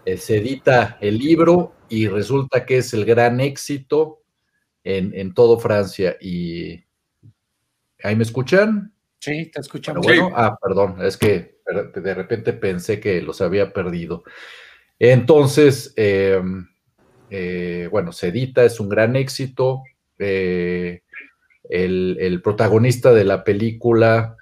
Eh, 0.04 0.16
se 0.16 0.38
edita 0.38 0.98
el 1.00 1.18
libro 1.18 1.74
y 1.88 2.08
resulta 2.08 2.64
que 2.64 2.78
es 2.78 2.92
el 2.94 3.04
gran 3.04 3.40
éxito 3.40 4.22
en, 4.84 5.14
en 5.14 5.34
todo 5.34 5.58
Francia. 5.58 6.16
Y 6.20 6.84
¿ahí 8.02 8.16
me 8.16 8.22
escuchan? 8.22 8.92
Sí, 9.20 9.50
te 9.52 9.60
escuchamos. 9.60 10.04
Bueno, 10.04 10.30
ah, 10.34 10.56
perdón, 10.60 10.96
es 11.02 11.16
que 11.16 11.60
de 11.94 12.14
repente 12.14 12.52
pensé 12.52 13.00
que 13.00 13.20
los 13.20 13.40
había 13.40 13.72
perdido. 13.72 14.24
Entonces, 14.98 15.92
em, 15.96 16.66
eh, 17.30 17.88
bueno, 17.90 18.12
se 18.12 18.28
edita, 18.28 18.64
es 18.64 18.80
un 18.80 18.88
gran 18.88 19.16
éxito. 19.16 19.82
Eh, 20.18 21.02
el, 21.68 22.40
protagonista 22.42 23.12
de 23.12 23.24
la 23.24 23.44
película 23.44 24.36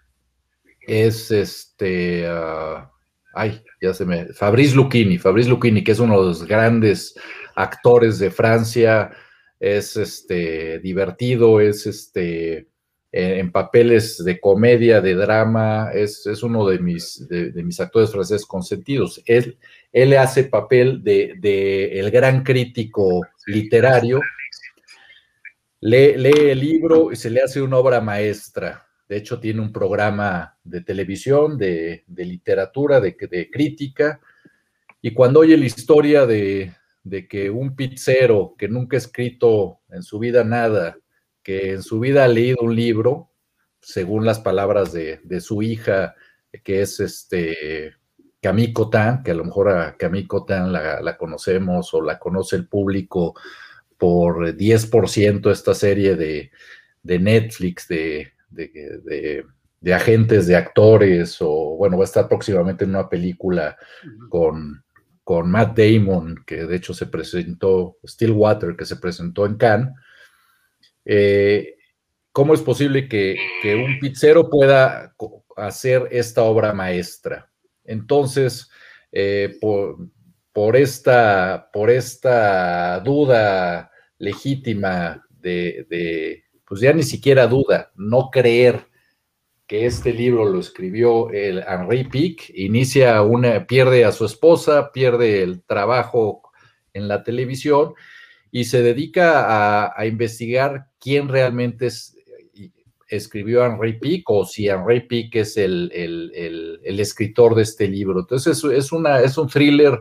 es 0.80 1.30
este, 1.30 2.26
ah, 2.28 2.90
ay, 3.39 3.62
ya 3.80 3.95
se 3.95 4.05
me, 4.05 4.26
Fabrice 4.32 4.74
Lucchini, 4.74 5.18
Fabrice 5.18 5.49
Lucchini, 5.49 5.84
que 5.84 5.93
es 5.93 6.01
uno 6.01 6.20
de 6.20 6.26
los 6.26 6.45
grandes 6.45 7.14
actores 7.55 8.18
de 8.18 8.30
Francia, 8.30 9.11
es 9.61 9.97
este, 9.97 10.78
divertido, 10.80 11.61
es 11.61 11.86
este, 11.86 12.68
en 13.11 13.51
papeles 13.51 14.22
de 14.24 14.39
comedia, 14.39 15.01
de 15.01 15.14
drama, 15.14 15.91
es, 15.95 16.26
uno 16.43 16.66
de 16.66 16.78
mis, 16.78 17.26
de, 17.28 17.53
mis 17.62 17.80
actores 17.80 18.11
franceses 18.11 18.47
consentidos. 18.47 19.22
Él, 19.26 19.59
él 19.93 20.16
hace 20.16 20.45
papel 20.45 21.03
de, 21.03 21.99
el 21.99 22.11
gran 22.11 22.43
crítico 22.43 23.26
literario, 23.47 24.20
lee, 25.80 26.16
lee 26.16 26.51
el 26.51 26.61
libro 26.61 27.12
y 27.12 27.16
se 27.16 27.30
le 27.30 27.41
hace 27.41 27.62
una 27.62 27.78
obra 27.78 28.01
maestra. 28.01 28.88
De 29.09 29.16
hecho, 29.16 29.40
tiene 29.40 29.61
un 29.61 29.72
programa 29.72 30.59
de 30.62 30.82
televisión, 30.82 31.56
de, 31.56 32.04
literatura, 32.09 33.00
de, 33.00 33.16
de, 33.30 33.50
crítica. 33.50 34.20
Y 35.00 35.12
cuando 35.12 35.40
oye 35.40 35.56
la 35.56 35.64
historia 35.64 36.26
de, 36.26 36.72
de 37.04 37.26
que 37.26 37.50
un 37.50 37.74
pizzero 37.74 38.54
que 38.59 38.68
nunca 38.68 38.96
ha 38.96 38.98
escrito 38.98 39.80
en 39.90 40.02
su 40.02 40.18
vida 40.18 40.44
nada, 40.44 40.98
que 41.42 41.72
en 41.72 41.82
su 41.82 42.00
vida 42.00 42.24
ha 42.24 42.28
leído 42.28 42.59
un 42.61 42.76
libro, 42.76 43.30
según 43.80 44.26
las 44.26 44.40
palabras 44.40 44.92
de, 44.92 45.40
su 45.40 45.62
hija, 45.62 46.14
que 46.62 46.82
es 46.82 47.00
este 47.00 47.94
Camille 48.40 48.72
Cotin, 48.72 49.22
que 49.24 49.30
a 49.30 49.34
lo 49.34 49.44
mejor 49.44 49.70
a 49.70 49.96
Camille 49.96 50.28
Cotin 50.28 50.72
la, 50.72 51.16
conocemos 51.16 51.94
o 51.94 52.02
la 52.02 52.18
conoce 52.18 52.56
el 52.56 52.68
público 52.68 53.34
por 53.96 54.54
10% 54.54 55.50
esta 55.50 55.74
serie 55.74 56.16
de, 56.16 56.50
Netflix 57.02 57.88
de, 57.88 58.32
de, 58.51 59.44
agentes, 59.92 60.46
de 60.46 60.57
actores, 60.57 61.36
o 61.40 61.76
bueno, 61.76 61.96
va 61.96 62.05
a 62.05 62.07
estar 62.07 62.28
próximamente 62.28 62.84
en 62.84 62.90
una 62.90 63.09
película 63.09 63.76
con, 64.28 64.82
con 65.24 65.51
Matt 65.51 65.78
Damon, 65.78 66.44
que 66.46 66.66
de 66.66 66.76
hecho 66.76 66.94
se 66.94 67.07
presentó, 67.07 67.96
Stillwater, 68.07 68.76
que 68.76 68.84
se 68.84 68.96
presentó 68.96 69.46
en 69.46 69.57
Cannes 69.57 69.92
eh, 71.11 71.76
¿cómo 72.32 72.53
es 72.53 72.61
posible 72.61 73.09
que, 73.09 73.36
un 73.64 73.99
pizzero 73.99 74.51
pueda 74.51 75.14
hacer 75.57 76.07
esta 76.11 76.42
obra 76.42 76.74
maestra? 76.74 77.51
Entonces, 77.84 78.70
eh, 79.11 79.57
por, 80.53 80.76
esta, 80.76 81.70
por 81.72 81.88
esta 81.88 83.01
duda 83.01 83.90
legítima 84.18 85.24
de, 85.30 86.44
pues 86.68 86.82
ya 86.82 86.92
ni 86.92 87.02
siquiera 87.02 87.46
duda, 87.46 87.92
no 87.96 88.28
creer 88.30 88.86
que 89.66 89.86
este 89.86 90.12
libro 90.12 90.46
lo 90.46 90.60
escribió 90.60 91.30
el 91.30 91.64
Henri 91.66 92.04
Pic, 92.04 92.50
inicia 92.54 93.22
una, 93.22 93.66
pierde 93.66 94.04
a 94.04 94.12
su 94.12 94.24
esposa, 94.26 94.92
pierde 94.92 95.42
el 95.42 95.62
trabajo 95.62 96.42
en 96.92 97.08
la 97.08 97.22
televisión 97.22 97.94
y 98.50 98.64
se 98.64 98.82
dedica 98.82 99.92
a, 99.94 100.06
investigar 100.06 100.88
quién 100.98 101.28
realmente 101.28 101.86
es, 101.86 102.16
escribió 103.08 103.64
Henry 103.64 103.98
Pick 103.98 104.28
o 104.30 104.44
si 104.44 104.68
Henry 104.68 105.00
Pick 105.06 105.36
es 105.36 105.56
el, 105.56 105.90
escritor 106.84 107.54
de 107.54 107.62
este 107.62 107.88
libro. 107.88 108.20
Entonces 108.20 108.62
es, 108.64 108.92
una, 108.92 109.20
es 109.20 109.36
un 109.38 109.48
thriller, 109.48 110.00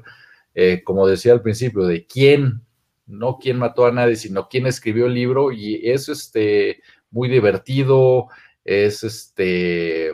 eh, 0.54 0.82
como 0.84 1.08
decía 1.08 1.34
al 1.34 1.42
principio, 1.42 1.84
de 1.84 2.06
quién, 2.06 2.62
no 3.08 3.38
quién 3.40 3.58
mató 3.58 3.86
a 3.86 3.92
nadie, 3.92 4.16
sino 4.16 4.48
quién 4.48 4.68
escribió 4.68 5.08
el 5.08 5.14
libro 5.14 5.52
y 5.52 5.90
es 5.90 6.10
este, 6.10 6.82
muy 7.10 7.30
divertido, 7.30 8.28
es 8.64 9.04
este... 9.04 10.14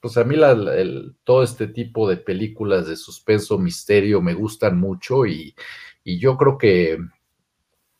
Pues 0.00 0.18
a 0.18 0.24
mí 0.24 0.36
todo 1.24 1.42
este 1.42 1.66
tipo 1.66 2.06
de 2.08 2.18
películas 2.18 2.86
de 2.86 2.96
suspenso, 2.96 3.58
misterio 3.58 4.20
me 4.20 4.34
gustan 4.34 4.78
mucho 4.78 5.24
y 5.24 5.54
yo 6.04 6.36
creo 6.36 6.58
que 6.58 6.98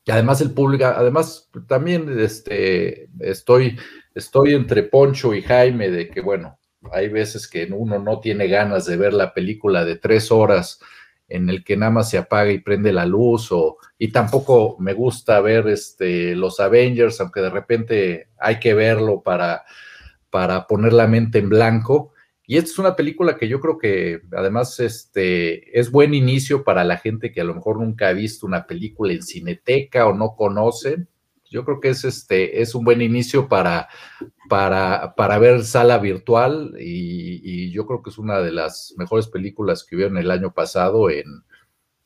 y 0.07 0.11
además 0.11 0.41
el 0.43 0.53
público, 0.53 0.85
además 0.85 1.51
también 1.67 2.19
este, 2.21 3.09
estoy, 3.21 3.79
estoy 4.15 4.55
entre 4.55 4.83
Poncho 4.83 5.33
y 5.35 5.41
Jaime 5.41 5.91
de 5.91 6.11
que, 6.11 6.21
bueno, 6.21 6.59
hay 6.93 7.09
veces 7.09 7.49
que 7.49 7.67
uno 7.73 7.99
no 7.99 8.21
tiene 8.21 8.47
ganas 8.49 8.85
de 8.85 8.99
ver 8.99 9.15
la 9.15 9.33
película 9.33 9.85
de 9.85 9.97
tres 9.97 10.31
horas 10.31 10.79
en 11.29 11.49
el 11.49 11.65
que 11.65 11.77
nada 11.77 11.91
más 11.91 12.11
se 12.11 12.19
apaga 12.19 12.53
y 12.53 12.61
prende 12.61 12.93
la 12.93 13.07
luz, 13.07 13.51
o, 13.53 13.79
y 13.99 14.09
tampoco 14.13 14.77
me 14.79 14.93
gusta 14.93 15.41
ver 15.41 15.69
este, 15.69 16.37
los 16.37 16.61
Avengers, 16.61 17.21
aunque 17.21 17.41
de 17.41 17.51
repente 17.51 18.29
hay 18.39 18.59
que 18.59 18.75
verlo 18.75 19.23
para, 19.23 19.65
para 20.31 20.67
poner 20.67 20.93
la 20.93 21.07
mente 21.07 21.39
en 21.39 21.49
blanco. 21.49 22.13
Y 22.47 22.59
esta 22.59 22.71
es 22.71 22.79
una 22.79 22.95
película 22.95 23.37
que 23.37 23.49
yo 23.49 23.59
creo 23.59 23.79
que 23.79 24.21
además 24.37 24.79
este, 24.81 25.79
es 25.79 25.91
buen 25.91 26.13
inicio 26.13 26.63
para 26.63 26.85
la 26.85 26.99
gente 26.99 27.33
que 27.33 27.41
a 27.41 27.45
lo 27.45 27.55
mejor 27.55 27.79
nunca 27.79 28.09
ha 28.09 28.13
visto 28.13 28.47
una 28.47 28.67
película 28.67 29.15
en 29.15 29.23
cineteca 29.23 30.07
o 30.07 30.13
no 30.13 30.35
conoce. 30.37 31.07
Yo 31.55 31.65
creo 31.65 31.81
que 31.81 31.91
es, 31.91 32.05
este, 32.05 32.61
es 32.61 32.75
un 32.75 32.85
buen 32.85 33.01
inicio 33.01 33.49
para, 33.49 33.89
para, 34.49 35.15
para 35.17 35.39
ver 35.39 35.65
sala 35.65 35.99
virtual 35.99 36.75
y, 36.81 37.71
yo 37.71 37.87
creo 37.87 38.03
que 38.03 38.11
es 38.11 38.19
una 38.19 38.41
de 38.41 38.53
las 38.53 38.95
mejores 38.99 39.27
películas 39.27 39.85
que 39.85 39.97
hubieron 39.97 40.17
el 40.19 40.31
año 40.31 40.53
pasado 40.53 41.11
en, 41.11 41.25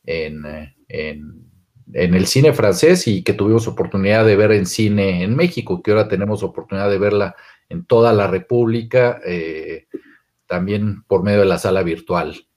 en, 0.04 0.44
en, 0.88 1.50
en 1.92 2.14
el 2.14 2.26
cine 2.26 2.52
francés 2.52 3.06
y 3.06 3.22
que 3.22 3.34
tuvimos 3.34 3.66
oportunidad 3.68 4.24
de 4.24 4.36
ver 4.36 4.52
en 4.52 4.66
cine 4.66 5.22
en 5.22 5.36
México, 5.36 5.82
que 5.82 5.90
ahora 5.90 6.08
tenemos 6.08 6.42
oportunidad 6.42 6.88
de 6.88 6.98
verla 6.98 7.36
en 7.68 7.84
toda 7.84 8.12
la 8.12 8.26
República. 8.26 9.20
Eh, 9.26 9.88
también 10.48 11.04
por 11.04 11.22
medio 11.22 11.40
de 11.40 11.44
la 11.44 11.58
sala 11.58 11.82
virtual. 11.82 12.47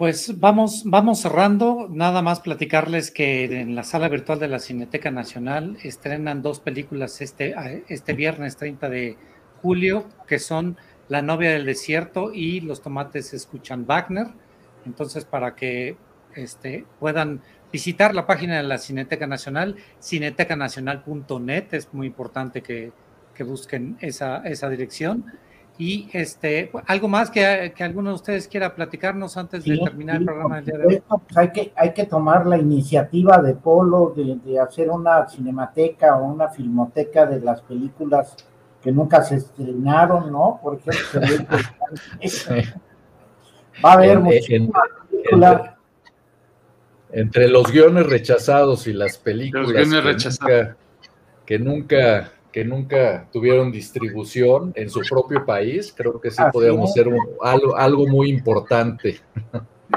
Pues 0.00 0.40
vamos, 0.40 0.84
vamos 0.86 1.20
cerrando. 1.20 1.86
Nada 1.90 2.22
más 2.22 2.40
platicarles 2.40 3.10
que 3.10 3.60
en 3.60 3.74
la 3.74 3.82
sala 3.82 4.08
virtual 4.08 4.38
de 4.38 4.48
la 4.48 4.58
Cineteca 4.58 5.10
Nacional 5.10 5.76
estrenan 5.82 6.40
dos 6.40 6.58
películas 6.58 7.20
este, 7.20 7.54
este 7.86 8.14
viernes 8.14 8.56
30 8.56 8.88
de 8.88 9.18
julio, 9.60 10.08
que 10.26 10.38
son 10.38 10.78
La 11.10 11.20
novia 11.20 11.50
del 11.50 11.66
desierto 11.66 12.32
y 12.32 12.60
Los 12.60 12.80
tomates 12.80 13.34
escuchan 13.34 13.84
Wagner. 13.84 14.28
Entonces, 14.86 15.26
para 15.26 15.54
que 15.54 15.98
este, 16.34 16.86
puedan 16.98 17.42
visitar 17.70 18.14
la 18.14 18.26
página 18.26 18.56
de 18.56 18.62
la 18.62 18.78
Cineteca 18.78 19.26
Nacional, 19.26 19.76
cinetecanacional.net, 20.02 21.74
es 21.74 21.92
muy 21.92 22.06
importante 22.06 22.62
que, 22.62 22.90
que 23.34 23.44
busquen 23.44 23.98
esa, 24.00 24.38
esa 24.46 24.70
dirección. 24.70 25.26
Y 25.80 26.10
este, 26.12 26.70
algo 26.86 27.08
más 27.08 27.30
que, 27.30 27.72
que, 27.74 27.82
alguno 27.82 28.10
de 28.10 28.16
ustedes 28.16 28.46
quiera 28.46 28.74
platicarnos 28.74 29.38
antes 29.38 29.64
de 29.64 29.78
terminar 29.78 30.16
el 30.16 30.26
programa 30.26 30.56
del 30.56 30.66
día 30.66 30.76
de 30.76 30.86
hoy. 30.86 31.02
Pues 31.08 31.36
hay, 31.38 31.52
que, 31.52 31.72
hay 31.74 31.94
que 31.94 32.04
tomar 32.04 32.46
la 32.46 32.58
iniciativa 32.58 33.40
de 33.40 33.54
Polo 33.54 34.12
de, 34.14 34.60
hacer 34.60 34.90
una 34.90 35.26
cinemateca 35.26 36.18
o 36.18 36.26
una 36.26 36.50
filmoteca 36.50 37.24
de 37.24 37.40
las 37.40 37.62
películas 37.62 38.36
que 38.82 38.92
nunca 38.92 39.22
se 39.22 39.36
estrenaron, 39.36 40.30
¿no? 40.30 40.60
Por 40.62 40.78
ejemplo, 40.78 41.46
va 43.82 43.90
a 43.90 43.94
haber 43.94 44.18
entre, 44.18 44.70
entre, 47.10 47.48
los 47.48 47.72
guiones 47.72 48.06
rechazados 48.06 48.86
y 48.86 48.92
las 48.92 49.16
películas 49.16 49.72
que 49.72 49.86
nunca 49.86 50.76
que 51.46 51.58
nunca 51.58 52.32
tuvieron 53.32 53.70
distribución 53.70 54.72
en 54.74 54.90
su 54.90 55.00
propio 55.08 55.44
país, 55.44 55.92
creo 55.96 56.20
que 56.20 56.30
sí 56.30 56.42
podríamos 56.52 56.92
ser 56.92 57.08
algo, 57.42 57.76
algo 57.76 58.06
muy 58.06 58.30
importante. 58.30 59.20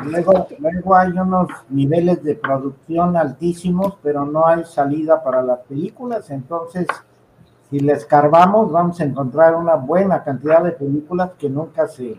Luego, 0.04 0.48
luego 0.58 0.96
hay 0.96 1.12
unos 1.12 1.50
niveles 1.70 2.24
de 2.24 2.36
producción 2.36 3.16
altísimos, 3.16 3.96
pero 4.02 4.26
no 4.26 4.48
hay 4.48 4.64
salida 4.66 5.24
para 5.24 5.44
las 5.44 5.60
películas, 5.60 6.30
entonces 6.32 6.88
si 7.70 7.80
les 7.80 8.00
escarbamos 8.00 8.72
vamos 8.72 9.00
a 9.00 9.04
encontrar 9.04 9.56
una 9.56 9.76
buena 9.76 10.24
cantidad 10.24 10.64
de 10.64 10.72
películas 10.72 11.32
que 11.38 11.50
nunca 11.50 11.88
se, 11.88 12.18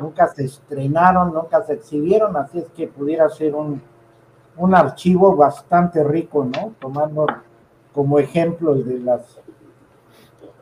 nunca 0.00 0.28
se 0.28 0.44
estrenaron, 0.44 1.32
nunca 1.32 1.62
se 1.62 1.74
exhibieron, 1.74 2.36
así 2.36 2.58
es 2.58 2.68
que 2.70 2.88
pudiera 2.88 3.28
ser 3.28 3.54
un, 3.54 3.80
un 4.56 4.74
archivo 4.74 5.36
bastante 5.36 6.02
rico, 6.02 6.44
¿no? 6.44 6.74
Tomando 6.80 7.26
como 7.92 8.18
ejemplo 8.18 8.74
el 8.74 8.84
de 8.84 8.98
las 8.98 9.40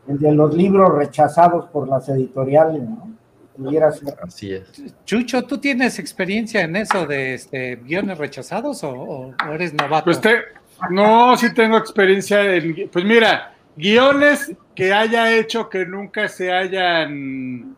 el 0.09 0.19
de 0.19 0.33
los 0.33 0.55
libros 0.55 0.93
rechazados 0.95 1.67
por 1.71 1.89
las 1.89 2.09
editoriales, 2.09 2.83
¿no? 2.83 3.11
pudiera 3.57 3.93
ser. 3.93 4.15
Así 4.23 4.53
es. 4.53 4.65
Chucho, 5.05 5.43
¿tú 5.43 5.59
tienes 5.59 5.99
experiencia 5.99 6.63
en 6.63 6.75
eso 6.77 7.07
de 7.07 7.35
este, 7.35 7.77
guiones 7.77 8.17
rechazados 8.19 8.83
o, 8.83 9.35
eres 9.53 9.75
novato? 9.75 10.05
Pues 10.07 10.21
te- 10.21 10.43
no, 10.91 11.37
sí 11.37 11.53
tengo 11.55 11.77
experiencia 11.77 12.43
en, 12.57 12.89
pues 12.91 13.05
mira, 13.05 13.55
guiones 13.77 14.53
que 14.75 14.93
haya 14.93 15.33
hecho 15.37 15.69
que 15.69 15.85
nunca 15.85 16.29
se 16.29 16.51
hayan 16.53 17.77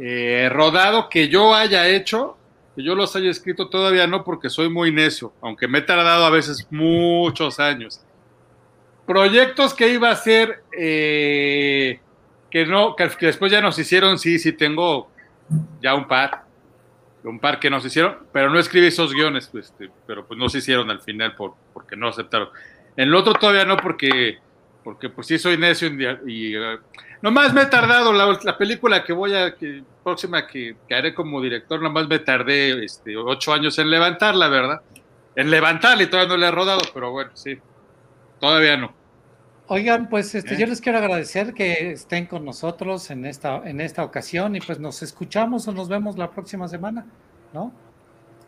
eh, 0.00 0.48
rodado, 0.50 1.08
que 1.08 1.28
yo 1.28 1.52
haya 1.54 1.88
hecho, 1.88 2.36
que 2.76 2.82
yo 2.82 2.94
los 2.94 3.14
haya 3.16 3.30
escrito 3.30 3.68
todavía 3.68 4.06
no, 4.06 4.22
porque 4.24 4.48
soy 4.48 4.70
muy 4.70 4.92
necio, 4.92 5.32
aunque 5.42 5.66
me 5.68 5.78
he 5.78 5.82
tardado 5.82 6.24
a 6.24 6.30
veces 6.30 6.66
muchos 6.70 7.58
años. 7.60 8.00
Proyectos 9.06 9.74
que 9.74 9.88
iba 9.88 10.08
a 10.08 10.12
hacer, 10.12 10.62
eh, 10.78 12.00
que 12.50 12.66
no, 12.66 12.94
que, 12.94 13.08
después 13.20 13.50
ya 13.50 13.60
nos 13.60 13.78
hicieron, 13.78 14.18
sí, 14.18 14.38
sí 14.38 14.52
tengo 14.52 15.10
ya 15.80 15.94
un 15.94 16.06
par, 16.06 16.44
un 17.24 17.40
par 17.40 17.58
que 17.58 17.70
nos 17.70 17.84
hicieron, 17.84 18.18
pero 18.32 18.50
no 18.50 18.58
escribí 18.58 18.86
esos 18.86 19.12
guiones, 19.12 19.48
pues, 19.50 19.66
este, 19.66 19.90
pero 20.06 20.26
pues 20.26 20.38
no 20.38 20.48
se 20.48 20.58
hicieron 20.58 20.90
al 20.90 21.00
final 21.00 21.34
por, 21.34 21.54
porque 21.72 21.96
no 21.96 22.08
aceptaron. 22.08 22.48
En 22.96 23.08
el 23.08 23.14
otro 23.14 23.34
todavía 23.34 23.64
no, 23.64 23.76
porque, 23.76 24.38
porque 24.84 25.08
pues 25.08 25.26
sí 25.26 25.38
soy 25.38 25.56
necio 25.56 25.88
y, 26.26 26.54
eh, 26.54 26.78
nomás 27.22 27.52
me 27.52 27.62
he 27.62 27.66
tardado 27.66 28.12
la, 28.12 28.38
la 28.42 28.58
película 28.58 29.02
que 29.02 29.12
voy 29.12 29.34
a, 29.34 29.54
que, 29.54 29.82
próxima 30.02 30.46
que, 30.46 30.76
que 30.88 30.94
haré 30.94 31.14
como 31.14 31.40
director, 31.40 31.80
nomás 31.80 32.08
me 32.08 32.18
tardé 32.18 32.84
este, 32.84 33.16
ocho 33.16 33.52
años 33.52 33.78
en 33.78 33.90
levantarla, 33.90 34.48
¿verdad? 34.48 34.80
En 35.34 35.50
levantarla 35.50 36.02
y 36.02 36.06
todavía 36.06 36.34
no 36.34 36.36
la 36.36 36.48
he 36.48 36.50
rodado, 36.50 36.82
pero 36.92 37.10
bueno, 37.10 37.30
sí, 37.34 37.58
todavía 38.42 38.76
no. 38.76 38.92
Oigan, 39.68 40.08
pues 40.08 40.34
este, 40.34 40.54
¿Eh? 40.54 40.58
yo 40.58 40.66
les 40.66 40.80
quiero 40.80 40.98
agradecer 40.98 41.54
que 41.54 41.92
estén 41.92 42.26
con 42.26 42.44
nosotros 42.44 43.08
en 43.12 43.24
esta, 43.24 43.62
en 43.64 43.80
esta 43.80 44.02
ocasión 44.04 44.56
y 44.56 44.60
pues 44.60 44.80
nos 44.80 45.00
escuchamos 45.02 45.68
o 45.68 45.72
nos 45.72 45.88
vemos 45.88 46.18
la 46.18 46.28
próxima 46.28 46.66
semana, 46.66 47.06
¿no? 47.54 47.72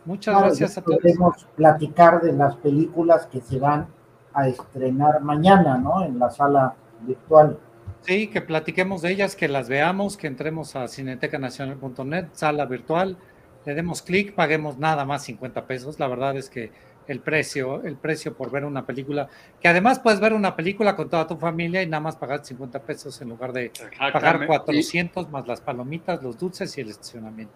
Muchas 0.05 0.34
Claro, 0.34 0.49
gracias 0.49 0.76
a 0.76 0.82
todos. 0.82 0.99
Podemos 1.01 1.47
platicar 1.57 2.20
de 2.20 2.32
las 2.32 2.57
películas 2.57 3.26
que 3.26 3.40
se 3.40 3.61
van 3.61 3.86
a 4.34 4.49
estrenar 4.49 5.20
mañana, 5.22 5.78
¿no? 5.78 6.05
En 6.05 6.18
la 6.18 6.28
sala 6.28 6.74
virtual. 7.03 7.57
Sí, 8.01 8.26
que 8.26 8.42
platiquemos 8.42 9.01
de 9.01 9.12
ellas, 9.12 9.36
que 9.36 9.47
las 9.47 9.68
veamos, 9.68 10.16
que 10.16 10.26
entremos 10.26 10.74
a 10.74 10.88
cinetecanacional.net, 10.88 12.26
sala 12.32 12.66
virtual, 12.66 13.16
le 13.64 13.74
demos 13.74 14.03
clic, 14.03 14.34
paguemos 14.34 14.76
nada 14.76 15.05
más 15.05 15.22
50 15.22 15.66
pesos. 15.66 16.01
La 16.01 16.09
verdad 16.09 16.36
es 16.36 16.51
que 16.51 16.72
el 17.07 17.20
precio, 17.20 17.82
el 17.84 17.96
precio 17.96 18.34
por 18.34 18.50
ver 18.50 18.64
una 18.64 18.84
película, 18.86 19.28
que 19.61 19.68
además 19.68 19.98
puedes 19.98 20.20
ver 20.20 20.32
una 20.32 20.57
película 20.57 20.96
con 20.96 21.09
toda 21.09 21.26
tu 21.26 21.36
familia 21.36 21.82
y 21.82 21.86
nada 21.86 22.00
más 22.00 22.16
pagar 22.16 22.44
50 22.44 22.82
pesos 22.82 23.20
en 23.20 23.28
lugar 23.28 23.52
de 23.52 23.70
pagar 24.12 24.46
400 24.46 25.30
más 25.30 25.46
las 25.46 25.61
palomitas, 25.61 26.22
los 26.22 26.38
dulces 26.38 26.76
y 26.78 26.80
el 26.80 26.90
estacionamiento. 26.90 27.55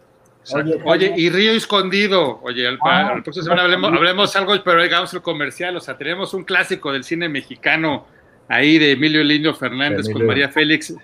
Oye, 0.54 0.80
Oye, 0.84 1.14
y 1.16 1.30
Río 1.30 1.52
Escondido. 1.52 2.40
Oye, 2.42 2.66
al, 2.66 2.78
ah, 2.82 3.14
la 3.16 3.22
próxima 3.22 3.44
semana 3.44 3.62
hablemos, 3.62 3.92
hablemos 3.92 4.36
algo, 4.36 4.54
pero 4.64 4.80
hagamos 4.80 5.12
el 5.12 5.20
comercial. 5.20 5.76
O 5.76 5.80
sea, 5.80 5.96
tenemos 5.98 6.32
un 6.32 6.44
clásico 6.44 6.92
del 6.92 7.04
cine 7.04 7.28
mexicano 7.28 8.06
ahí 8.48 8.78
de 8.78 8.92
Emilio 8.92 9.22
Lindo 9.22 9.54
Fernández 9.54 10.06
Emilio. 10.06 10.14
con 10.14 10.26
María 10.26 10.48
Félix. 10.48 10.94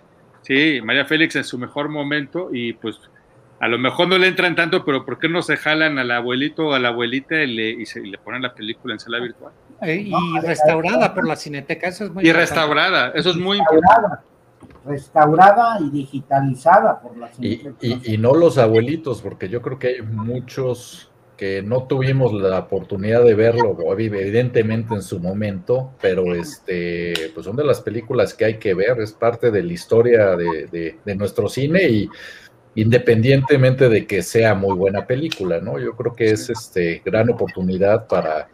Sí, 0.42 0.80
María 0.82 1.05
Félix 1.05 1.36
en 1.36 1.45
su 1.45 1.59
mejor 1.59 1.88
momento. 1.88 2.49
Y 2.53 2.72
pues 2.74 2.99
a 3.61 3.69
lo 3.69 3.79
mejor 3.79 4.09
no 4.09 4.19
le 4.19 4.27
entran 4.29 4.55
tanto, 4.57 4.85
pero 4.85 5.05
¿por 5.05 5.19
qué 5.19 5.29
no 5.29 5.43
se 5.43 5.57
jalan 5.57 5.99
al 5.99 6.11
abuelito 6.11 6.69
o 6.69 6.75
a 6.75 6.79
la 6.79 6.89
abuelita 6.89 7.37
y 7.43 7.55
le, 7.55 7.71
y 7.71 7.87
se, 7.87 8.01
y 8.01 8.11
le 8.11 8.19
ponen 8.19 8.43
la 8.43 8.55
película 8.55 8.95
en 8.95 9.01
sala 9.01 9.21
virtual? 9.21 9.53
Eh, 9.83 10.05
y 10.07 10.11
no, 10.11 10.41
restaurada 10.41 11.15
por 11.15 11.27
la 11.27 11.37
Cineteca, 11.37 11.89
eso 11.89 12.05
es 12.05 12.11
muy 12.11 12.25
Y 12.25 12.29
importante. 12.29 12.55
restaurada, 12.55 13.13
eso 13.15 13.31
es 13.31 13.37
muy 13.37 13.59
importante 13.59 14.17
restaurada 14.87 15.79
y 15.81 15.91
digitalizada 15.91 17.01
por 17.01 17.17
la 17.17 17.31
y, 17.41 17.69
y, 17.81 18.15
y, 18.15 18.19
no 18.19 18.35
los 18.35 18.59
abuelitos, 18.59 19.23
porque 19.23 19.49
yo 19.49 19.63
creo 19.63 19.79
que 19.79 19.89
hay 19.89 20.03
muchos 20.03 21.11
que 21.37 21.63
no 21.63 21.85
tuvimos 21.85 22.33
la 22.33 22.61
oportunidad 22.61 23.25
de 23.25 23.35
verlo, 23.35 23.77
evidentemente 23.99 24.95
en 24.95 25.03
su 25.03 25.19
momento, 25.19 25.91
pero 26.01 26.35
este, 26.35 27.31
pues 27.35 27.45
son 27.47 27.57
de 27.57 27.65
las 27.65 27.81
películas 27.81 28.35
que 28.35 28.45
hay 28.45 28.59
que 28.59 28.75
ver, 28.75 29.01
es 29.01 29.13
parte 29.13 29.51
de 29.51 29.63
la 29.63 29.73
historia 29.73 30.37
de, 30.37 30.67
de, 30.71 30.99
de 31.05 31.15
nuestro 31.17 31.49
cine 31.49 31.89
y 31.89 32.09
independientemente 32.75 33.89
de 33.89 34.07
que 34.07 34.22
sea 34.22 34.55
muy 34.55 34.77
buena 34.77 35.07
película, 35.07 35.61
¿no? 35.61 35.79
Yo 35.79 35.95
creo 35.97 36.14
que 36.14 36.31
es 36.31 36.51
este 36.51 37.03
gran 37.05 37.31
oportunidad 37.31 38.07
para, 38.07 38.49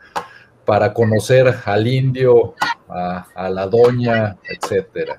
para 0.64 0.92
conocer 0.92 1.54
al 1.64 1.86
indio, 1.86 2.54
a, 2.88 3.26
a 3.34 3.48
la 3.50 3.66
doña, 3.66 4.36
etcétera. 4.48 5.18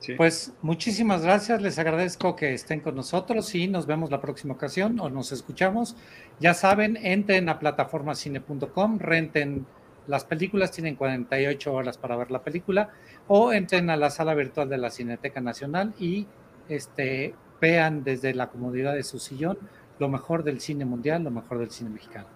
Sí. 0.00 0.14
Pues 0.14 0.52
muchísimas 0.62 1.22
gracias, 1.22 1.60
les 1.60 1.78
agradezco 1.78 2.36
que 2.36 2.54
estén 2.54 2.80
con 2.80 2.94
nosotros 2.94 3.54
y 3.54 3.66
nos 3.66 3.86
vemos 3.86 4.10
la 4.10 4.20
próxima 4.20 4.54
ocasión 4.54 5.00
o 5.00 5.10
nos 5.10 5.32
escuchamos. 5.32 5.96
Ya 6.38 6.54
saben, 6.54 6.96
entren 6.96 7.48
a 7.48 7.58
plataformacine.com, 7.58 8.98
renten 9.00 9.66
las 10.06 10.24
películas, 10.24 10.70
tienen 10.70 10.94
48 10.94 11.72
horas 11.72 11.98
para 11.98 12.16
ver 12.16 12.30
la 12.30 12.42
película, 12.42 12.90
o 13.28 13.52
entren 13.52 13.90
a 13.90 13.96
la 13.96 14.10
sala 14.10 14.34
virtual 14.34 14.68
de 14.68 14.78
la 14.78 14.90
Cineteca 14.90 15.40
Nacional 15.40 15.94
y 15.98 16.26
este, 16.68 17.34
vean 17.60 18.04
desde 18.04 18.34
la 18.34 18.48
comodidad 18.48 18.94
de 18.94 19.02
su 19.02 19.18
sillón 19.18 19.58
lo 19.98 20.08
mejor 20.08 20.44
del 20.44 20.60
cine 20.60 20.84
mundial, 20.84 21.24
lo 21.24 21.30
mejor 21.30 21.58
del 21.58 21.70
cine 21.70 21.90
mexicano. 21.90 22.26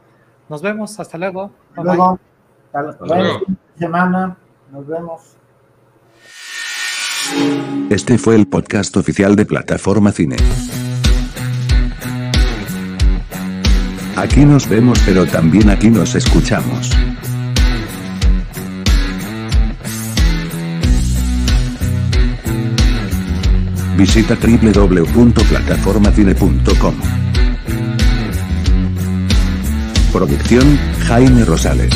Nos 0.48 0.62
vemos, 0.62 0.98
hasta 0.98 1.18
luego. 1.18 1.52
Bye 1.76 1.84
luego, 1.84 2.18
bye. 2.72 2.88
Hasta 2.88 3.04
luego. 3.06 3.40
semana, 3.78 4.36
nos 4.72 4.86
vemos. 4.86 5.36
Este 7.90 8.18
fue 8.18 8.34
el 8.36 8.46
podcast 8.46 8.96
oficial 8.96 9.36
de 9.36 9.46
Plataforma 9.46 10.10
Cine. 10.10 10.36
Aquí 14.16 14.44
nos 14.44 14.68
vemos 14.68 14.98
pero 15.06 15.26
también 15.26 15.70
aquí 15.70 15.88
nos 15.88 16.14
escuchamos. 16.14 16.90
Visita 24.00 24.34
www.plataformacine.com. 24.34 26.94
Producción, 30.10 30.78
Jaime 31.06 31.44
Rosales. 31.44 31.92